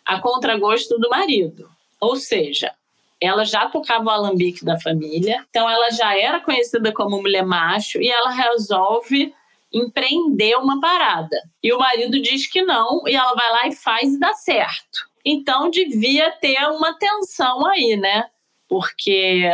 a 0.05 0.19
contragosto 0.19 0.99
do 0.99 1.09
marido. 1.09 1.71
Ou 2.01 2.17
seja, 2.17 2.73
ela 3.21 3.45
já 3.45 3.69
tocava 3.69 4.07
o 4.07 4.11
alambique 4.11 4.65
da 4.65 4.81
família, 4.81 5.45
então 5.51 5.69
ela 5.69 5.91
já 5.91 6.19
era 6.19 6.41
conhecida 6.41 6.93
como 6.93 7.21
mulher 7.21 7.45
macho 7.45 8.01
e 8.01 8.11
ela 8.11 8.31
resolve 8.31 9.35
empreender 9.73 10.57
uma 10.57 10.81
parada. 10.81 11.37
E 11.63 11.73
o 11.73 11.79
marido 11.79 12.21
diz 12.21 12.47
que 12.47 12.63
não, 12.63 13.07
e 13.07 13.15
ela 13.15 13.35
vai 13.35 13.53
lá 13.53 13.69
e 13.69 13.77
faz 13.77 14.15
e 14.15 14.19
dá 14.19 14.33
certo. 14.33 15.10
Então 15.25 15.71
devia 15.71 16.31
ter 16.33 16.59
uma 16.69 16.97
tensão 16.99 17.67
aí, 17.67 17.97
né? 17.97 18.29
Porque 18.69 19.51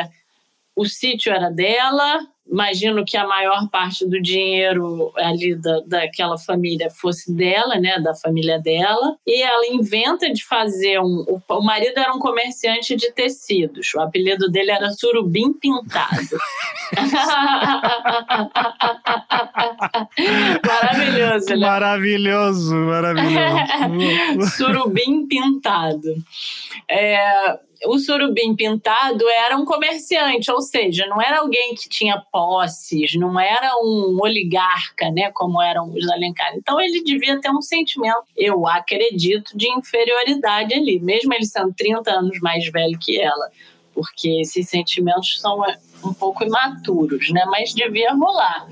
o 0.74 0.84
sítio 0.84 1.32
era 1.32 1.50
dela, 1.50 2.20
imagino 2.50 3.04
que 3.04 3.16
a 3.16 3.26
maior 3.26 3.68
parte 3.68 4.06
do 4.06 4.20
dinheiro 4.20 5.12
ali 5.16 5.56
da, 5.56 5.80
daquela 5.86 6.38
família 6.38 6.90
fosse 6.90 7.34
dela, 7.34 7.76
né, 7.76 7.98
da 8.00 8.14
família 8.14 8.58
dela, 8.58 9.16
e 9.26 9.42
ela 9.42 9.66
inventa 9.66 10.32
de 10.32 10.44
fazer 10.44 10.98
um. 11.00 11.24
O, 11.28 11.42
o 11.48 11.62
marido 11.62 11.98
era 11.98 12.14
um 12.14 12.18
comerciante 12.18 12.96
de 12.96 13.12
tecidos, 13.12 13.92
o 13.94 14.00
apelido 14.00 14.50
dele 14.50 14.70
era 14.70 14.90
Surubim 14.90 15.52
Pintado. 15.52 16.16
maravilhoso, 20.64 21.50
né? 21.50 21.56
Maravilhoso, 21.56 22.74
maravilhoso. 22.74 24.50
Surubim 24.56 25.26
Pintado. 25.26 26.14
É, 26.88 27.58
o 27.84 27.98
surubim 27.98 28.54
pintado 28.54 29.28
era 29.28 29.56
um 29.56 29.64
comerciante, 29.64 30.50
ou 30.50 30.60
seja, 30.60 31.06
não 31.06 31.20
era 31.20 31.40
alguém 31.40 31.74
que 31.74 31.88
tinha 31.88 32.22
posses, 32.32 33.14
não 33.14 33.38
era 33.38 33.76
um 33.76 34.18
oligarca, 34.20 35.10
né, 35.10 35.30
como 35.32 35.60
eram 35.60 35.90
os 35.92 36.08
Alencar. 36.08 36.54
Então 36.56 36.80
ele 36.80 37.02
devia 37.02 37.40
ter 37.40 37.50
um 37.50 37.60
sentimento, 37.60 38.24
eu 38.36 38.66
acredito, 38.66 39.56
de 39.56 39.68
inferioridade 39.70 40.74
ali, 40.74 40.98
mesmo 41.00 41.34
ele 41.34 41.44
sendo 41.44 41.72
30 41.74 42.10
anos 42.10 42.40
mais 42.40 42.66
velho 42.70 42.98
que 42.98 43.20
ela, 43.20 43.50
porque 43.94 44.40
esses 44.40 44.68
sentimentos 44.68 45.40
são 45.40 45.62
um 46.06 46.14
pouco 46.14 46.44
imaturos, 46.44 47.30
né? 47.30 47.44
Mas 47.46 47.74
devia 47.74 48.12
rolar. 48.14 48.66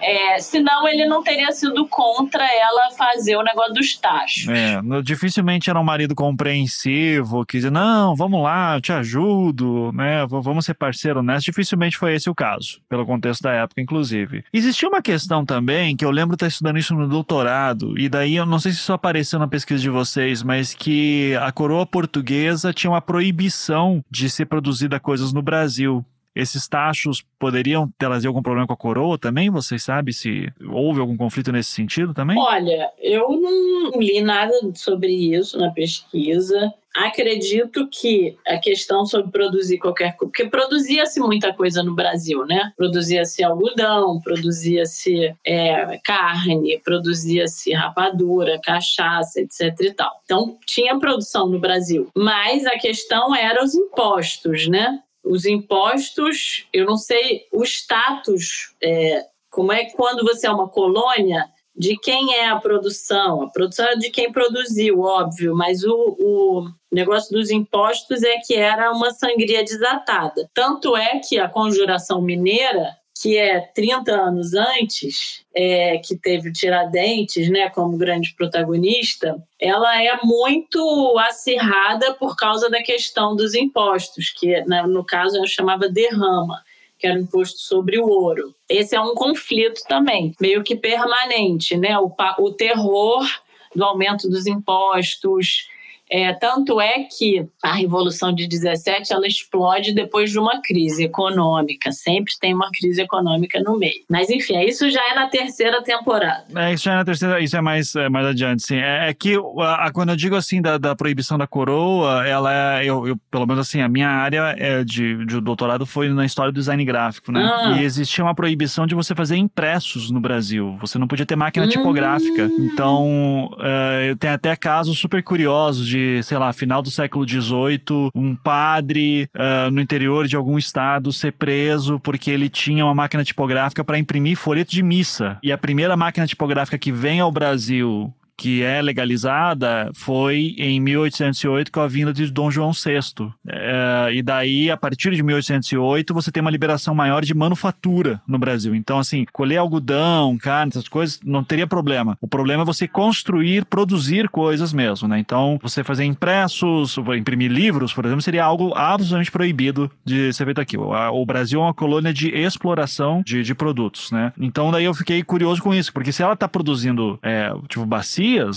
É, 0.00 0.38
senão 0.38 0.86
ele 0.88 1.06
não 1.06 1.22
teria 1.22 1.52
sido 1.52 1.86
contra 1.86 2.44
ela 2.44 2.90
fazer 2.96 3.36
o 3.36 3.42
negócio 3.42 3.74
dos 3.74 3.96
tachos. 3.96 4.48
É, 4.48 4.80
dificilmente 5.02 5.70
era 5.70 5.80
um 5.80 5.84
marido 5.84 6.14
compreensivo, 6.14 7.44
que 7.44 7.58
dizia, 7.58 7.70
não, 7.70 8.14
vamos 8.14 8.42
lá, 8.42 8.76
eu 8.76 8.80
te 8.80 8.92
ajudo, 8.92 9.92
né? 9.92 10.26
Vamos 10.26 10.64
ser 10.64 10.74
parceiro 10.74 11.22
nessa. 11.22 11.44
Dificilmente 11.44 11.96
foi 11.96 12.14
esse 12.14 12.28
o 12.30 12.34
caso, 12.34 12.80
pelo 12.88 13.06
contexto 13.06 13.42
da 13.42 13.52
época, 13.52 13.80
inclusive. 13.80 14.44
Existia 14.52 14.88
uma 14.88 15.02
questão 15.02 15.44
também, 15.44 15.96
que 15.96 16.04
eu 16.04 16.10
lembro 16.10 16.34
estar 16.34 16.46
estudando 16.46 16.78
isso 16.78 16.94
no 16.94 17.08
doutorado, 17.08 17.98
e 17.98 18.08
daí 18.08 18.36
eu 18.36 18.46
não 18.46 18.58
sei 18.58 18.72
se 18.72 18.78
isso 18.78 18.92
apareceu 18.92 19.38
na 19.38 19.48
pesquisa 19.48 19.80
de 19.80 19.90
vocês, 19.90 20.42
mas 20.42 20.74
que 20.74 21.34
a 21.40 21.50
coroa 21.52 21.86
portuguesa 21.86 22.72
tinha 22.72 22.90
uma 22.90 23.00
proibição 23.00 24.04
de 24.10 24.28
ser 24.30 24.46
produzida 24.46 25.00
coisas 25.00 25.32
no 25.32 25.42
Brasil. 25.42 26.04
Esses 26.36 26.68
tachos 26.68 27.24
poderiam 27.38 27.90
trazer 27.96 28.28
algum 28.28 28.42
problema 28.42 28.66
com 28.66 28.74
a 28.74 28.76
coroa 28.76 29.16
também? 29.18 29.48
Vocês 29.48 29.82
sabem 29.82 30.12
se 30.12 30.52
houve 30.70 31.00
algum 31.00 31.16
conflito 31.16 31.50
nesse 31.50 31.70
sentido 31.70 32.12
também? 32.12 32.38
Olha, 32.38 32.90
eu 33.00 33.30
não 33.30 33.98
li 33.98 34.20
nada 34.20 34.52
sobre 34.74 35.12
isso 35.12 35.56
na 35.56 35.70
pesquisa. 35.70 36.74
Acredito 36.94 37.88
que 37.88 38.36
a 38.46 38.58
questão 38.58 39.04
sobre 39.04 39.30
produzir 39.30 39.78
qualquer 39.78 40.16
coisa, 40.16 40.32
porque 40.32 40.48
produzia-se 40.48 41.20
muita 41.20 41.52
coisa 41.52 41.82
no 41.82 41.94
Brasil, 41.94 42.46
né? 42.46 42.72
Produzia-se 42.74 43.44
algodão, 43.44 44.18
produzia-se 44.20 45.34
é, 45.46 45.98
carne, 46.02 46.80
produzia-se 46.82 47.72
rapadura, 47.72 48.58
cachaça, 48.62 49.40
etc 49.40 49.78
e 49.80 49.92
tal. 49.92 50.10
Então 50.24 50.58
tinha 50.66 50.98
produção 50.98 51.48
no 51.48 51.58
Brasil, 51.58 52.08
mas 52.16 52.64
a 52.64 52.78
questão 52.78 53.34
era 53.34 53.62
os 53.62 53.74
impostos, 53.74 54.66
né? 54.66 55.00
Os 55.26 55.44
impostos, 55.44 56.68
eu 56.72 56.86
não 56.86 56.96
sei 56.96 57.46
o 57.52 57.62
status, 57.64 58.74
é, 58.82 59.24
como 59.50 59.72
é 59.72 59.86
quando 59.90 60.24
você 60.24 60.46
é 60.46 60.50
uma 60.50 60.68
colônia, 60.68 61.44
de 61.76 61.96
quem 61.98 62.34
é 62.34 62.48
a 62.48 62.56
produção. 62.56 63.42
A 63.42 63.50
produção 63.50 63.86
é 63.86 63.96
de 63.96 64.10
quem 64.10 64.32
produziu, 64.32 65.00
óbvio, 65.00 65.54
mas 65.54 65.84
o, 65.84 66.16
o 66.18 66.68
negócio 66.90 67.36
dos 67.36 67.50
impostos 67.50 68.22
é 68.22 68.38
que 68.38 68.54
era 68.54 68.90
uma 68.92 69.10
sangria 69.10 69.62
desatada. 69.62 70.48
Tanto 70.54 70.96
é 70.96 71.18
que 71.18 71.38
a 71.38 71.48
conjuração 71.48 72.22
mineira 72.22 72.96
que 73.20 73.38
é 73.38 73.60
30 73.60 74.12
anos 74.12 74.52
antes, 74.52 75.44
é, 75.54 75.96
que 75.98 76.16
teve 76.16 76.50
o 76.50 76.52
Tiradentes 76.52 77.48
né, 77.48 77.70
como 77.70 77.96
grande 77.96 78.34
protagonista, 78.36 79.42
ela 79.58 80.02
é 80.02 80.18
muito 80.22 81.16
acirrada 81.18 82.12
por 82.14 82.36
causa 82.36 82.68
da 82.68 82.82
questão 82.82 83.34
dos 83.34 83.54
impostos, 83.54 84.30
que 84.30 84.60
né, 84.64 84.82
no 84.82 85.02
caso 85.02 85.38
eu 85.38 85.46
chamava 85.46 85.88
derrama, 85.88 86.62
que 86.98 87.06
era 87.06 87.18
o 87.18 87.22
imposto 87.22 87.58
sobre 87.58 87.98
o 87.98 88.06
ouro. 88.06 88.54
Esse 88.68 88.94
é 88.94 89.00
um 89.00 89.14
conflito 89.14 89.80
também, 89.88 90.34
meio 90.38 90.62
que 90.62 90.76
permanente, 90.76 91.74
né? 91.76 91.98
o, 91.98 92.12
o 92.38 92.52
terror 92.52 93.26
do 93.74 93.84
aumento 93.84 94.28
dos 94.28 94.46
impostos, 94.46 95.68
é, 96.10 96.32
tanto 96.34 96.80
é 96.80 97.04
que 97.04 97.46
a 97.62 97.72
Revolução 97.72 98.32
de 98.32 98.46
17 98.46 99.12
ela 99.12 99.26
explode 99.26 99.92
depois 99.92 100.30
de 100.30 100.38
uma 100.38 100.60
crise 100.62 101.04
econômica. 101.04 101.90
Sempre 101.90 102.32
tem 102.40 102.54
uma 102.54 102.70
crise 102.70 103.02
econômica 103.02 103.60
no 103.60 103.78
meio. 103.78 104.04
Mas 104.08 104.30
enfim, 104.30 104.58
isso 104.60 104.88
já 104.90 105.00
é 105.10 105.14
na 105.14 105.28
terceira 105.28 105.82
temporada. 105.82 106.44
É, 106.54 106.72
isso 106.72 106.84
já 106.84 106.92
é 106.92 106.96
na 106.96 107.04
terceira, 107.04 107.40
isso 107.40 107.56
é 107.56 107.60
mais, 107.60 107.94
é, 107.94 108.08
mais 108.08 108.26
adiante, 108.26 108.62
sim. 108.62 108.76
É, 108.76 109.08
é 109.08 109.14
que 109.14 109.36
a, 109.58 109.86
a, 109.86 109.92
quando 109.92 110.10
eu 110.10 110.16
digo 110.16 110.36
assim 110.36 110.62
da, 110.62 110.78
da 110.78 110.94
proibição 110.94 111.36
da 111.36 111.46
coroa, 111.46 112.26
ela 112.26 112.80
é, 112.80 112.84
eu, 112.84 113.06
eu, 113.08 113.16
pelo 113.30 113.46
menos 113.46 113.66
assim, 113.66 113.80
a 113.80 113.88
minha 113.88 114.08
área 114.08 114.54
é 114.58 114.84
de, 114.84 115.24
de 115.26 115.40
doutorado 115.40 115.84
foi 115.84 116.08
na 116.08 116.24
história 116.24 116.52
do 116.52 116.56
design 116.56 116.84
gráfico, 116.84 117.32
né? 117.32 117.42
Ah. 117.42 117.76
E 117.78 117.84
existia 117.84 118.22
uma 118.22 118.34
proibição 118.34 118.86
de 118.86 118.94
você 118.94 119.14
fazer 119.14 119.36
impressos 119.36 120.10
no 120.10 120.20
Brasil. 120.20 120.76
Você 120.80 120.98
não 120.98 121.08
podia 121.08 121.26
ter 121.26 121.36
máquina 121.36 121.66
tipográfica. 121.66 122.46
Hum. 122.46 122.70
Então, 122.72 123.50
uh, 123.54 124.02
eu 124.08 124.16
tenho 124.16 124.34
até 124.34 124.54
casos 124.54 124.98
super 124.98 125.22
curiosos 125.22 125.86
de 125.86 125.95
de, 125.96 126.22
sei 126.22 126.36
lá, 126.36 126.52
final 126.52 126.82
do 126.82 126.90
século 126.90 127.26
XVIII, 127.26 128.10
um 128.14 128.36
padre 128.36 129.28
uh, 129.34 129.70
no 129.70 129.80
interior 129.80 130.26
de 130.26 130.36
algum 130.36 130.58
estado 130.58 131.12
ser 131.12 131.32
preso 131.32 131.98
porque 132.00 132.30
ele 132.30 132.48
tinha 132.48 132.84
uma 132.84 132.94
máquina 132.94 133.24
tipográfica 133.24 133.82
para 133.82 133.98
imprimir 133.98 134.36
folheto 134.36 134.70
de 134.70 134.82
missa. 134.82 135.38
E 135.42 135.50
a 135.50 135.58
primeira 135.58 135.96
máquina 135.96 136.26
tipográfica 136.26 136.78
que 136.78 136.92
vem 136.92 137.20
ao 137.20 137.32
Brasil 137.32 138.12
que 138.36 138.62
é 138.62 138.82
legalizada 138.82 139.90
foi 139.94 140.54
em 140.58 140.78
1808 140.80 141.72
com 141.72 141.80
a 141.80 141.88
vinda 141.88 142.12
de 142.12 142.30
Dom 142.30 142.50
João 142.50 142.72
VI. 142.72 143.32
É, 143.48 144.10
e 144.12 144.22
daí, 144.22 144.70
a 144.70 144.76
partir 144.76 145.14
de 145.14 145.22
1808, 145.22 146.12
você 146.12 146.30
tem 146.30 146.40
uma 146.40 146.50
liberação 146.50 146.94
maior 146.94 147.24
de 147.24 147.34
manufatura 147.34 148.20
no 148.26 148.38
Brasil. 148.38 148.74
Então, 148.74 148.98
assim, 148.98 149.24
colher 149.32 149.56
algodão, 149.56 150.36
carne, 150.36 150.70
essas 150.70 150.88
coisas, 150.88 151.20
não 151.24 151.42
teria 151.42 151.66
problema. 151.66 152.18
O 152.20 152.28
problema 152.28 152.62
é 152.62 152.66
você 152.66 152.86
construir, 152.86 153.64
produzir 153.64 154.28
coisas 154.28 154.72
mesmo, 154.72 155.08
né? 155.08 155.18
Então, 155.18 155.58
você 155.62 155.82
fazer 155.82 156.04
impressos, 156.04 156.96
imprimir 157.16 157.50
livros, 157.50 157.94
por 157.94 158.04
exemplo, 158.04 158.22
seria 158.22 158.44
algo 158.44 158.74
absolutamente 158.74 159.30
proibido 159.30 159.90
de 160.04 160.32
ser 160.32 160.44
feito 160.44 160.60
aqui. 160.60 160.76
O 160.76 161.26
Brasil 161.26 161.60
é 161.60 161.64
uma 161.64 161.74
colônia 161.74 162.12
de 162.12 162.28
exploração 162.28 163.22
de, 163.24 163.42
de 163.42 163.54
produtos, 163.54 164.10
né? 164.10 164.32
Então, 164.38 164.70
daí 164.70 164.84
eu 164.84 164.94
fiquei 164.94 165.22
curioso 165.22 165.62
com 165.62 165.74
isso, 165.74 165.92
porque 165.92 166.12
se 166.12 166.22
ela 166.22 166.34
está 166.34 166.48
produzindo, 166.48 167.18
é, 167.22 167.50
tipo, 167.68 167.86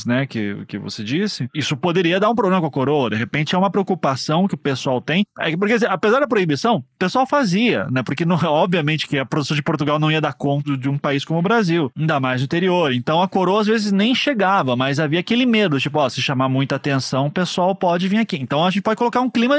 né, 0.05 0.25
que, 0.25 0.65
que 0.67 0.77
você 0.77 1.03
disse, 1.03 1.49
isso 1.53 1.75
poderia 1.77 2.19
dar 2.19 2.29
um 2.29 2.35
problema 2.35 2.61
com 2.61 2.67
a 2.67 2.71
coroa. 2.71 3.09
De 3.09 3.15
repente, 3.15 3.55
é 3.55 3.57
uma 3.57 3.69
preocupação 3.69 4.47
que 4.47 4.55
o 4.55 4.57
pessoal 4.57 5.01
tem. 5.01 5.25
É, 5.39 5.55
porque, 5.55 5.73
assim, 5.73 5.85
apesar 5.87 6.19
da 6.19 6.27
proibição, 6.27 6.77
o 6.77 6.83
pessoal 6.97 7.25
fazia, 7.25 7.85
né? 7.91 8.03
Porque, 8.03 8.25
não, 8.25 8.37
obviamente, 8.43 9.07
que 9.07 9.17
a 9.17 9.25
produção 9.25 9.55
de 9.55 9.63
Portugal 9.63 9.99
não 9.99 10.11
ia 10.11 10.21
dar 10.21 10.33
conta 10.33 10.77
de 10.77 10.89
um 10.89 10.97
país 10.97 11.23
como 11.23 11.39
o 11.39 11.43
Brasil, 11.43 11.91
ainda 11.97 12.19
mais 12.19 12.41
no 12.41 12.45
interior. 12.45 12.93
Então, 12.93 13.21
a 13.21 13.27
coroa, 13.27 13.61
às 13.61 13.67
vezes, 13.67 13.91
nem 13.91 14.13
chegava, 14.15 14.75
mas 14.75 14.99
havia 14.99 15.19
aquele 15.19 15.45
medo, 15.45 15.79
tipo, 15.79 15.99
ó, 15.99 16.09
se 16.09 16.21
chamar 16.21 16.49
muita 16.49 16.75
atenção, 16.75 17.27
o 17.27 17.31
pessoal 17.31 17.75
pode 17.75 18.07
vir 18.07 18.17
aqui. 18.17 18.37
Então, 18.37 18.65
a 18.65 18.69
gente 18.69 18.81
pode 18.81 18.97
colocar 18.97 19.21
um 19.21 19.29
clima 19.29 19.55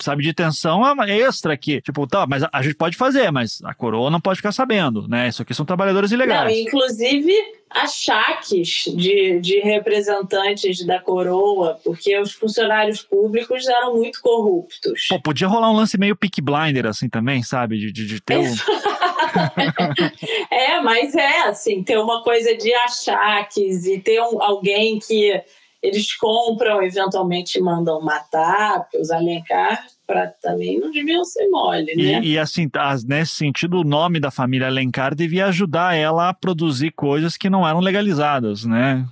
sabe, 0.00 0.22
de 0.22 0.32
tensão 0.32 0.82
extra 1.06 1.54
aqui. 1.54 1.80
Tipo, 1.80 2.06
tá, 2.06 2.26
mas 2.26 2.42
a, 2.52 2.62
gente 2.62 2.74
pode 2.74 2.96
fazer, 2.96 3.30
mas 3.30 3.60
a 3.64 3.72
coroa 3.72 4.10
não 4.10 4.20
pode 4.20 4.36
ficar 4.36 4.52
sabendo, 4.52 5.08
né? 5.08 5.28
Isso 5.28 5.42
aqui 5.42 5.54
são 5.54 5.64
trabalhadores 5.64 6.12
ilegais. 6.12 6.44
Não, 6.44 6.62
inclusive 6.62 7.32
achaques 7.70 8.84
de, 8.94 9.40
de 9.40 9.60
representantes 9.60 10.84
da 10.84 10.98
coroa, 10.98 11.78
porque 11.84 12.18
os 12.18 12.32
funcionários 12.32 13.02
públicos 13.02 13.66
eram 13.66 13.96
muito 13.96 14.20
corruptos. 14.20 15.06
Pô, 15.08 15.20
podia 15.20 15.48
rolar 15.48 15.70
um 15.70 15.76
lance 15.76 15.98
meio 15.98 16.16
pick 16.16 16.40
blinder, 16.40 16.86
assim, 16.86 17.08
também, 17.08 17.42
sabe? 17.42 17.78
De, 17.78 17.92
de, 17.92 18.06
de 18.06 18.20
ter 18.20 18.38
um... 18.38 18.54
é, 20.50 20.80
mas 20.80 21.14
é 21.14 21.40
assim, 21.40 21.82
ter 21.82 21.98
uma 21.98 22.22
coisa 22.22 22.56
de 22.56 22.72
achaques 22.72 23.84
e 23.84 23.98
ter 23.98 24.20
um, 24.20 24.42
alguém 24.42 24.98
que 24.98 25.42
eles 25.82 26.16
compram, 26.16 26.82
eventualmente 26.82 27.60
mandam 27.60 28.00
matar, 28.00 28.80
porque 28.80 28.98
os 28.98 29.10
Alencar 29.10 29.84
para 30.08 30.26
também 30.40 30.80
não 30.80 30.90
deviam 30.90 31.22
ser 31.22 31.46
mole, 31.48 31.94
né? 31.94 32.20
E, 32.22 32.30
e, 32.30 32.38
assim, 32.38 32.66
nesse 33.06 33.34
sentido, 33.34 33.80
o 33.80 33.84
nome 33.84 34.18
da 34.18 34.30
família 34.30 34.66
Alencar 34.66 35.14
devia 35.14 35.46
ajudar 35.46 35.94
ela 35.94 36.30
a 36.30 36.34
produzir 36.34 36.92
coisas 36.92 37.36
que 37.36 37.50
não 37.50 37.68
eram 37.68 37.80
legalizadas, 37.80 38.64
né? 38.64 39.06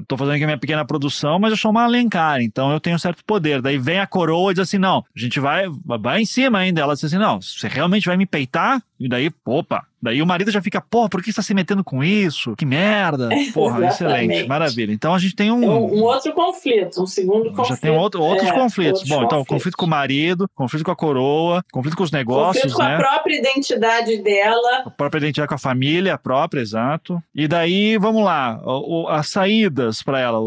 Estou 0.00 0.16
é, 0.16 0.18
fazendo 0.18 0.34
aqui 0.34 0.42
a 0.42 0.46
minha 0.48 0.58
pequena 0.58 0.84
produção, 0.84 1.38
mas 1.38 1.52
eu 1.52 1.56
sou 1.56 1.70
uma 1.70 1.84
Alencar, 1.84 2.42
então 2.42 2.72
eu 2.72 2.80
tenho 2.80 2.96
um 2.96 2.98
certo 2.98 3.24
poder. 3.24 3.62
Daí 3.62 3.78
vem 3.78 4.00
a 4.00 4.08
coroa 4.08 4.50
e 4.50 4.54
diz 4.54 4.62
assim, 4.62 4.78
não, 4.78 5.04
a 5.16 5.20
gente 5.20 5.38
vai, 5.38 5.66
vai 6.00 6.22
em 6.22 6.26
cima 6.26 6.58
ainda. 6.58 6.80
Ela 6.80 6.94
diz 6.94 7.04
assim, 7.04 7.18
não, 7.18 7.40
você 7.40 7.68
realmente 7.68 8.06
vai 8.06 8.16
me 8.16 8.26
peitar? 8.26 8.82
E 8.98 9.08
daí, 9.08 9.30
opa, 9.46 9.86
Daí 10.04 10.20
o 10.20 10.26
marido 10.26 10.50
já 10.50 10.60
fica, 10.60 10.82
porra, 10.82 11.08
por 11.08 11.22
que 11.22 11.32
você 11.32 11.36
tá 11.36 11.42
se 11.42 11.54
metendo 11.54 11.82
com 11.82 12.04
isso? 12.04 12.54
Que 12.56 12.66
merda. 12.66 13.30
Porra, 13.54 13.86
excelente, 13.86 14.46
maravilha. 14.46 14.92
Então 14.92 15.14
a 15.14 15.18
gente 15.18 15.34
tem 15.34 15.50
um. 15.50 15.64
Um, 15.64 16.00
um 16.00 16.02
outro 16.02 16.30
conflito, 16.34 17.02
um 17.02 17.06
segundo 17.06 17.50
conflito. 17.50 17.68
Já 17.68 17.76
tem 17.78 17.90
outro, 17.90 18.20
outros 18.20 18.50
é, 18.50 18.52
conflitos. 18.52 19.00
Outros 19.00 19.08
Bom, 19.08 19.14
conflitos. 19.22 19.40
então, 19.40 19.44
conflito 19.46 19.76
com 19.78 19.86
o 19.86 19.88
marido, 19.88 20.46
conflito 20.54 20.84
com 20.84 20.90
a 20.90 20.96
coroa, 20.96 21.64
conflito 21.72 21.96
com 21.96 22.02
os 22.02 22.10
negócios. 22.12 22.64
Conflito 22.64 22.76
com 22.76 22.82
né? 22.82 22.94
a 22.94 22.98
própria 22.98 23.38
identidade 23.38 24.18
dela. 24.18 24.82
A 24.84 24.90
própria 24.90 25.20
identidade 25.20 25.48
com 25.48 25.54
a 25.54 25.58
família, 25.58 26.14
a 26.14 26.18
própria, 26.18 26.60
exato. 26.60 27.22
E 27.34 27.48
daí, 27.48 27.96
vamos 27.96 28.22
lá, 28.22 28.60
as 29.08 29.28
saídas 29.28 30.02
para 30.02 30.20
ela. 30.20 30.38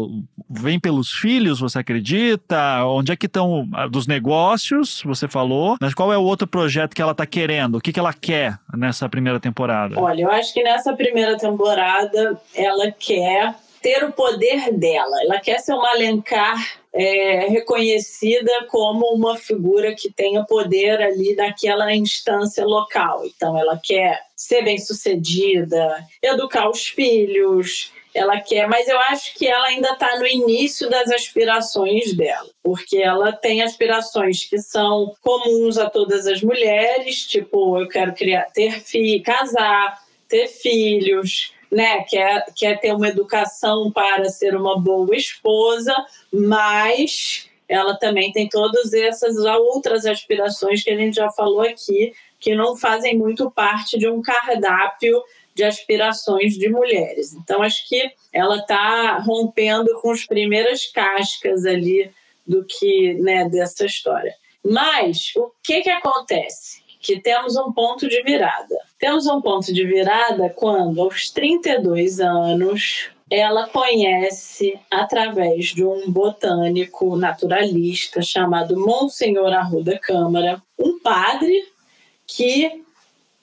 Vem 0.48 0.78
pelos 0.78 1.10
filhos, 1.10 1.60
você 1.60 1.80
acredita? 1.80 2.84
Onde 2.86 3.12
é 3.12 3.16
que 3.16 3.26
estão 3.26 3.68
dos 3.90 4.06
negócios, 4.06 5.02
você 5.04 5.26
falou, 5.26 5.76
mas 5.80 5.92
qual 5.92 6.12
é 6.12 6.16
o 6.16 6.22
outro 6.22 6.46
projeto 6.46 6.94
que 6.94 7.02
ela 7.02 7.14
tá 7.14 7.26
querendo? 7.26 7.76
O 7.76 7.80
que, 7.80 7.92
que 7.92 8.00
ela 8.00 8.14
quer 8.14 8.58
nessa 8.72 9.08
primeira 9.08 9.38
temporada? 9.38 9.47
Temporada? 9.48 10.00
Olha, 10.00 10.22
eu 10.22 10.30
acho 10.30 10.52
que 10.52 10.62
nessa 10.62 10.94
primeira 10.94 11.36
temporada 11.36 12.40
ela 12.54 12.90
quer 12.90 13.54
ter 13.82 14.04
o 14.04 14.12
poder 14.12 14.72
dela. 14.72 15.22
Ela 15.22 15.40
quer 15.40 15.58
ser 15.60 15.72
uma 15.72 15.90
Alencar 15.90 16.78
é, 16.92 17.46
reconhecida 17.48 18.50
como 18.68 19.06
uma 19.14 19.36
figura 19.36 19.94
que 19.94 20.12
tenha 20.12 20.44
poder 20.44 21.00
ali 21.00 21.34
naquela 21.34 21.94
instância 21.94 22.64
local. 22.64 23.24
Então, 23.24 23.58
ela 23.58 23.78
quer 23.82 24.20
ser 24.36 24.62
bem-sucedida, 24.62 26.04
educar 26.22 26.68
os 26.68 26.86
filhos, 26.88 27.92
ela 28.18 28.40
quer, 28.40 28.68
mas 28.68 28.88
eu 28.88 28.98
acho 28.98 29.34
que 29.34 29.46
ela 29.46 29.66
ainda 29.68 29.92
está 29.92 30.18
no 30.18 30.26
início 30.26 30.90
das 30.90 31.10
aspirações 31.10 32.12
dela, 32.14 32.48
porque 32.62 32.98
ela 32.98 33.32
tem 33.32 33.62
aspirações 33.62 34.44
que 34.44 34.58
são 34.58 35.14
comuns 35.22 35.78
a 35.78 35.88
todas 35.88 36.26
as 36.26 36.42
mulheres, 36.42 37.26
tipo, 37.26 37.78
eu 37.78 37.88
quero 37.88 38.12
criar, 38.14 38.44
ter 38.52 38.80
filho, 38.80 39.22
casar, 39.22 39.98
ter 40.28 40.48
filhos, 40.48 41.54
né? 41.70 42.04
Quer, 42.08 42.44
quer 42.56 42.80
ter 42.80 42.92
uma 42.92 43.08
educação 43.08 43.90
para 43.90 44.24
ser 44.26 44.56
uma 44.56 44.78
boa 44.78 45.14
esposa, 45.14 45.94
mas 46.32 47.48
ela 47.68 47.96
também 47.96 48.32
tem 48.32 48.48
todas 48.48 48.92
essas 48.94 49.36
outras 49.36 50.06
aspirações 50.06 50.82
que 50.82 50.90
a 50.90 50.96
gente 50.96 51.16
já 51.16 51.30
falou 51.30 51.60
aqui, 51.60 52.12
que 52.40 52.54
não 52.54 52.76
fazem 52.76 53.16
muito 53.16 53.50
parte 53.50 53.98
de 53.98 54.08
um 54.08 54.22
cardápio 54.22 55.22
de 55.58 55.64
aspirações 55.64 56.54
de 56.54 56.68
mulheres. 56.68 57.34
Então, 57.34 57.62
acho 57.62 57.88
que 57.88 58.00
ela 58.32 58.58
está 58.58 59.18
rompendo 59.18 60.00
com 60.00 60.12
as 60.12 60.24
primeiras 60.24 60.86
cascas 60.86 61.66
ali 61.66 62.08
do 62.46 62.64
que 62.64 63.14
né, 63.14 63.48
dessa 63.48 63.84
história. 63.84 64.32
Mas 64.64 65.32
o 65.34 65.50
que, 65.60 65.80
que 65.80 65.90
acontece? 65.90 66.80
Que 67.00 67.20
temos 67.20 67.56
um 67.56 67.72
ponto 67.72 68.08
de 68.08 68.22
virada. 68.22 68.76
Temos 69.00 69.26
um 69.26 69.40
ponto 69.40 69.72
de 69.72 69.84
virada 69.84 70.48
quando, 70.50 71.02
aos 71.02 71.28
32 71.30 72.20
anos, 72.20 73.10
ela 73.28 73.66
conhece, 73.66 74.78
através 74.88 75.66
de 75.74 75.84
um 75.84 76.08
botânico 76.08 77.16
naturalista 77.16 78.22
chamado 78.22 78.78
Monsenhor 78.78 79.52
Arruda 79.52 79.98
Câmara, 79.98 80.62
um 80.78 81.00
padre 81.00 81.64
que 82.28 82.84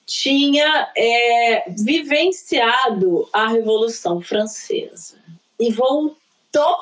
tinha 0.06 0.88
é, 0.96 1.64
vivenciado 1.68 3.28
a 3.32 3.48
Revolução 3.48 4.20
Francesa 4.20 5.16
e 5.58 5.72
voltou 5.72 6.16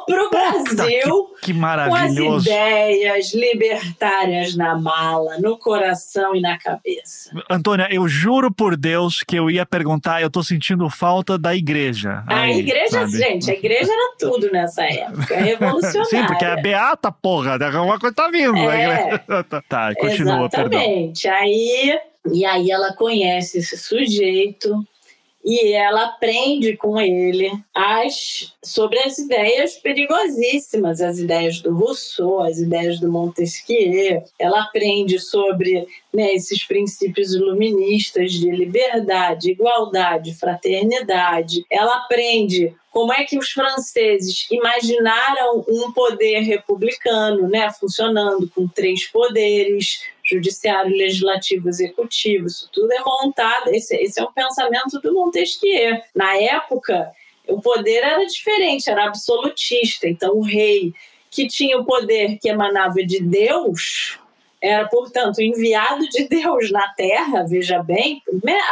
para 0.07 0.27
o 0.27 0.31
Brasil 0.31 1.25
que, 1.41 1.47
que 1.47 1.53
maravilhoso. 1.53 2.22
com 2.22 2.35
as 2.37 2.43
ideias 2.43 3.35
libertárias 3.35 4.55
na 4.55 4.79
mala, 4.79 5.39
no 5.39 5.59
coração 5.59 6.37
e 6.37 6.41
na 6.41 6.57
cabeça. 6.59 7.31
Antônia, 7.51 7.89
eu 7.91 8.07
juro 8.07 8.53
por 8.53 8.77
Deus 8.77 9.25
que 9.27 9.37
eu 9.37 9.51
ia 9.51 9.66
perguntar, 9.66 10.20
eu 10.20 10.29
estou 10.29 10.45
sentindo 10.45 10.89
falta 10.89 11.37
da 11.37 11.57
igreja. 11.57 12.22
A 12.29 12.43
aí, 12.43 12.61
igreja, 12.61 13.01
sabe? 13.01 13.16
gente, 13.16 13.51
a 13.51 13.55
igreja 13.55 13.91
era 13.91 14.14
tudo 14.18 14.53
nessa 14.53 14.85
época, 14.85 15.35
revolucionária. 15.35 16.05
Sim, 16.05 16.27
porque 16.27 16.45
é 16.45 16.53
a 16.53 16.57
beata, 16.57 17.11
porra, 17.11 17.55
alguma 17.55 17.99
coisa 17.99 18.14
tá 18.14 18.29
vindo. 18.29 18.59
É, 18.70 19.18
tá, 19.68 19.93
continua, 19.97 20.47
exatamente. 20.47 21.22
perdão. 21.22 21.41
Aí 21.41 21.99
e 22.33 22.45
aí 22.45 22.70
ela 22.70 22.93
conhece 22.95 23.59
esse 23.59 23.77
sujeito 23.77 24.87
e 25.45 25.72
ela 25.72 26.07
aprende 26.07 26.75
com 26.75 26.99
ele 26.99 27.53
as, 27.75 28.55
sobre 28.62 28.99
as 29.01 29.18
ideias 29.18 29.75
perigosíssimas, 29.75 31.03
as 31.03 31.18
ideias 31.18 31.61
do 31.61 31.75
Rousseau, 31.75 32.41
as 32.41 32.59
ideias 32.59 32.99
do 32.99 33.12
Montesquieu. 33.12 34.25
Ela 34.39 34.62
aprende 34.62 35.18
sobre 35.18 35.87
né, 36.12 36.33
esses 36.33 36.64
princípios 36.64 37.35
iluministas 37.35 38.33
de 38.33 38.51
liberdade, 38.51 39.51
igualdade, 39.51 40.35
fraternidade. 40.35 41.66
Ela 41.70 41.97
aprende 41.97 42.75
como 42.91 43.12
é 43.12 43.25
que 43.25 43.37
os 43.37 43.51
franceses 43.51 44.47
imaginaram 44.51 45.62
um 45.68 45.93
poder 45.93 46.41
republicano, 46.41 47.49
né, 47.49 47.70
funcionando 47.70 48.49
com 48.49 48.66
três 48.66 49.05
poderes, 49.09 50.01
judiciário, 50.25 50.97
legislativo, 50.97 51.68
executivo, 51.68 52.47
isso 52.47 52.68
tudo 52.72 52.93
é 52.93 53.01
montado, 53.05 53.68
esse, 53.68 53.95
esse 53.97 54.20
é 54.20 54.25
um 54.25 54.33
pensamento 54.33 55.01
do 55.01 55.12
Montesquieu. 55.12 55.99
Na 56.14 56.37
época, 56.37 57.12
o 57.47 57.61
poder 57.61 57.99
era 57.99 58.25
diferente, 58.25 58.89
era 58.89 59.05
absolutista, 59.05 60.09
então 60.09 60.37
o 60.37 60.43
rei 60.43 60.95
que 61.31 61.47
tinha 61.47 61.79
o 61.79 61.85
poder 61.85 62.39
que 62.39 62.49
emanava 62.49 63.05
de 63.05 63.20
Deus, 63.20 64.18
era, 64.65 64.89
portanto, 64.89 65.43
enviado 65.43 66.09
de 66.09 66.27
Deus 66.27 66.71
na 66.71 66.89
Terra, 66.95 67.45
veja 67.47 67.83
bem, 67.83 68.23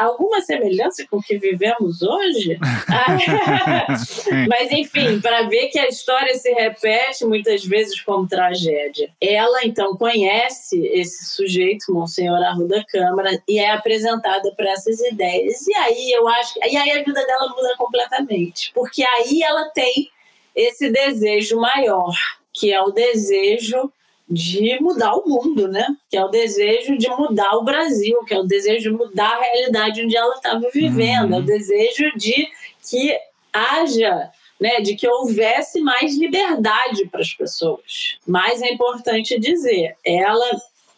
alguma 0.00 0.40
semelhança 0.40 1.06
com 1.06 1.18
o 1.18 1.22
que 1.22 1.36
vivemos 1.36 2.00
hoje? 2.00 2.58
Mas, 4.48 4.72
enfim, 4.72 5.20
para 5.20 5.42
ver 5.42 5.68
que 5.68 5.78
a 5.78 5.86
história 5.86 6.34
se 6.34 6.50
repete 6.50 7.26
muitas 7.26 7.62
vezes 7.62 8.00
como 8.00 8.26
tragédia. 8.26 9.10
Ela, 9.20 9.66
então, 9.66 9.94
conhece 9.94 10.82
esse 10.86 11.26
sujeito, 11.26 11.92
Monsenhor 11.92 12.42
Arruda 12.42 12.82
Câmara, 12.88 13.42
e 13.46 13.58
é 13.58 13.72
apresentada 13.72 14.50
para 14.56 14.70
essas 14.70 14.98
ideias. 14.98 15.66
E 15.66 15.74
aí 15.74 16.10
eu 16.12 16.26
acho. 16.26 16.58
E 16.70 16.74
aí 16.74 16.90
a 16.90 17.02
vida 17.02 17.26
dela 17.26 17.48
muda 17.48 17.74
completamente. 17.76 18.72
Porque 18.72 19.04
aí 19.04 19.42
ela 19.42 19.68
tem 19.74 20.08
esse 20.56 20.90
desejo 20.90 21.60
maior, 21.60 22.14
que 22.50 22.72
é 22.72 22.80
o 22.80 22.90
desejo 22.90 23.92
de 24.28 24.78
mudar 24.80 25.14
o 25.14 25.28
mundo, 25.28 25.68
né? 25.68 25.86
Que 26.08 26.16
é 26.16 26.24
o 26.24 26.28
desejo 26.28 26.96
de 26.96 27.08
mudar 27.10 27.54
o 27.56 27.64
Brasil, 27.64 28.24
que 28.24 28.34
é 28.34 28.38
o 28.38 28.44
desejo 28.44 28.90
de 28.90 28.96
mudar 28.96 29.30
a 29.30 29.40
realidade 29.40 30.02
onde 30.02 30.16
ela 30.16 30.34
estava 30.34 30.68
vivendo, 30.72 31.30
uhum. 31.30 31.36
é 31.36 31.38
o 31.40 31.44
desejo 31.44 32.16
de 32.16 32.48
que 32.88 33.16
haja, 33.52 34.30
né, 34.60 34.80
de 34.80 34.94
que 34.94 35.06
houvesse 35.06 35.80
mais 35.80 36.16
liberdade 36.16 37.06
para 37.10 37.20
as 37.20 37.34
pessoas. 37.34 38.18
Mas 38.26 38.62
é 38.62 38.72
importante 38.72 39.38
dizer, 39.38 39.96
ela 40.04 40.50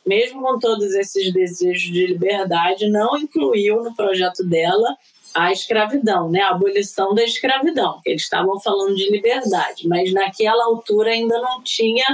mesmo 0.06 0.42
com 0.42 0.58
todos 0.58 0.94
esses 0.94 1.32
desejos 1.32 1.90
de 1.90 2.06
liberdade, 2.06 2.88
não 2.88 3.16
incluiu 3.16 3.82
no 3.82 3.94
projeto 3.94 4.44
dela 4.44 4.96
a 5.34 5.50
escravidão, 5.50 6.30
né? 6.30 6.42
a 6.42 6.50
abolição 6.50 7.14
da 7.14 7.24
escravidão. 7.24 8.00
Eles 8.04 8.22
estavam 8.22 8.60
falando 8.60 8.94
de 8.94 9.10
liberdade, 9.10 9.88
mas 9.88 10.12
naquela 10.12 10.64
altura 10.64 11.10
ainda 11.10 11.40
não 11.40 11.62
tinha 11.62 12.04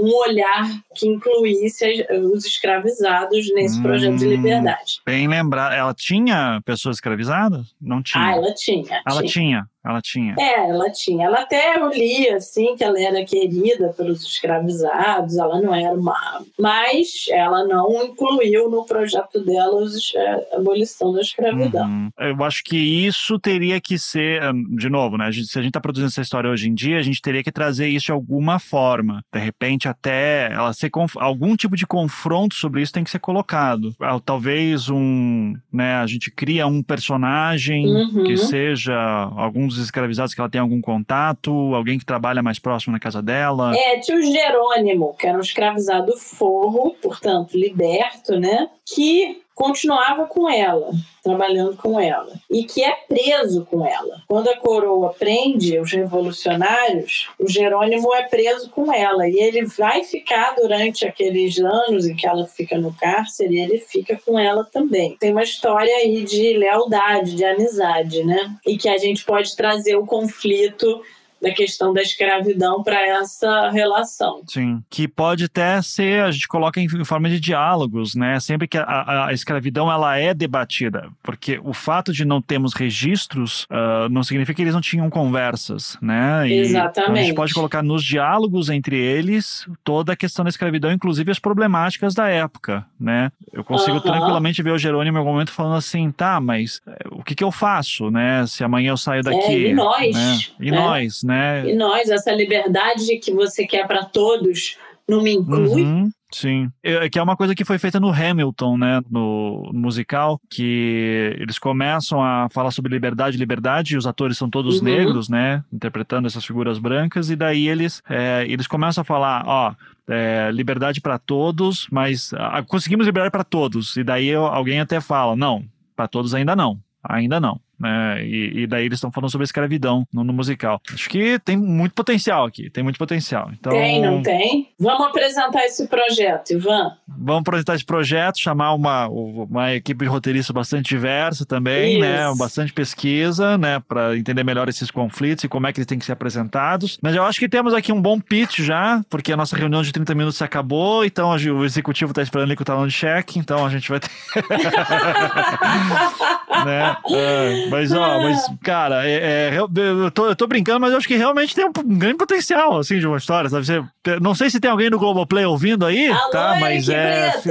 um 0.00 0.14
olhar 0.28 0.66
que 0.94 1.06
incluísse 1.06 2.06
os 2.32 2.46
escravizados 2.46 3.52
nesse 3.54 3.78
hum, 3.78 3.82
projeto 3.82 4.16
de 4.16 4.26
liberdade. 4.26 5.00
Bem 5.04 5.28
lembrar, 5.28 5.76
ela 5.76 5.92
tinha 5.92 6.60
pessoas 6.64 6.96
escravizadas? 6.96 7.74
Não 7.80 8.02
tinha? 8.02 8.24
Ah, 8.24 8.32
ela 8.32 8.54
tinha. 8.54 9.02
Ela 9.06 9.20
tinha. 9.20 9.30
tinha. 9.30 9.68
Ela 9.84 10.00
tinha. 10.02 10.34
É, 10.38 10.68
ela 10.68 10.90
tinha. 10.90 11.26
Ela 11.26 11.40
até 11.40 11.76
eu 11.78 11.88
li, 11.88 12.28
assim, 12.28 12.76
que 12.76 12.84
ela 12.84 13.00
era 13.00 13.24
querida 13.24 13.94
pelos 13.96 14.22
escravizados, 14.22 15.38
ela 15.38 15.60
não 15.60 15.74
era 15.74 15.96
má. 15.96 16.42
Mas 16.58 17.26
ela 17.30 17.64
não 17.64 18.04
incluiu 18.04 18.70
no 18.70 18.84
projeto 18.84 19.42
dela 19.42 19.80
a 19.80 20.56
abolição 20.56 21.12
da 21.12 21.22
escravidão. 21.22 21.86
Uhum. 21.86 22.10
Eu 22.18 22.44
acho 22.44 22.62
que 22.62 22.76
isso 22.76 23.38
teria 23.38 23.80
que 23.80 23.98
ser, 23.98 24.42
hum, 24.52 24.76
de 24.76 24.90
novo, 24.90 25.16
né? 25.16 25.30
Se 25.32 25.58
a 25.58 25.62
gente 25.62 25.70
está 25.70 25.80
produzindo 25.80 26.08
essa 26.08 26.20
história 26.20 26.50
hoje 26.50 26.68
em 26.68 26.74
dia, 26.74 26.98
a 26.98 27.02
gente 27.02 27.22
teria 27.22 27.42
que 27.42 27.50
trazer 27.50 27.88
isso 27.88 28.06
de 28.06 28.12
alguma 28.12 28.58
forma. 28.58 29.24
De 29.32 29.40
repente, 29.40 29.88
até 29.88 30.52
ela 30.52 30.72
ser 30.74 30.90
algum 31.16 31.56
tipo 31.56 31.74
de 31.74 31.86
confronto 31.86 32.54
sobre 32.54 32.82
isso 32.82 32.92
tem 32.92 33.04
que 33.04 33.10
ser 33.10 33.18
colocado. 33.18 33.94
Ah, 33.98 34.20
talvez 34.22 34.90
um, 34.90 35.54
né? 35.72 35.94
A 35.96 36.06
gente 36.06 36.30
cria 36.30 36.66
um 36.66 36.82
personagem 36.82 37.86
uhum. 37.86 38.24
que 38.24 38.36
seja 38.36 38.94
algum 39.36 39.69
dos 39.74 39.84
escravizados 39.84 40.34
que 40.34 40.40
ela 40.40 40.50
tem 40.50 40.60
algum 40.60 40.80
contato? 40.80 41.50
Alguém 41.74 41.98
que 41.98 42.04
trabalha 42.04 42.42
mais 42.42 42.58
próximo 42.58 42.92
na 42.92 43.00
casa 43.00 43.22
dela? 43.22 43.72
É, 43.76 43.98
tio 43.98 44.20
Jerônimo, 44.22 45.14
que 45.18 45.26
era 45.26 45.36
um 45.36 45.42
escravizado 45.42 46.16
forro, 46.16 46.94
portanto, 47.02 47.56
liberto, 47.56 48.38
né? 48.38 48.68
Que 48.86 49.40
continuava 49.60 50.24
com 50.24 50.48
ela, 50.48 50.90
trabalhando 51.22 51.76
com 51.76 52.00
ela, 52.00 52.32
e 52.50 52.64
que 52.64 52.82
é 52.82 52.96
preso 53.06 53.66
com 53.66 53.86
ela. 53.86 54.22
Quando 54.26 54.48
a 54.48 54.56
coroa 54.56 55.12
prende 55.12 55.78
os 55.78 55.92
revolucionários, 55.92 57.28
o 57.38 57.46
Jerônimo 57.46 58.14
é 58.14 58.22
preso 58.22 58.70
com 58.70 58.90
ela, 58.90 59.28
e 59.28 59.38
ele 59.38 59.66
vai 59.66 60.02
ficar 60.02 60.54
durante 60.56 61.06
aqueles 61.06 61.58
anos 61.58 62.06
em 62.06 62.16
que 62.16 62.26
ela 62.26 62.46
fica 62.46 62.78
no 62.78 62.94
cárcere, 62.94 63.60
ele 63.60 63.76
fica 63.76 64.18
com 64.24 64.38
ela 64.38 64.64
também. 64.64 65.18
Tem 65.20 65.30
uma 65.30 65.42
história 65.42 65.94
aí 65.94 66.24
de 66.24 66.54
lealdade, 66.56 67.36
de 67.36 67.44
amizade, 67.44 68.24
né? 68.24 68.56
E 68.66 68.78
que 68.78 68.88
a 68.88 68.96
gente 68.96 69.26
pode 69.26 69.54
trazer 69.54 69.94
o 69.94 70.06
conflito 70.06 71.02
da 71.40 71.50
questão 71.52 71.92
da 71.92 72.02
escravidão 72.02 72.82
para 72.82 73.00
essa 73.06 73.70
relação. 73.70 74.42
Sim, 74.46 74.82
que 74.90 75.08
pode 75.08 75.44
até 75.44 75.80
ser, 75.82 76.22
a 76.22 76.30
gente 76.30 76.46
coloca 76.46 76.80
em, 76.80 76.84
em 76.84 77.04
forma 77.04 77.28
de 77.28 77.40
diálogos, 77.40 78.14
né? 78.14 78.38
Sempre 78.40 78.68
que 78.68 78.76
a, 78.76 79.26
a, 79.26 79.32
escravidão 79.32 79.90
ela 79.90 80.16
é 80.16 80.34
debatida, 80.34 81.08
porque 81.22 81.60
o 81.62 81.72
fato 81.72 82.12
de 82.12 82.24
não 82.24 82.42
termos 82.42 82.74
registros 82.74 83.64
uh, 83.64 84.08
não 84.10 84.22
significa 84.22 84.54
que 84.54 84.62
eles 84.62 84.74
não 84.74 84.80
tinham 84.80 85.08
conversas, 85.08 85.96
né? 86.00 86.48
E, 86.48 86.58
Exatamente. 86.58 87.00
Então 87.00 87.14
a 87.14 87.24
gente 87.24 87.34
pode 87.34 87.54
colocar 87.54 87.82
nos 87.82 88.04
diálogos 88.04 88.68
entre 88.68 88.96
eles 88.96 89.66
toda 89.82 90.12
a 90.12 90.16
questão 90.16 90.44
da 90.44 90.48
escravidão, 90.48 90.92
inclusive 90.92 91.30
as 91.30 91.38
problemáticas 91.38 92.14
da 92.14 92.28
época, 92.28 92.84
né? 92.98 93.32
Eu 93.52 93.64
consigo 93.64 93.96
uhum. 93.96 94.02
tranquilamente 94.02 94.62
ver 94.62 94.72
o 94.72 94.78
Jerônimo 94.78 95.16
em 95.16 95.18
algum 95.18 95.32
momento 95.32 95.52
falando 95.52 95.76
assim, 95.76 96.10
tá, 96.10 96.40
mas 96.40 96.80
eh, 96.86 97.08
o 97.10 97.22
que 97.22 97.34
que 97.34 97.44
eu 97.44 97.50
faço, 97.50 98.10
né? 98.10 98.46
Se 98.46 98.62
amanhã 98.62 98.90
eu 98.90 98.96
saio 98.96 99.22
daqui, 99.22 99.66
é, 99.66 99.70
e 99.70 99.74
nós, 99.74 100.14
né? 100.14 100.38
E 100.60 100.68
é. 100.68 100.72
nós, 100.72 101.22
né? 101.22 101.29
E 101.68 101.74
nós, 101.74 102.08
essa 102.08 102.32
liberdade 102.32 103.18
que 103.18 103.32
você 103.32 103.66
quer 103.66 103.86
para 103.86 104.04
todos, 104.04 104.76
não 105.08 105.22
me 105.22 105.32
inclui? 105.32 105.82
Uhum. 105.82 106.10
Sim, 106.32 106.70
é, 106.82 107.08
que 107.08 107.18
é 107.18 107.22
uma 107.22 107.36
coisa 107.36 107.56
que 107.56 107.64
foi 107.64 107.76
feita 107.76 107.98
no 107.98 108.10
Hamilton, 108.10 108.78
né, 108.78 109.00
no, 109.10 109.68
musical, 109.74 110.40
que 110.48 111.36
eles 111.40 111.58
começam 111.58 112.22
a 112.22 112.48
falar 112.48 112.70
sobre 112.70 112.92
liberdade, 112.92 113.36
liberdade, 113.36 113.94
e 113.94 113.96
os 113.96 114.06
atores 114.06 114.38
são 114.38 114.48
todos 114.48 114.78
uhum. 114.78 114.84
negros, 114.84 115.28
né, 115.28 115.64
interpretando 115.72 116.26
essas 116.26 116.44
figuras 116.44 116.78
brancas, 116.78 117.30
e 117.30 117.36
daí 117.36 117.68
eles, 117.68 118.00
é, 118.08 118.44
eles 118.48 118.68
começam 118.68 119.02
a 119.02 119.04
falar, 119.04 119.42
ó, 119.44 119.74
é, 120.08 120.50
liberdade 120.52 121.00
para 121.00 121.18
todos, 121.18 121.88
mas 121.90 122.32
ah, 122.34 122.62
conseguimos 122.62 123.06
liberdade 123.06 123.32
para 123.32 123.44
todos, 123.44 123.96
e 123.96 124.04
daí 124.04 124.32
alguém 124.32 124.78
até 124.78 125.00
fala, 125.00 125.34
não, 125.34 125.64
para 125.96 126.06
todos 126.06 126.32
ainda 126.32 126.54
não, 126.54 126.78
ainda 127.02 127.40
não 127.40 127.60
né? 127.80 128.24
E, 128.24 128.62
e 128.62 128.66
daí 128.66 128.84
eles 128.84 128.98
estão 128.98 129.10
falando 129.10 129.30
sobre 129.30 129.44
a 129.44 129.46
escravidão 129.46 130.06
no, 130.12 130.22
no, 130.22 130.32
musical. 130.32 130.80
Acho 130.92 131.08
que 131.08 131.38
tem 131.38 131.56
muito 131.56 131.94
potencial 131.94 132.44
aqui, 132.44 132.68
tem 132.68 132.84
muito 132.84 132.98
potencial. 132.98 133.50
Então, 133.52 133.72
tem, 133.72 134.00
não 134.00 134.22
tem? 134.22 134.68
Vamos 134.78 135.06
apresentar 135.06 135.64
esse 135.64 135.88
projeto, 135.88 136.52
Ivan. 136.52 136.92
Vamos 137.08 137.40
apresentar 137.40 137.74
esse 137.74 137.84
projeto, 137.84 138.38
chamar 138.38 138.74
uma, 138.74 139.08
uma 139.08 139.74
equipe 139.74 140.04
de 140.04 140.10
roteiristas 140.10 140.52
bastante 140.52 140.88
diversa 140.88 141.46
também, 141.46 141.98
né? 141.98 142.20
Isso. 142.20 142.30
né? 142.30 142.34
Bastante 142.36 142.72
pesquisa, 142.72 143.56
né? 143.56 143.80
Para 143.80 144.16
entender 144.16 144.44
melhor 144.44 144.68
esses 144.68 144.90
conflitos 144.90 145.44
e 145.44 145.48
como 145.48 145.66
é 145.66 145.72
que 145.72 145.80
eles 145.80 145.86
têm 145.86 145.98
que 145.98 146.04
ser 146.04 146.12
apresentados. 146.12 146.98
Mas 147.02 147.14
eu 147.14 147.24
acho 147.24 147.38
que 147.38 147.48
temos 147.48 147.72
aqui 147.72 147.92
um 147.92 148.00
bom 148.00 148.20
pitch 148.20 148.60
já, 148.60 149.02
porque 149.08 149.32
a 149.32 149.36
nossa 149.36 149.56
reunião 149.56 149.82
de 149.82 149.92
30 149.92 150.14
minutos 150.14 150.42
acabou, 150.42 151.04
então 151.04 151.30
o 151.30 151.64
executivo 151.64 152.10
está 152.10 152.22
esperando 152.22 152.48
ali 152.48 152.56
com 152.56 152.62
o 152.62 152.66
talão 152.66 152.86
de 152.86 152.92
cheque, 152.92 153.38
então 153.38 153.64
a 153.64 153.70
gente 153.70 153.88
vai 153.88 154.00
ter. 154.00 154.10
né? 156.64 156.96
É, 157.10 157.68
mas, 157.70 157.92
ó, 157.92 158.22
mas, 158.22 158.50
cara, 158.62 159.06
é, 159.06 159.52
é, 159.52 159.58
eu, 159.58 160.10
tô, 160.10 160.26
eu 160.26 160.36
tô 160.36 160.46
brincando, 160.46 160.80
mas 160.80 160.92
eu 160.92 160.98
acho 160.98 161.08
que 161.08 161.16
realmente 161.16 161.54
tem 161.54 161.64
um, 161.64 161.72
um 161.84 161.98
grande 161.98 162.16
potencial, 162.16 162.78
assim, 162.78 162.98
de 162.98 163.06
uma 163.06 163.16
história, 163.16 163.48
sabe? 163.48 163.64
Você, 163.64 163.82
não 164.20 164.34
sei 164.34 164.50
se 164.50 164.58
tem 164.58 164.70
alguém 164.70 164.90
no 164.90 164.98
Globoplay 164.98 165.44
ouvindo 165.44 165.84
aí, 165.84 166.08
Alô, 166.08 166.30
tá? 166.30 166.56
Mas 166.60 166.88
é. 166.88 167.32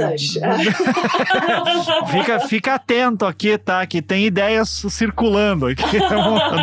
fica, 2.10 2.40
fica 2.40 2.74
atento 2.74 3.24
aqui, 3.24 3.56
tá? 3.56 3.86
Que 3.86 4.02
tem 4.02 4.26
ideias 4.26 4.84
circulando 4.88 5.66
aqui. 5.66 5.84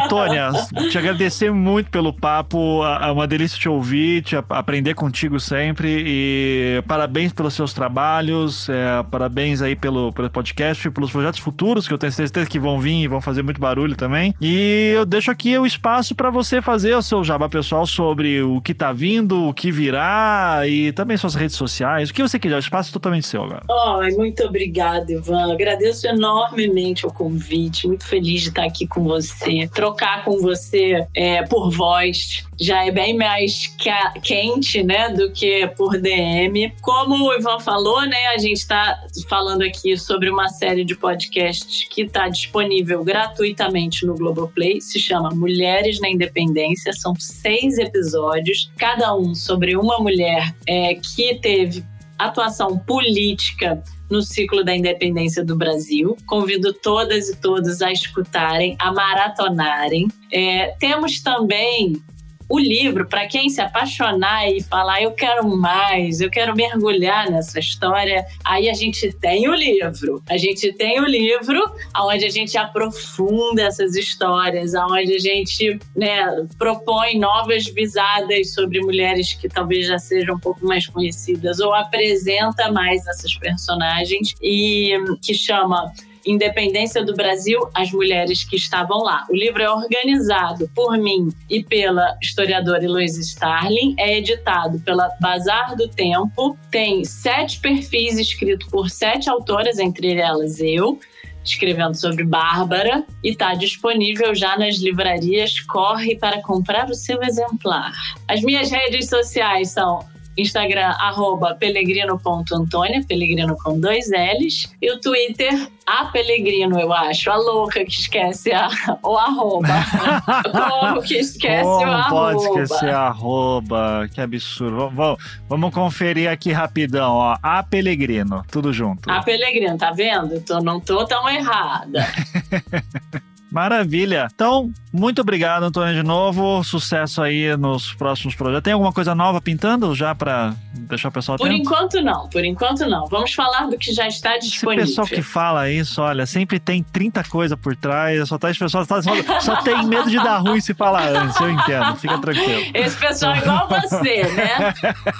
Antônia, 0.04 0.50
te 0.90 0.98
agradecer 0.98 1.52
muito 1.52 1.90
pelo 1.90 2.14
papo, 2.14 2.84
é 2.86 3.12
uma 3.12 3.28
delícia 3.28 3.58
te 3.58 3.70
ouvir, 3.70 4.24
te 4.24 4.36
aprender 4.36 4.94
contigo 4.94 5.40
sempre 5.40 6.04
e 6.06 6.84
parabéns 6.88 7.34
pelos 7.34 7.54
seus 7.54 7.74
trabalhos, 7.74 8.70
é, 8.70 9.04
parabéns 9.10 9.62
aí 9.62 9.76
pelo, 9.76 10.12
pelo 10.12 10.30
podcast, 10.30 10.90
pelos 10.92 11.12
projetos 11.12 11.40
futuros 11.40 11.88
que 11.88 11.94
eu 11.94 11.98
tenho 11.98 12.12
certeza 12.12 12.50
que 12.50 12.60
vão 12.60 12.80
vir 12.80 13.04
e 13.04 13.08
vão 13.08 13.22
fazer 13.22 13.44
muito 13.48 13.62
barulho 13.62 13.96
também. 13.96 14.36
E 14.40 14.94
eu 14.96 15.06
deixo 15.06 15.32
aqui 15.32 15.58
o 15.58 15.66
espaço 15.66 16.14
para 16.14 16.30
você 16.30 16.62
fazer 16.62 16.96
o 16.96 17.02
seu 17.02 17.24
jabá 17.24 17.50
pessoal 17.50 17.88
sobre 17.88 18.42
o 18.42 18.62
que 18.62 18.74
tá 18.74 18.92
vindo, 18.92 19.48
o 19.48 19.54
que 19.54 19.72
virá 19.72 20.62
e 20.68 20.92
também 20.92 21.18
suas 21.18 21.34
redes 21.34 21.56
sociais. 21.56 22.10
O 22.10 22.14
que 22.14 22.22
você 22.22 22.38
quiser, 22.38 22.56
o 22.56 22.60
espaço 22.60 22.90
é 22.90 22.94
totalmente 22.94 23.26
seu 23.26 23.44
agora. 23.44 23.64
Oh, 23.70 24.18
muito 24.18 24.44
obrigada, 24.44 25.12
Ivan. 25.12 25.54
Agradeço 25.54 26.08
enormemente 26.08 27.06
o 27.06 27.10
convite. 27.10 27.88
Muito 27.88 28.06
feliz 28.06 28.42
de 28.42 28.50
estar 28.50 28.66
aqui 28.66 28.86
com 28.86 29.04
você. 29.04 29.68
Trocar 29.74 30.24
com 30.24 30.38
você 30.40 31.06
é, 31.16 31.44
por 31.44 31.72
voz 31.72 32.47
já 32.60 32.86
é 32.86 32.92
bem 32.92 33.16
mais 33.16 33.76
quente, 34.24 34.84
né, 34.84 35.10
do 35.10 35.32
que 35.32 35.68
por 35.76 36.00
DM. 36.00 36.74
Como 36.82 37.16
o 37.26 37.34
Ivan 37.34 37.60
falou, 37.60 38.02
né, 38.06 38.28
a 38.28 38.38
gente 38.38 38.58
está 38.58 39.00
falando 39.30 39.62
aqui 39.62 39.98
sobre 39.98 40.30
uma 40.30 40.50
série 40.50 40.84
de 40.84 40.96
podcasts 40.96 41.88
que 41.90 42.02
está 42.02 42.28
disponível 42.28 43.04
gratuitamente 43.04 44.06
no 44.06 44.16
Globoplay. 44.16 44.82
Se 44.82 45.00
chama 45.00 45.30
Mulheres 45.30 46.00
na 46.00 46.10
Independência. 46.10 46.94
São 46.94 47.14
seis 47.18 47.78
episódios, 47.78 48.72
cada 48.78 49.16
um 49.16 49.36
sobre 49.36 49.76
uma 49.76 50.00
mulher 50.00 50.54
é, 50.68 50.96
que 50.96 51.36
teve 51.36 51.84
atuação 52.18 52.78
política 52.80 53.84
no 54.10 54.22
ciclo 54.22 54.64
da 54.64 54.76
independência 54.76 55.44
do 55.44 55.56
Brasil. 55.56 56.18
Convido 56.26 56.74
todas 56.74 57.30
e 57.30 57.36
todos 57.36 57.82
a 57.82 57.92
escutarem, 57.92 58.76
a 58.80 58.92
maratonarem. 58.92 60.08
É, 60.32 60.76
temos 60.80 61.20
também 61.20 62.02
o 62.50 62.58
livro, 62.58 63.06
para 63.08 63.28
quem 63.28 63.50
se 63.50 63.60
apaixonar 63.60 64.50
e 64.50 64.64
falar, 64.64 65.02
eu 65.02 65.12
quero 65.12 65.48
mais, 65.48 66.22
eu 66.22 66.30
quero 66.30 66.56
mergulhar 66.56 67.30
nessa 67.30 67.60
história, 67.60 68.26
aí 68.44 68.70
a 68.70 68.74
gente 68.74 69.12
tem 69.14 69.50
o 69.50 69.54
livro. 69.54 70.24
A 70.30 70.38
gente 70.38 70.72
tem 70.74 71.00
o 71.02 71.06
livro 71.06 71.62
onde 71.98 72.26
a 72.26 72.30
gente 72.30 72.58
aprofunda 72.58 73.64
essas 73.64 73.96
histórias, 73.96 74.74
onde 74.74 75.16
a 75.16 75.20
gente 75.20 75.80
né, 75.96 76.48
propõe 76.58 77.20
novas 77.20 77.66
visadas 77.66 78.54
sobre 78.54 78.80
mulheres 78.80 79.34
que 79.34 79.50
talvez 79.50 79.88
já 79.88 80.00
sejam 80.00 80.36
um 80.36 80.40
pouco 80.40 80.66
mais 80.66 80.88
conhecidas 80.88 81.60
ou 81.60 81.74
apresenta 81.74 82.72
mais 82.72 83.06
essas 83.08 83.36
personagens 83.38 84.34
e 84.42 84.96
que 85.22 85.34
chama 85.34 85.92
Independência 86.28 87.04
do 87.04 87.14
Brasil, 87.14 87.60
as 87.74 87.92
mulheres 87.92 88.44
que 88.44 88.56
estavam 88.56 89.00
lá. 89.00 89.26
O 89.30 89.36
livro 89.36 89.62
é 89.62 89.70
organizado 89.70 90.70
por 90.76 90.98
mim 90.98 91.30
e 91.50 91.64
pela 91.64 92.18
historiadora 92.22 92.84
Heloísa 92.84 93.22
Starling, 93.22 93.96
é 93.98 94.18
editado 94.18 94.80
pela 94.80 95.10
Bazar 95.20 95.76
do 95.76 95.88
Tempo, 95.88 96.58
tem 96.70 97.04
sete 97.06 97.60
perfis 97.60 98.20
escritos 98.20 98.68
por 98.70 98.90
sete 98.90 99.30
autoras, 99.30 99.80
entre 99.80 100.16
elas 100.16 100.60
eu 100.60 101.00
escrevendo 101.44 101.96
sobre 101.96 102.24
Bárbara 102.24 103.06
e 103.24 103.30
está 103.30 103.54
disponível 103.54 104.36
já 104.36 104.58
nas 104.58 104.78
livrarias. 104.78 105.60
Corre 105.62 106.18
para 106.18 106.42
comprar 106.42 106.90
o 106.90 106.94
seu 106.94 107.24
exemplar. 107.24 107.94
As 108.28 108.42
minhas 108.42 108.70
redes 108.70 109.08
sociais 109.08 109.70
são 109.70 110.06
Instagram, 110.38 110.94
arroba 111.00 111.56
pelegrino.antônia, 111.56 113.04
pelegrino 113.08 113.58
com 113.64 113.80
dois 113.80 114.10
L's. 114.12 114.72
E 114.82 114.92
o 114.92 115.00
Twitter, 115.00 115.70
a 115.86 116.06
Pelegrino, 116.06 116.80
eu 116.80 116.94
acho. 116.94 117.32
A 117.32 117.36
louca 117.38 117.84
que 117.84 117.92
esquece 117.92 118.52
a, 118.52 118.70
o 119.02 119.18
arroba. 119.18 119.68
Como 120.52 121.02
que 121.02 121.18
esquece 121.18 121.64
Como 121.64 121.86
o 121.86 121.92
arroba. 121.92 122.10
pode 122.10 122.44
esquecer 122.44 122.90
arroba? 122.90 124.10
Que 124.14 124.22
absurdo. 124.22 124.90
Vamos, 124.90 125.18
vamos 125.50 125.74
conferir 125.74 126.30
aqui 126.30 126.52
rapidão, 126.52 127.14
ó. 127.16 127.38
A 127.42 127.64
Pelegrino, 127.64 128.46
tudo 128.52 128.72
junto. 128.72 129.10
A 129.10 129.24
Pelegrino, 129.24 129.78
tá 129.78 129.92
vendo? 129.92 130.40
Tô, 130.42 130.60
não 130.60 130.80
tô 130.80 131.06
tão 131.06 131.28
errada. 131.30 132.06
Maravilha. 133.52 134.28
Então, 134.34 134.72
muito 134.92 135.22
obrigado, 135.22 135.64
Antônio, 135.64 135.94
de 135.96 136.04
novo. 136.04 136.64
Sucesso 136.64 137.22
aí 137.22 137.56
nos 137.58 137.94
próximos 137.94 138.36
projetos. 138.36 138.64
Tem 138.64 138.74
alguma 138.74 138.92
coisa 138.92 139.14
nova 139.16 139.40
pintando 139.40 139.94
já 139.96 140.14
para 140.14 140.54
deixar 140.74 141.10
o 141.10 141.12
pessoal 141.12 141.38
Por 141.38 141.48
atento? 141.48 141.62
enquanto 141.62 142.02
não, 142.02 142.28
por 142.30 142.44
enquanto 142.44 142.86
não. 142.88 143.06
Vamos 143.08 143.34
falar 143.34 143.68
do 143.68 143.78
que 143.78 143.94
já 143.94 144.08
está 144.08 144.38
Esse 144.38 144.50
disponível. 144.50 144.86
pessoal 144.86 145.08
que 145.08 145.22
fala 145.22 145.70
isso, 145.70 146.02
olha, 146.02 146.26
sempre 146.26 146.60
tem 146.60 146.84
30 146.84 147.24
coisas 147.26 147.58
por 147.60 147.76
trás, 147.76 148.28
só 148.28 148.38
tá, 148.38 148.50
esse 148.50 148.60
pessoal 148.60 148.86
só, 148.86 149.02
só 149.42 149.56
tem 149.62 149.86
medo 149.86 150.10
de 150.10 150.18
dar 150.18 150.38
ruim 150.38 150.60
se 150.60 150.74
falar 150.74 151.08
antes, 151.10 151.40
eu 151.40 151.50
entendo, 151.50 151.96
fica 151.96 152.18
tranquilo. 152.18 152.72
Esse 152.74 152.98
pessoal 152.98 153.34
é 153.34 153.38
igual 153.40 153.68
você, 153.68 154.24
né? 154.34 154.74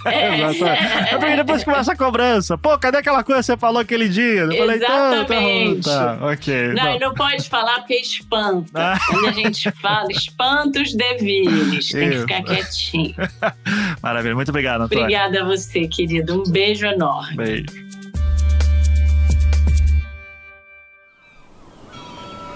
Exatamente. 0.50 1.14
É 1.14 1.18
porque 1.18 1.36
depois 1.36 1.64
começa 1.64 1.94
a 1.94 1.96
cobrança. 1.96 2.58
Pô, 2.58 2.78
cadê 2.78 2.98
aquela 2.98 3.24
coisa 3.24 3.42
que 3.42 3.46
você 3.46 3.58
falou 3.58 3.82
aquele 3.82 4.10
dia? 4.10 4.42
Eu 4.42 4.58
falei, 4.58 4.80
tá, 4.80 4.88
tá, 4.88 5.14
Exatamente. 5.16 5.84
tá, 5.86 6.18
ok. 6.22 6.74
Não, 6.74 6.96
e 6.96 7.00
não 7.00 7.14
pode 7.14 7.48
falar 7.50 7.78
porque 7.80 7.94
espanta. 8.22 8.94
Ah. 8.94 9.00
Quando 9.08 9.28
a 9.28 9.32
gente 9.32 9.72
fala, 9.72 10.12
espanta 10.12 10.82
os 10.82 10.94
deviles. 10.94 11.90
Tem 11.90 12.10
que 12.10 12.20
ficar 12.20 12.44
quietinho. 12.44 13.16
Maravilha, 14.02 14.36
muito 14.36 14.50
obrigado, 14.50 14.82
Antônio. 14.82 15.04
Obrigada 15.04 15.42
a 15.42 15.46
você, 15.46 15.88
querido. 15.88 16.42
Um 16.42 16.52
beijo 16.52 16.86
enorme. 16.86 17.36
Beijo. 17.36 17.88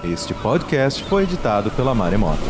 Este 0.03 0.33
podcast 0.33 1.03
foi 1.03 1.23
editado 1.23 1.69
pela 1.71 1.93
Maremoto. 1.93 2.41